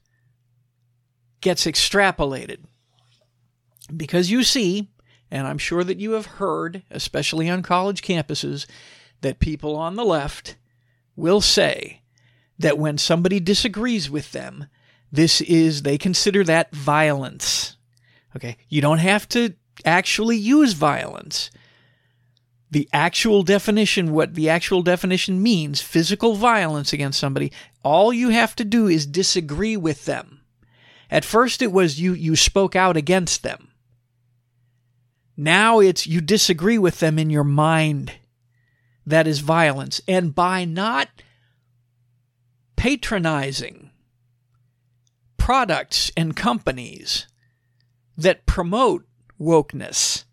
gets 1.42 1.66
extrapolated 1.66 2.60
because 3.96 4.30
you 4.30 4.44
see, 4.44 4.90
and 5.30 5.48
I'm 5.48 5.58
sure 5.58 5.84
that 5.84 6.00
you 6.00 6.12
have 6.12 6.26
heard, 6.26 6.84
especially 6.92 7.50
on 7.50 7.64
college 7.64 8.02
campuses, 8.02 8.68
that 9.22 9.40
people 9.40 9.76
on 9.76 9.96
the 9.96 10.06
left 10.06 10.58
will 11.16 11.42
say 11.42 12.02
that 12.60 12.78
when 12.78 12.98
somebody 12.98 13.40
disagrees 13.40 14.10
with 14.10 14.32
them, 14.32 14.68
this 15.12 15.42
is, 15.42 15.82
they 15.82 15.98
consider 15.98 16.44
that 16.44 16.74
violence. 16.74 17.78
Okay. 18.36 18.58
You 18.70 18.82
don't 18.82 19.00
have 19.00 19.28
to 19.30 19.56
actually 19.84 20.38
use 20.38 20.74
violence. 20.74 21.50
The 22.72 22.88
actual 22.94 23.44
definition, 23.44 24.14
what 24.14 24.34
the 24.34 24.50
actual 24.50 24.82
definition 24.82 25.44
means, 25.44 25.82
physical 25.82 26.36
violence 26.36 26.94
against 26.94 27.20
somebody, 27.20 27.52
all 27.84 28.14
you 28.14 28.30
have 28.30 28.56
to 28.56 28.66
do 28.66 28.88
is 28.88 29.06
disagree 29.06 29.76
with 29.76 30.06
them. 30.06 30.40
At 31.10 31.26
first, 31.26 31.62
it 31.62 31.74
was 31.74 32.00
you, 32.00 32.14
you 32.14 32.38
spoke 32.38 32.76
out 32.76 32.96
against 32.96 33.44
them. 33.44 33.68
Now 35.36 35.80
it's 35.80 36.08
you 36.08 36.22
disagree 36.22 36.78
with 36.78 37.00
them 37.00 37.20
in 37.20 37.30
your 37.30 37.44
mind. 37.44 38.14
That 39.06 39.28
is 39.28 39.40
violence. 39.40 40.00
And 40.08 40.34
by 40.34 40.64
not 40.64 41.10
patronizing 42.78 43.90
products 45.38 46.12
and 46.16 46.36
companies 46.36 47.28
that 48.16 48.46
promote 48.46 49.06
wokeness, 49.40 50.26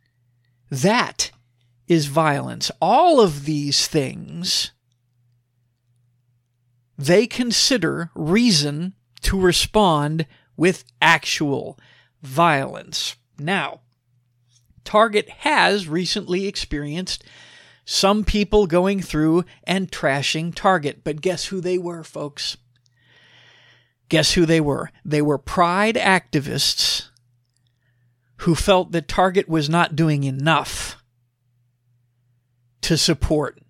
that 0.71 1.31
is 1.89 2.07
violence. 2.07 2.71
All 2.81 3.21
of 3.21 3.45
these 3.45 3.87
things 3.87 4.73
they 6.99 7.29
consider 7.29 8.11
reason 8.15 8.95
to 9.23 9.41
respond 9.41 10.27
with 10.57 10.85
actual 11.01 11.79
violence. 12.23 13.17
Now, 13.39 13.81
Target 14.85 15.29
has 15.29 15.87
recently 15.87 16.49
experienced 16.49 17.23
some 17.85 18.25
people 18.25 18.67
going 18.67 19.01
through 19.01 19.45
and 19.65 19.91
trashing 19.91 20.55
Target. 20.55 21.05
But 21.05 21.21
guess 21.21 21.47
who 21.47 21.61
they 21.61 21.79
were, 21.79 22.03
folks? 22.03 22.57
Guess 24.09 24.33
who 24.33 24.45
they 24.45 24.61
were? 24.61 24.91
They 25.05 25.23
were 25.23 25.39
pride 25.39 25.95
activists 25.95 27.09
who 28.39 28.55
felt 28.55 28.93
that 28.93 29.09
Target 29.09 29.49
was 29.49 29.69
not 29.71 29.97
doing 29.97 30.25
enough 30.25 30.98
to 32.89 32.97
support. 32.97 33.61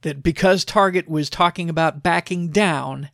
That 0.00 0.20
because 0.20 0.64
Target 0.64 1.08
was 1.08 1.30
talking 1.30 1.70
about 1.70 2.02
backing 2.02 2.48
down, 2.48 3.10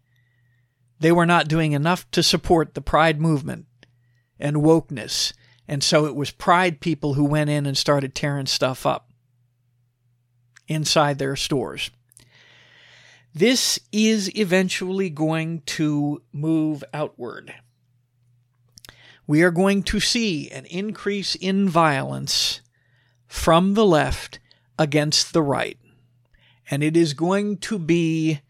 they 0.98 1.12
were 1.12 1.26
not 1.26 1.46
doing 1.46 1.72
enough 1.72 2.10
to 2.12 2.22
support 2.22 2.72
the 2.72 2.80
pride 2.80 3.20
movement 3.20 3.66
and 4.38 4.56
wokeness 4.56 5.34
And 5.68 5.84
so 5.84 6.06
it 6.06 6.16
was 6.16 6.30
Pride 6.30 6.80
people 6.80 7.14
who 7.14 7.24
went 7.24 7.50
in 7.50 7.66
and 7.66 7.76
started 7.76 8.14
tearing 8.14 8.46
stuff 8.46 8.86
up 8.86 9.10
inside 10.68 11.18
their 11.18 11.36
stores. 11.36 11.90
This 13.34 13.78
is 13.92 14.34
eventually 14.34 15.10
going 15.10 15.60
to 15.66 16.22
move 16.32 16.82
outward. 16.94 17.54
We 19.26 19.42
are 19.42 19.50
going 19.50 19.82
to 19.84 20.00
see 20.00 20.50
an 20.50 20.64
increase 20.66 21.34
in 21.34 21.68
violence 21.68 22.62
from 23.26 23.74
the 23.74 23.86
left 23.86 24.38
against 24.78 25.32
the 25.32 25.42
right. 25.42 25.78
And 26.70 26.82
it 26.82 26.96
is 26.96 27.14
going 27.14 27.58
to 27.58 27.78
be 27.78 28.40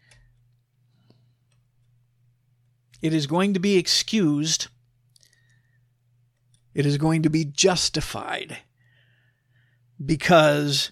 it 3.01 3.13
is 3.13 3.27
going 3.27 3.53
to 3.53 3.59
be 3.59 3.75
excused. 3.75 4.67
It 6.73 6.85
is 6.85 6.97
going 6.97 7.21
to 7.23 7.29
be 7.29 7.43
justified 7.43 8.59
because 10.03 10.91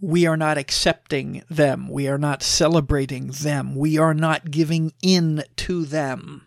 we 0.00 0.26
are 0.26 0.36
not 0.36 0.56
accepting 0.56 1.42
them. 1.50 1.88
We 1.88 2.08
are 2.08 2.16
not 2.16 2.42
celebrating 2.42 3.28
them. 3.28 3.74
We 3.74 3.98
are 3.98 4.14
not 4.14 4.50
giving 4.50 4.92
in 5.02 5.42
to 5.56 5.84
them. 5.84 6.46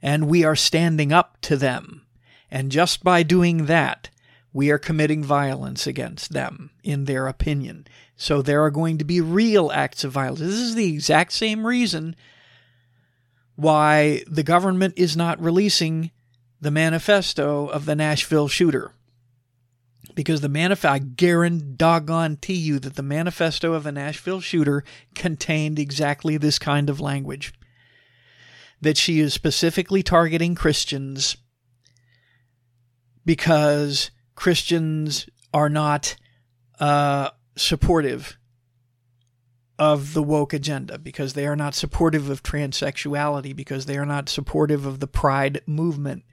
And 0.00 0.26
we 0.26 0.42
are 0.42 0.56
standing 0.56 1.12
up 1.12 1.40
to 1.42 1.56
them. 1.56 2.06
And 2.50 2.72
just 2.72 3.04
by 3.04 3.22
doing 3.22 3.66
that, 3.66 4.10
we 4.52 4.70
are 4.70 4.78
committing 4.78 5.24
violence 5.24 5.86
against 5.86 6.32
them, 6.32 6.70
in 6.82 7.04
their 7.04 7.26
opinion. 7.26 7.86
So 8.16 8.42
there 8.42 8.62
are 8.62 8.70
going 8.70 8.98
to 8.98 9.04
be 9.04 9.20
real 9.20 9.70
acts 9.72 10.04
of 10.04 10.12
violence. 10.12 10.40
This 10.40 10.54
is 10.54 10.74
the 10.74 10.92
exact 10.92 11.32
same 11.32 11.66
reason 11.66 12.14
why 13.56 14.22
the 14.26 14.42
government 14.42 14.94
is 14.96 15.16
not 15.16 15.40
releasing 15.40 16.10
the 16.60 16.70
manifesto 16.70 17.66
of 17.66 17.86
the 17.86 17.96
Nashville 17.96 18.48
shooter 18.48 18.92
because 20.14 20.40
the 20.40 20.48
manifesto, 20.48 20.94
I 20.94 20.98
guarantee 20.98 22.54
you 22.54 22.78
that 22.78 22.96
the 22.96 23.02
manifesto 23.02 23.72
of 23.72 23.84
the 23.84 23.92
Nashville 23.92 24.40
shooter 24.40 24.84
contained 25.14 25.78
exactly 25.78 26.36
this 26.36 26.58
kind 26.58 26.90
of 26.90 27.00
language. 27.00 27.52
That 28.80 28.96
she 28.96 29.20
is 29.20 29.32
specifically 29.32 30.02
targeting 30.02 30.54
Christians 30.54 31.36
because 33.24 34.10
Christians 34.42 35.28
are 35.54 35.68
not 35.68 36.16
uh, 36.80 37.30
supportive 37.54 38.36
of 39.78 40.14
the 40.14 40.22
woke 40.24 40.52
agenda, 40.52 40.98
because 40.98 41.34
they 41.34 41.46
are 41.46 41.54
not 41.54 41.76
supportive 41.76 42.28
of 42.28 42.42
transsexuality, 42.42 43.54
because 43.54 43.86
they 43.86 43.96
are 43.96 44.04
not 44.04 44.28
supportive 44.28 44.84
of 44.84 44.98
the 44.98 45.06
pride 45.06 45.60
movement, 45.64 46.24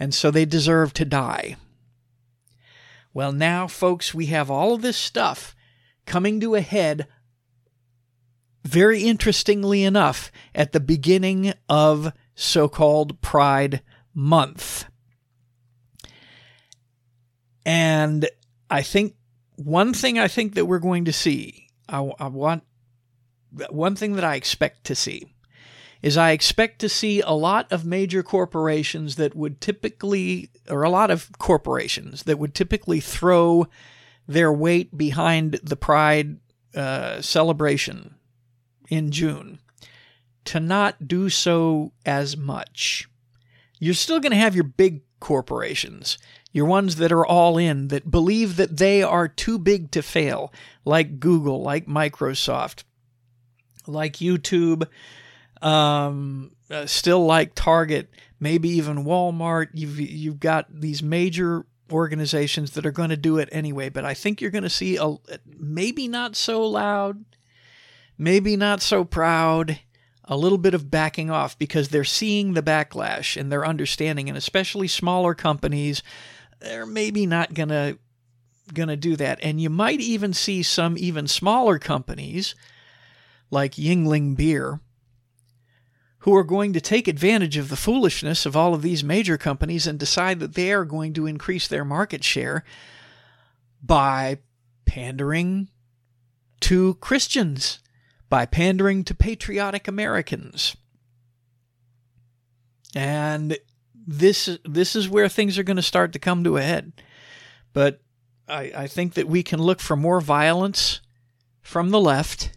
and 0.00 0.14
so 0.14 0.30
they 0.30 0.46
deserve 0.46 0.94
to 0.94 1.04
die. 1.04 1.56
Well, 3.12 3.32
now, 3.32 3.66
folks, 3.66 4.14
we 4.14 4.26
have 4.26 4.50
all 4.50 4.72
of 4.72 4.80
this 4.80 4.96
stuff 4.96 5.54
coming 6.06 6.40
to 6.40 6.54
a 6.54 6.62
head, 6.62 7.06
very 8.64 9.02
interestingly 9.02 9.84
enough, 9.84 10.32
at 10.54 10.72
the 10.72 10.80
beginning 10.80 11.52
of 11.68 12.14
so 12.34 12.66
called 12.66 13.20
Pride 13.20 13.82
Month. 14.14 14.86
And 17.64 18.28
I 18.70 18.82
think 18.82 19.14
one 19.56 19.94
thing 19.94 20.18
I 20.18 20.28
think 20.28 20.54
that 20.54 20.66
we're 20.66 20.78
going 20.78 21.04
to 21.04 21.12
see, 21.12 21.68
I, 21.88 21.98
I 22.18 22.28
want 22.28 22.64
one 23.70 23.96
thing 23.96 24.14
that 24.14 24.24
I 24.24 24.36
expect 24.36 24.84
to 24.84 24.94
see 24.94 25.26
is 26.00 26.16
I 26.16 26.32
expect 26.32 26.80
to 26.80 26.88
see 26.88 27.20
a 27.20 27.30
lot 27.30 27.70
of 27.70 27.84
major 27.84 28.22
corporations 28.22 29.16
that 29.16 29.36
would 29.36 29.60
typically, 29.60 30.50
or 30.68 30.82
a 30.82 30.90
lot 30.90 31.10
of 31.10 31.30
corporations 31.38 32.24
that 32.24 32.38
would 32.38 32.54
typically 32.54 32.98
throw 32.98 33.66
their 34.26 34.52
weight 34.52 34.96
behind 34.96 35.60
the 35.62 35.76
Pride 35.76 36.38
uh, 36.74 37.20
celebration 37.20 38.16
in 38.88 39.10
June 39.10 39.60
to 40.44 40.58
not 40.58 41.06
do 41.06 41.28
so 41.28 41.92
as 42.04 42.36
much. 42.36 43.08
You're 43.78 43.94
still 43.94 44.18
going 44.18 44.32
to 44.32 44.38
have 44.38 44.54
your 44.54 44.64
big 44.64 45.02
corporations, 45.22 46.18
your 46.50 46.66
ones 46.66 46.96
that 46.96 47.12
are 47.12 47.24
all 47.24 47.56
in, 47.56 47.88
that 47.88 48.10
believe 48.10 48.56
that 48.56 48.76
they 48.76 49.04
are 49.04 49.28
too 49.28 49.56
big 49.56 49.92
to 49.92 50.02
fail, 50.02 50.52
like 50.84 51.20
Google, 51.20 51.62
like 51.62 51.86
Microsoft, 51.86 52.82
like 53.86 54.14
YouTube, 54.14 54.88
um, 55.62 56.50
uh, 56.68 56.86
still 56.86 57.24
like 57.24 57.54
Target, 57.54 58.10
maybe 58.40 58.68
even 58.70 59.04
Walmart. 59.04 59.68
You've 59.74 60.00
you've 60.00 60.40
got 60.40 60.66
these 60.68 61.04
major 61.04 61.66
organizations 61.92 62.72
that 62.72 62.84
are 62.84 62.90
going 62.90 63.10
to 63.10 63.16
do 63.16 63.38
it 63.38 63.48
anyway. 63.52 63.90
But 63.90 64.04
I 64.04 64.14
think 64.14 64.40
you're 64.40 64.50
going 64.50 64.64
to 64.64 64.70
see 64.70 64.96
a 64.96 65.16
maybe 65.46 66.08
not 66.08 66.34
so 66.34 66.66
loud, 66.66 67.24
maybe 68.18 68.56
not 68.56 68.82
so 68.82 69.04
proud, 69.04 69.78
a 70.24 70.36
little 70.36 70.58
bit 70.58 70.74
of 70.74 70.90
backing 70.90 71.30
off 71.30 71.58
because 71.58 71.88
they're 71.88 72.04
seeing 72.04 72.54
the 72.54 72.62
backlash 72.62 73.38
and 73.38 73.50
they're 73.50 73.66
understanding, 73.66 74.28
and 74.28 74.38
especially 74.38 74.88
smaller 74.88 75.34
companies, 75.34 76.02
they're 76.60 76.86
maybe 76.86 77.26
not 77.26 77.54
going 77.54 77.70
to 77.70 77.98
going 78.72 78.88
to 78.88 78.96
do 78.96 79.16
that. 79.16 79.38
And 79.42 79.60
you 79.60 79.68
might 79.68 80.00
even 80.00 80.32
see 80.32 80.62
some 80.62 80.96
even 80.96 81.26
smaller 81.26 81.78
companies 81.78 82.54
like 83.50 83.72
Yuengling 83.72 84.36
Beer 84.36 84.80
who 86.20 86.34
are 86.36 86.44
going 86.44 86.72
to 86.72 86.80
take 86.80 87.08
advantage 87.08 87.56
of 87.56 87.68
the 87.68 87.76
foolishness 87.76 88.46
of 88.46 88.56
all 88.56 88.74
of 88.74 88.82
these 88.82 89.02
major 89.02 89.36
companies 89.36 89.88
and 89.88 89.98
decide 89.98 90.38
that 90.38 90.54
they 90.54 90.72
are 90.72 90.84
going 90.84 91.12
to 91.12 91.26
increase 91.26 91.66
their 91.66 91.84
market 91.84 92.22
share 92.22 92.64
by 93.82 94.38
pandering 94.86 95.68
to 96.60 96.94
Christians, 96.94 97.80
by 98.32 98.46
pandering 98.46 99.04
to 99.04 99.14
patriotic 99.14 99.86
Americans. 99.86 100.74
And 102.94 103.58
this 103.94 104.58
this 104.64 104.96
is 104.96 105.06
where 105.06 105.28
things 105.28 105.58
are 105.58 105.62
going 105.62 105.76
to 105.76 105.82
start 105.82 106.14
to 106.14 106.18
come 106.18 106.42
to 106.44 106.56
a 106.56 106.62
head. 106.62 106.94
But 107.74 108.00
I, 108.48 108.72
I 108.74 108.86
think 108.86 109.12
that 109.14 109.28
we 109.28 109.42
can 109.42 109.60
look 109.60 109.80
for 109.80 109.96
more 109.96 110.22
violence 110.22 111.02
from 111.60 111.90
the 111.90 112.00
left 112.00 112.56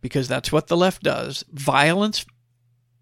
because 0.00 0.28
that's 0.28 0.52
what 0.52 0.68
the 0.68 0.76
left 0.76 1.02
does. 1.02 1.44
Violence 1.52 2.24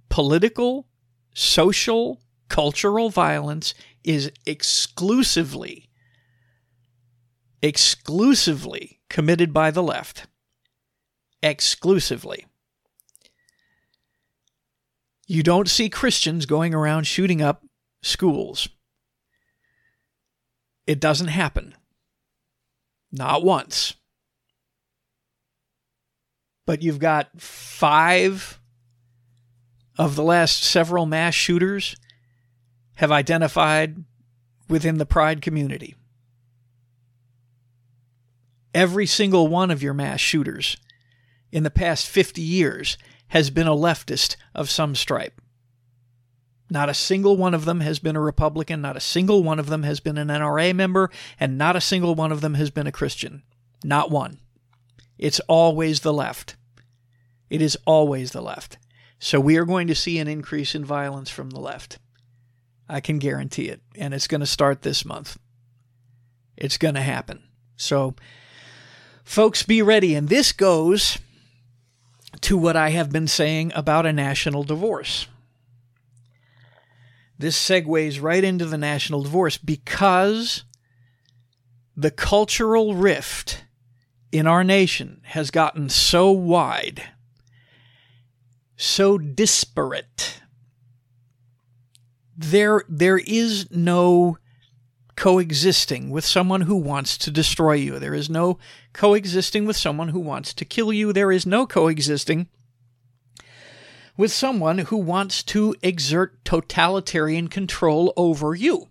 political, 0.09 0.89
social, 1.35 2.23
cultural 2.49 3.11
violence 3.11 3.75
is 4.05 4.33
exclusively, 4.47 5.91
exclusively 7.61 9.01
committed 9.11 9.53
by 9.53 9.71
the 9.71 9.83
left. 9.83 10.27
Exclusively. 11.43 12.47
You 15.27 15.43
don't 15.43 15.69
see 15.69 15.89
Christians 15.89 16.47
going 16.47 16.75
around 16.75 17.05
shooting 17.07 17.43
up 17.43 17.65
schools. 18.03 18.69
It 20.87 21.01
doesn't 21.01 21.29
happen. 21.29 21.75
Not 23.11 23.43
once. 23.43 23.95
But 26.65 26.83
you've 26.83 26.99
got 26.99 27.41
five 27.41 28.61
of 29.99 30.17
the 30.17 30.23
last 30.23 30.63
several 30.63 31.07
mass 31.07 31.35
shooters 31.35 31.97
have 32.97 33.13
identified 33.13 34.05
within 34.69 34.99
the 34.99 35.07
Pride 35.07 35.43
community. 35.43 35.95
Every 38.75 39.07
single 39.07 39.49
one 39.49 39.71
of 39.71 39.83
your 39.83 39.95
mass 39.95 40.21
shooters 40.21 40.77
in 41.57 41.63
the 41.63 41.71
past 41.71 42.07
50 42.07 42.43
years 42.43 42.99
has 43.29 43.49
been 43.49 43.67
a 43.67 43.71
leftist 43.71 44.37
of 44.55 44.69
some 44.69 44.95
stripe. 44.95 45.41
Not 46.69 46.91
a 46.91 46.95
single 46.95 47.39
one 47.39 47.55
of 47.55 47.65
them 47.65 47.81
has 47.81 47.99
been 47.99 48.15
a 48.15 48.21
Republican, 48.21 48.83
not 48.83 48.95
a 48.95 49.01
single 49.01 49.43
one 49.43 49.59
of 49.59 49.69
them 49.69 49.83
has 49.83 49.99
been 49.99 50.19
an 50.19 50.29
NRA 50.29 50.75
member, 50.75 51.11
and 51.41 51.57
not 51.57 51.75
a 51.75 51.81
single 51.81 52.15
one 52.15 52.31
of 52.31 52.43
them 52.43 52.55
has 52.55 52.71
been 52.71 52.87
a 52.87 52.93
Christian. 52.93 53.43
Not 53.83 54.11
one. 54.11 54.39
It's 55.17 55.41
always 55.49 56.01
the 56.01 56.13
left. 56.13 56.57
It 57.49 57.63
is 57.63 57.79
always 57.87 58.33
the 58.33 58.43
left. 58.43 58.77
So 59.19 59.41
we 59.41 59.57
are 59.57 59.65
going 59.65 59.87
to 59.87 59.95
see 59.95 60.19
an 60.19 60.29
increase 60.29 60.75
in 60.75 60.85
violence 60.85 61.31
from 61.31 61.49
the 61.49 61.61
left. 61.61 61.99
I 62.87 63.01
can 63.01 63.17
guarantee 63.17 63.71
it. 63.71 63.81
And 63.97 64.13
it's 64.13 64.29
going 64.29 64.43
to 64.43 64.47
start 64.47 64.83
this 64.83 65.07
month. 65.07 65.39
It's 66.55 66.77
going 66.77 66.97
to 66.97 67.01
happen. 67.01 67.45
So, 67.79 68.15
folks, 69.25 69.63
be 69.63 69.81
ready. 69.81 70.15
And 70.15 70.29
this 70.29 70.53
goes 70.53 71.17
to 72.43 72.57
what 72.57 72.77
I 72.77 72.91
have 72.91 73.11
been 73.11 73.29
saying 73.29 73.73
about 73.75 74.07
a 74.07 74.13
national 74.13 74.65
divorce. 74.65 75.27
This 77.39 77.57
segues 77.59 78.23
right 78.23 78.43
into 78.43 78.65
the 78.65 78.79
national 78.79 79.23
divorce 79.23 79.59
because 79.59 80.65
the 81.97 82.11
cultural 82.11 82.95
rift 82.95 83.65
in 84.33 84.47
our 84.47 84.65
nation 84.65 85.21
has 85.25 85.51
gotten 85.51 85.89
so 85.89 86.31
wide 86.31 87.03
so 88.77 89.17
disparate. 89.19 90.43
There, 92.37 92.85
there 92.89 93.19
is 93.19 93.71
no 93.71 94.39
coexisting 95.17 96.11
with 96.11 96.25
someone 96.25 96.63
who 96.63 96.77
wants 96.77 97.17
to 97.19 97.31
destroy 97.31 97.73
you. 97.73 97.99
There 97.99 98.15
is 98.15 98.29
no 98.29 98.59
coexisting 98.93 99.65
with 99.67 99.77
someone 99.77 100.09
who 100.09 100.21
wants 100.21 100.53
to 100.55 100.65
kill 100.65 100.93
you. 100.93 101.13
There 101.13 101.33
is 101.33 101.47
no 101.47 101.67
coexisting 101.67 102.49
with 104.17 104.31
someone 104.31 104.79
who 104.79 104.97
wants 104.97 105.43
to 105.43 105.75
exert 105.83 106.45
totalitarian 106.45 107.49
control 107.49 108.13
over 108.17 108.55
you. 108.55 108.89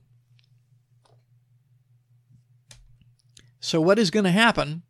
So, 3.60 3.82
what 3.82 3.98
is 3.98 4.12
going 4.12 4.26
to 4.26 4.32
happen 4.32 4.84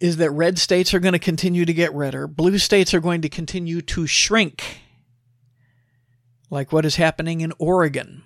is 0.00 0.16
that 0.16 0.30
red 0.30 0.58
states 0.58 0.94
are 0.94 1.00
going 1.00 1.12
to 1.12 1.18
continue 1.18 1.64
to 1.64 1.74
get 1.74 1.92
redder, 1.92 2.26
blue 2.26 2.56
states 2.58 2.94
are 2.94 3.00
going 3.00 3.20
to 3.22 3.28
continue 3.28 3.82
to 3.82 4.06
shrink, 4.06 4.80
like 6.50 6.72
what 6.72 6.86
is 6.86 6.96
happening 6.96 7.40
in 7.40 7.52
Oregon 7.58 8.22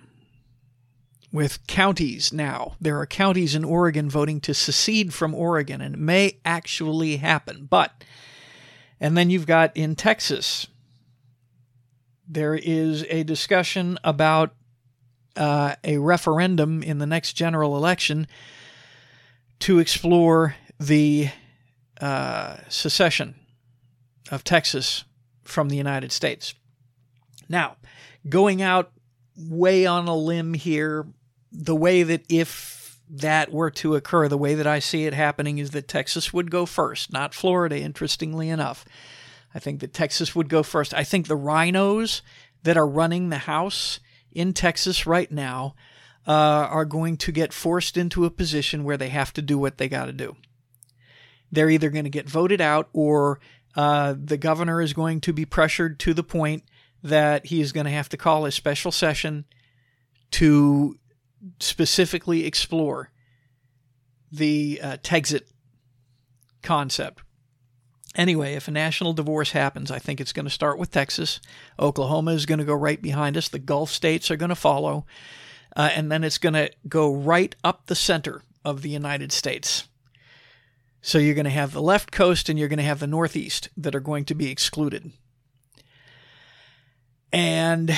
with 1.33 1.65
counties 1.65 2.31
now. 2.31 2.75
There 2.79 2.99
are 2.99 3.07
counties 3.07 3.55
in 3.55 3.65
Oregon 3.65 4.07
voting 4.07 4.39
to 4.41 4.53
secede 4.53 5.13
from 5.13 5.33
Oregon, 5.33 5.81
and 5.81 5.95
it 5.95 5.99
may 5.99 6.37
actually 6.45 7.17
happen. 7.17 7.65
But, 7.65 8.03
and 8.99 9.17
then 9.17 9.31
you've 9.31 9.47
got 9.47 9.75
in 9.75 9.95
Texas, 9.95 10.67
there 12.29 12.53
is 12.53 13.03
a 13.09 13.23
discussion 13.23 13.97
about 14.03 14.53
uh, 15.35 15.75
a 15.83 15.97
referendum 15.97 16.83
in 16.83 16.99
the 16.99 17.07
next 17.07 17.33
general 17.33 17.75
election 17.75 18.27
to 19.59 19.79
explore 19.79 20.55
the 20.79 21.29
uh, 21.99 22.57
secession 22.69 23.33
of 24.29 24.43
Texas 24.43 25.03
from 25.43 25.69
the 25.69 25.77
United 25.77 26.11
States. 26.11 26.53
Now, 27.49 27.77
going 28.29 28.61
out 28.61 28.91
way 29.35 29.87
on 29.87 30.07
a 30.07 30.15
limb 30.15 30.53
here, 30.53 31.07
the 31.53 31.75
way 31.75 32.03
that 32.03 32.23
if 32.27 32.99
that 33.09 33.51
were 33.51 33.69
to 33.69 33.95
occur, 33.95 34.27
the 34.27 34.37
way 34.37 34.55
that 34.55 34.65
I 34.65 34.79
see 34.79 35.05
it 35.05 35.13
happening 35.13 35.59
is 35.59 35.71
that 35.71 35.87
Texas 35.87 36.33
would 36.33 36.49
go 36.49 36.65
first, 36.65 37.13
not 37.13 37.33
Florida, 37.33 37.79
interestingly 37.79 38.49
enough. 38.49 38.85
I 39.53 39.59
think 39.59 39.81
that 39.81 39.93
Texas 39.93 40.35
would 40.35 40.49
go 40.49 40.63
first. 40.63 40.93
I 40.93 41.03
think 41.03 41.27
the 41.27 41.37
RINOs 41.37 42.21
that 42.63 42.77
are 42.77 42.87
running 42.87 43.29
the 43.29 43.39
House 43.39 43.99
in 44.31 44.53
Texas 44.53 45.05
right 45.05 45.31
now 45.31 45.75
uh, 46.25 46.31
are 46.31 46.85
going 46.85 47.17
to 47.17 47.31
get 47.31 47.53
forced 47.53 47.97
into 47.97 48.25
a 48.25 48.31
position 48.31 48.83
where 48.83 48.97
they 48.97 49.09
have 49.09 49.31
to 49.33 49.41
do 49.41 49.59
what 49.59 49.77
they 49.77 49.87
got 49.87 50.05
to 50.05 50.13
do. 50.13 50.35
They're 51.51 51.69
either 51.69 51.89
going 51.89 52.05
to 52.05 52.09
get 52.09 52.27
voted 52.27 52.61
out 52.61 52.89
or 52.93 53.39
uh, 53.75 54.15
the 54.17 54.37
governor 54.37 54.81
is 54.81 54.93
going 54.93 55.21
to 55.21 55.33
be 55.33 55.45
pressured 55.45 55.99
to 55.99 56.13
the 56.15 56.23
point 56.23 56.63
that 57.03 57.47
he 57.47 57.61
is 57.61 57.71
going 57.73 57.85
to 57.85 57.91
have 57.91 58.09
to 58.09 58.17
call 58.17 58.45
a 58.45 58.51
special 58.51 58.91
session 58.91 59.45
to 60.31 60.97
specifically 61.59 62.45
explore 62.45 63.11
the 64.31 64.79
uh, 64.81 64.97
Texit 64.97 65.43
concept. 66.61 67.21
Anyway, 68.15 68.53
if 68.53 68.67
a 68.67 68.71
national 68.71 69.13
divorce 69.13 69.51
happens, 69.51 69.89
I 69.89 69.99
think 69.99 70.21
it's 70.21 70.33
going 70.33 70.45
to 70.45 70.51
start 70.51 70.77
with 70.77 70.91
Texas. 70.91 71.39
Oklahoma 71.79 72.31
is 72.31 72.45
going 72.45 72.59
to 72.59 72.65
go 72.65 72.75
right 72.75 73.01
behind 73.01 73.37
us. 73.37 73.47
The 73.47 73.59
Gulf 73.59 73.89
states 73.89 74.29
are 74.29 74.35
going 74.35 74.49
to 74.49 74.55
follow. 74.55 75.05
Uh, 75.75 75.89
and 75.95 76.11
then 76.11 76.23
it's 76.23 76.37
going 76.37 76.53
to 76.53 76.69
go 76.87 77.11
right 77.11 77.55
up 77.63 77.87
the 77.87 77.95
center 77.95 78.43
of 78.63 78.83
the 78.83 78.89
United 78.89 79.31
States. 79.31 79.87
So 81.01 81.17
you're 81.17 81.35
going 81.35 81.45
to 81.45 81.51
have 81.51 81.73
the 81.73 81.81
left 81.81 82.11
coast 82.11 82.49
and 82.49 82.57
you're 82.57 82.69
going 82.69 82.77
to 82.77 82.83
have 82.83 82.99
the 82.99 83.07
northeast 83.07 83.69
that 83.75 83.95
are 83.95 83.99
going 83.99 84.25
to 84.25 84.35
be 84.35 84.49
excluded. 84.49 85.11
And 87.31 87.91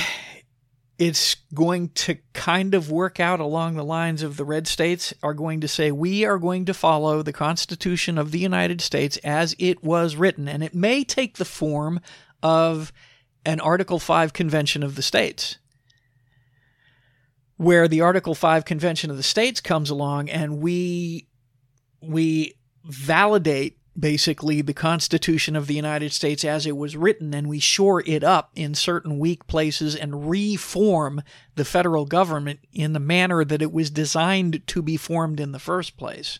it's 0.98 1.34
going 1.52 1.90
to 1.90 2.16
kind 2.32 2.74
of 2.74 2.90
work 2.90 3.20
out 3.20 3.38
along 3.38 3.74
the 3.74 3.84
lines 3.84 4.22
of 4.22 4.36
the 4.36 4.44
red 4.44 4.66
states 4.66 5.12
are 5.22 5.34
going 5.34 5.60
to 5.60 5.68
say 5.68 5.92
we 5.92 6.24
are 6.24 6.38
going 6.38 6.64
to 6.64 6.74
follow 6.74 7.22
the 7.22 7.32
constitution 7.32 8.16
of 8.16 8.30
the 8.30 8.38
United 8.38 8.80
States 8.80 9.18
as 9.18 9.54
it 9.58 9.84
was 9.84 10.16
written. 10.16 10.48
And 10.48 10.62
it 10.62 10.74
may 10.74 11.04
take 11.04 11.36
the 11.36 11.44
form 11.44 12.00
of 12.42 12.92
an 13.44 13.60
article 13.60 13.98
5 13.98 14.32
convention 14.32 14.82
of 14.82 14.96
the 14.96 15.02
states 15.02 15.58
where 17.56 17.88
the 17.88 18.00
article 18.00 18.34
5 18.34 18.64
convention 18.64 19.10
of 19.10 19.16
the 19.16 19.22
states 19.22 19.60
comes 19.60 19.90
along 19.90 20.28
and 20.28 20.60
we 20.60 21.26
we 22.00 22.54
validate 22.84 23.78
basically 23.98 24.60
the 24.60 24.74
Constitution 24.74 25.56
of 25.56 25.66
the 25.66 25.74
United 25.74 26.12
States 26.12 26.44
as 26.44 26.66
it 26.66 26.76
was 26.76 26.96
written, 26.96 27.34
and 27.34 27.48
we 27.48 27.58
shore 27.58 28.02
it 28.06 28.22
up 28.22 28.50
in 28.54 28.74
certain 28.74 29.18
weak 29.18 29.46
places 29.46 29.96
and 29.96 30.28
reform 30.28 31.22
the 31.54 31.64
federal 31.64 32.04
government 32.04 32.60
in 32.72 32.92
the 32.92 33.00
manner 33.00 33.44
that 33.44 33.62
it 33.62 33.72
was 33.72 33.90
designed 33.90 34.66
to 34.66 34.82
be 34.82 34.96
formed 34.96 35.40
in 35.40 35.52
the 35.52 35.58
first 35.58 35.96
place. 35.96 36.38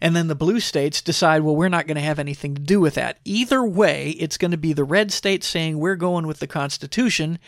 And 0.00 0.14
then 0.14 0.28
the 0.28 0.34
blue 0.34 0.60
states 0.60 1.00
decide, 1.00 1.42
well, 1.42 1.56
we're 1.56 1.68
not 1.68 1.86
going 1.86 1.96
to 1.96 2.02
have 2.02 2.18
anything 2.18 2.54
to 2.54 2.60
do 2.60 2.80
with 2.80 2.94
that. 2.94 3.18
Either 3.24 3.64
way, 3.64 4.10
it's 4.10 4.36
going 4.36 4.50
to 4.50 4.56
be 4.56 4.72
the 4.72 4.84
red 4.84 5.10
states 5.10 5.46
saying 5.46 5.78
we're 5.78 5.96
going 5.96 6.26
with 6.26 6.38
the 6.38 6.46
Constitution 6.46 7.38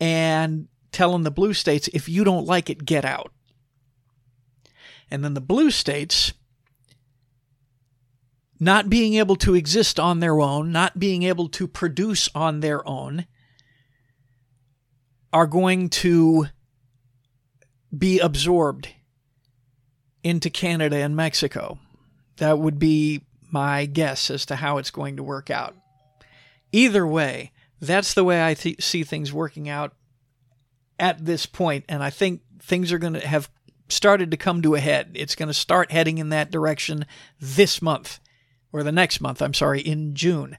and 0.00 0.68
telling 0.92 1.24
the 1.24 1.30
blue 1.30 1.52
states, 1.52 1.88
if 1.92 2.08
you 2.08 2.24
don't 2.24 2.46
like 2.46 2.70
it, 2.70 2.84
get 2.84 3.04
out. 3.04 3.32
And 5.10 5.24
then 5.24 5.34
the 5.34 5.40
blue 5.40 5.70
states 5.70 6.32
not 8.62 8.90
being 8.90 9.14
able 9.14 9.36
to 9.36 9.54
exist 9.54 9.98
on 9.98 10.20
their 10.20 10.38
own, 10.38 10.70
not 10.70 10.98
being 10.98 11.22
able 11.22 11.48
to 11.48 11.66
produce 11.66 12.28
on 12.34 12.60
their 12.60 12.86
own, 12.86 13.26
are 15.32 15.46
going 15.46 15.88
to 15.88 16.46
be 17.96 18.18
absorbed 18.18 18.88
into 20.22 20.50
Canada 20.50 20.96
and 20.96 21.16
Mexico. 21.16 21.78
That 22.36 22.58
would 22.58 22.78
be 22.78 23.22
my 23.50 23.86
guess 23.86 24.30
as 24.30 24.44
to 24.46 24.56
how 24.56 24.76
it's 24.76 24.90
going 24.90 25.16
to 25.16 25.22
work 25.22 25.48
out. 25.50 25.74
Either 26.70 27.06
way, 27.06 27.52
that's 27.80 28.12
the 28.12 28.24
way 28.24 28.46
I 28.46 28.54
th- 28.54 28.82
see 28.82 29.02
things 29.02 29.32
working 29.32 29.68
out 29.68 29.94
at 30.98 31.24
this 31.24 31.46
point, 31.46 31.86
and 31.88 32.02
I 32.02 32.10
think 32.10 32.42
things 32.60 32.92
are 32.92 32.98
going 32.98 33.14
to 33.14 33.26
have 33.26 33.50
started 33.88 34.30
to 34.30 34.36
come 34.36 34.60
to 34.62 34.74
a 34.74 34.80
head. 34.80 35.12
It's 35.14 35.34
going 35.34 35.48
to 35.48 35.54
start 35.54 35.90
heading 35.90 36.18
in 36.18 36.28
that 36.28 36.50
direction 36.50 37.06
this 37.40 37.80
month 37.80 38.20
or 38.72 38.82
the 38.82 38.92
next 38.92 39.20
month, 39.20 39.42
I'm 39.42 39.54
sorry, 39.54 39.80
in 39.80 40.14
June. 40.14 40.56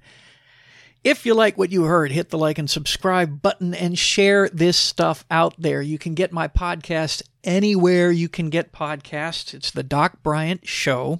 If 1.03 1.25
you 1.25 1.33
like 1.33 1.57
what 1.57 1.71
you 1.71 1.85
heard, 1.85 2.11
hit 2.11 2.29
the 2.29 2.37
like 2.37 2.59
and 2.59 2.69
subscribe 2.69 3.41
button 3.41 3.73
and 3.73 3.97
share 3.97 4.47
this 4.49 4.77
stuff 4.77 5.25
out 5.31 5.55
there. 5.57 5.81
You 5.81 5.97
can 5.97 6.13
get 6.13 6.31
my 6.31 6.47
podcast 6.47 7.23
anywhere 7.43 8.11
you 8.11 8.29
can 8.29 8.49
get 8.49 8.71
podcasts. 8.71 9.53
It's 9.53 9.71
the 9.71 9.83
Doc 9.83 10.21
Bryant 10.23 10.67
Show. 10.67 11.19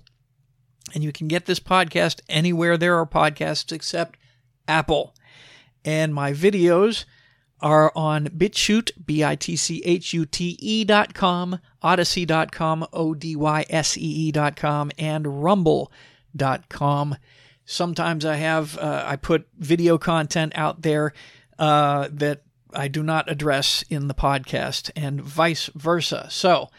And 0.94 1.04
you 1.04 1.12
can 1.12 1.28
get 1.28 1.46
this 1.46 1.60
podcast 1.60 2.22
anywhere 2.30 2.78
there 2.78 2.98
are 2.98 3.06
podcasts 3.06 3.72
except 3.72 4.20
Apple. 4.68 5.16
And 5.86 6.14
my 6.14 6.32
videos 6.32 7.06
are 7.62 7.92
on 7.96 8.26
BitChute, 8.26 9.06
B 9.06 9.24
I 9.24 9.36
T 9.36 9.56
C 9.56 9.82
H 9.86 10.14
U 10.14 10.26
T 10.26 10.58
E 10.60 10.84
dot 10.84 11.14
com, 11.14 11.60
Odysee 11.82 12.26
dot 12.26 12.52
com, 12.52 12.86
O 12.92 13.14
D 13.14 13.36
Y 13.36 13.66
S 13.70 13.98
E 13.98 14.02
E 14.02 14.32
dot 14.32 14.56
com, 14.56 14.92
and 14.98 15.44
Rumble 15.44 15.92
com. 16.70 17.16
Sometimes 17.66 18.26
I 18.26 18.36
have 18.36 18.78
uh, 18.78 19.04
I 19.06 19.16
put 19.16 19.48
video 19.58 19.98
content 19.98 20.54
out 20.56 20.82
there 20.82 21.14
uh, 21.60 22.10
that 22.12 22.42
I 22.74 22.88
do 22.88 23.04
not 23.04 23.30
address 23.30 23.84
in 23.90 24.08
the 24.08 24.14
podcast, 24.14 24.92
and 24.96 25.22
vice 25.22 25.70
versa. 25.76 26.28
So 26.30 26.70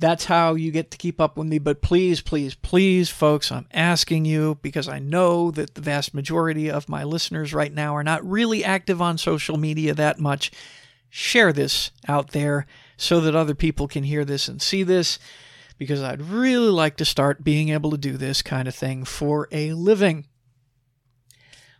that's 0.00 0.24
how 0.24 0.54
you 0.54 0.70
get 0.70 0.90
to 0.90 0.98
keep 0.98 1.20
up 1.20 1.36
with 1.36 1.46
me. 1.46 1.58
But 1.58 1.82
please, 1.82 2.22
please, 2.22 2.54
please, 2.54 3.10
folks, 3.10 3.52
I'm 3.52 3.66
asking 3.72 4.24
you 4.24 4.58
because 4.62 4.88
I 4.88 4.98
know 4.98 5.50
that 5.50 5.74
the 5.74 5.82
vast 5.82 6.14
majority 6.14 6.70
of 6.70 6.88
my 6.88 7.04
listeners 7.04 7.52
right 7.52 7.72
now 7.72 7.94
are 7.94 8.02
not 8.02 8.24
really 8.28 8.64
active 8.64 9.02
on 9.02 9.18
social 9.18 9.58
media 9.58 9.94
that 9.94 10.18
much. 10.18 10.50
Share 11.10 11.52
this 11.52 11.90
out 12.08 12.30
there 12.30 12.66
so 12.96 13.20
that 13.20 13.34
other 13.34 13.54
people 13.54 13.88
can 13.88 14.04
hear 14.04 14.24
this 14.24 14.48
and 14.48 14.62
see 14.62 14.82
this 14.82 15.18
because 15.80 16.02
I'd 16.02 16.20
really 16.20 16.68
like 16.68 16.98
to 16.98 17.06
start 17.06 17.42
being 17.42 17.70
able 17.70 17.90
to 17.90 17.96
do 17.96 18.18
this 18.18 18.42
kind 18.42 18.68
of 18.68 18.74
thing 18.74 19.06
for 19.06 19.48
a 19.50 19.72
living. 19.72 20.26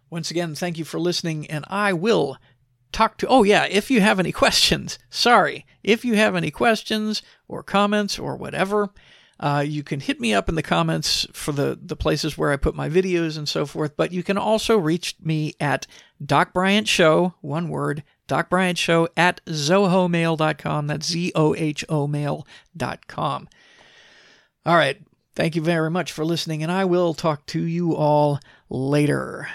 Once 0.09 0.31
again, 0.31 0.55
thank 0.55 0.79
you 0.79 0.87
for 0.87 0.99
listening, 0.99 1.47
and 1.49 1.67
I 1.69 1.93
will 1.93 2.39
talk 2.93 3.19
to. 3.19 3.27
Oh, 3.29 3.43
yeah, 3.43 3.67
if 3.67 3.91
you 3.91 4.01
have 4.01 4.19
any 4.19 4.33
questions, 4.33 4.99
sorry, 5.11 5.67
if 5.85 6.03
you 6.03 6.15
have 6.15 6.35
any 6.35 6.51
questions 6.51 7.21
or 7.47 7.63
comments 7.63 8.19
or 8.19 8.37
whatever, 8.37 8.89
uh, 9.39 9.63
you 9.67 9.83
can 9.83 10.01
hit 10.01 10.19
me 10.19 10.33
up 10.33 10.49
in 10.49 10.55
the 10.55 10.63
comments 10.63 11.27
for 11.35 11.53
the, 11.53 11.79
the 11.81 11.95
places 11.95 12.39
where 12.39 12.53
I 12.53 12.57
put 12.57 12.75
my 12.75 12.89
videos 12.89 13.37
and 13.37 13.47
so 13.47 13.67
forth, 13.67 13.99
but 13.99 14.13
you 14.13 14.23
can 14.23 14.39
also 14.39 14.79
reach 14.79 15.15
me 15.21 15.53
at 15.61 15.87
Doc 16.25 16.55
Bryant 16.55 16.89
Show, 16.89 17.35
one 17.43 17.69
word, 17.69 18.03
Doc 18.27 18.49
Bryant 18.49 18.79
Show 18.79 19.09
at 19.15 19.45
zohomail.com. 19.45 20.87
That's 20.87 21.07
Z 21.07 21.33
O 21.35 21.55
H 21.55 21.85
O 21.91 22.07
mail.com. 22.07 23.49
All 24.67 24.77
right. 24.77 25.01
Thank 25.35 25.57
you 25.57 25.63
very 25.63 25.91
much 25.91 26.13
for 26.13 26.25
listening, 26.25 26.63
and 26.63 26.71
I 26.73 26.85
will 26.85 27.15
talk 27.15 27.47
to 27.47 27.63
you 27.63 27.97
all 27.97 28.41
later. 28.69 29.49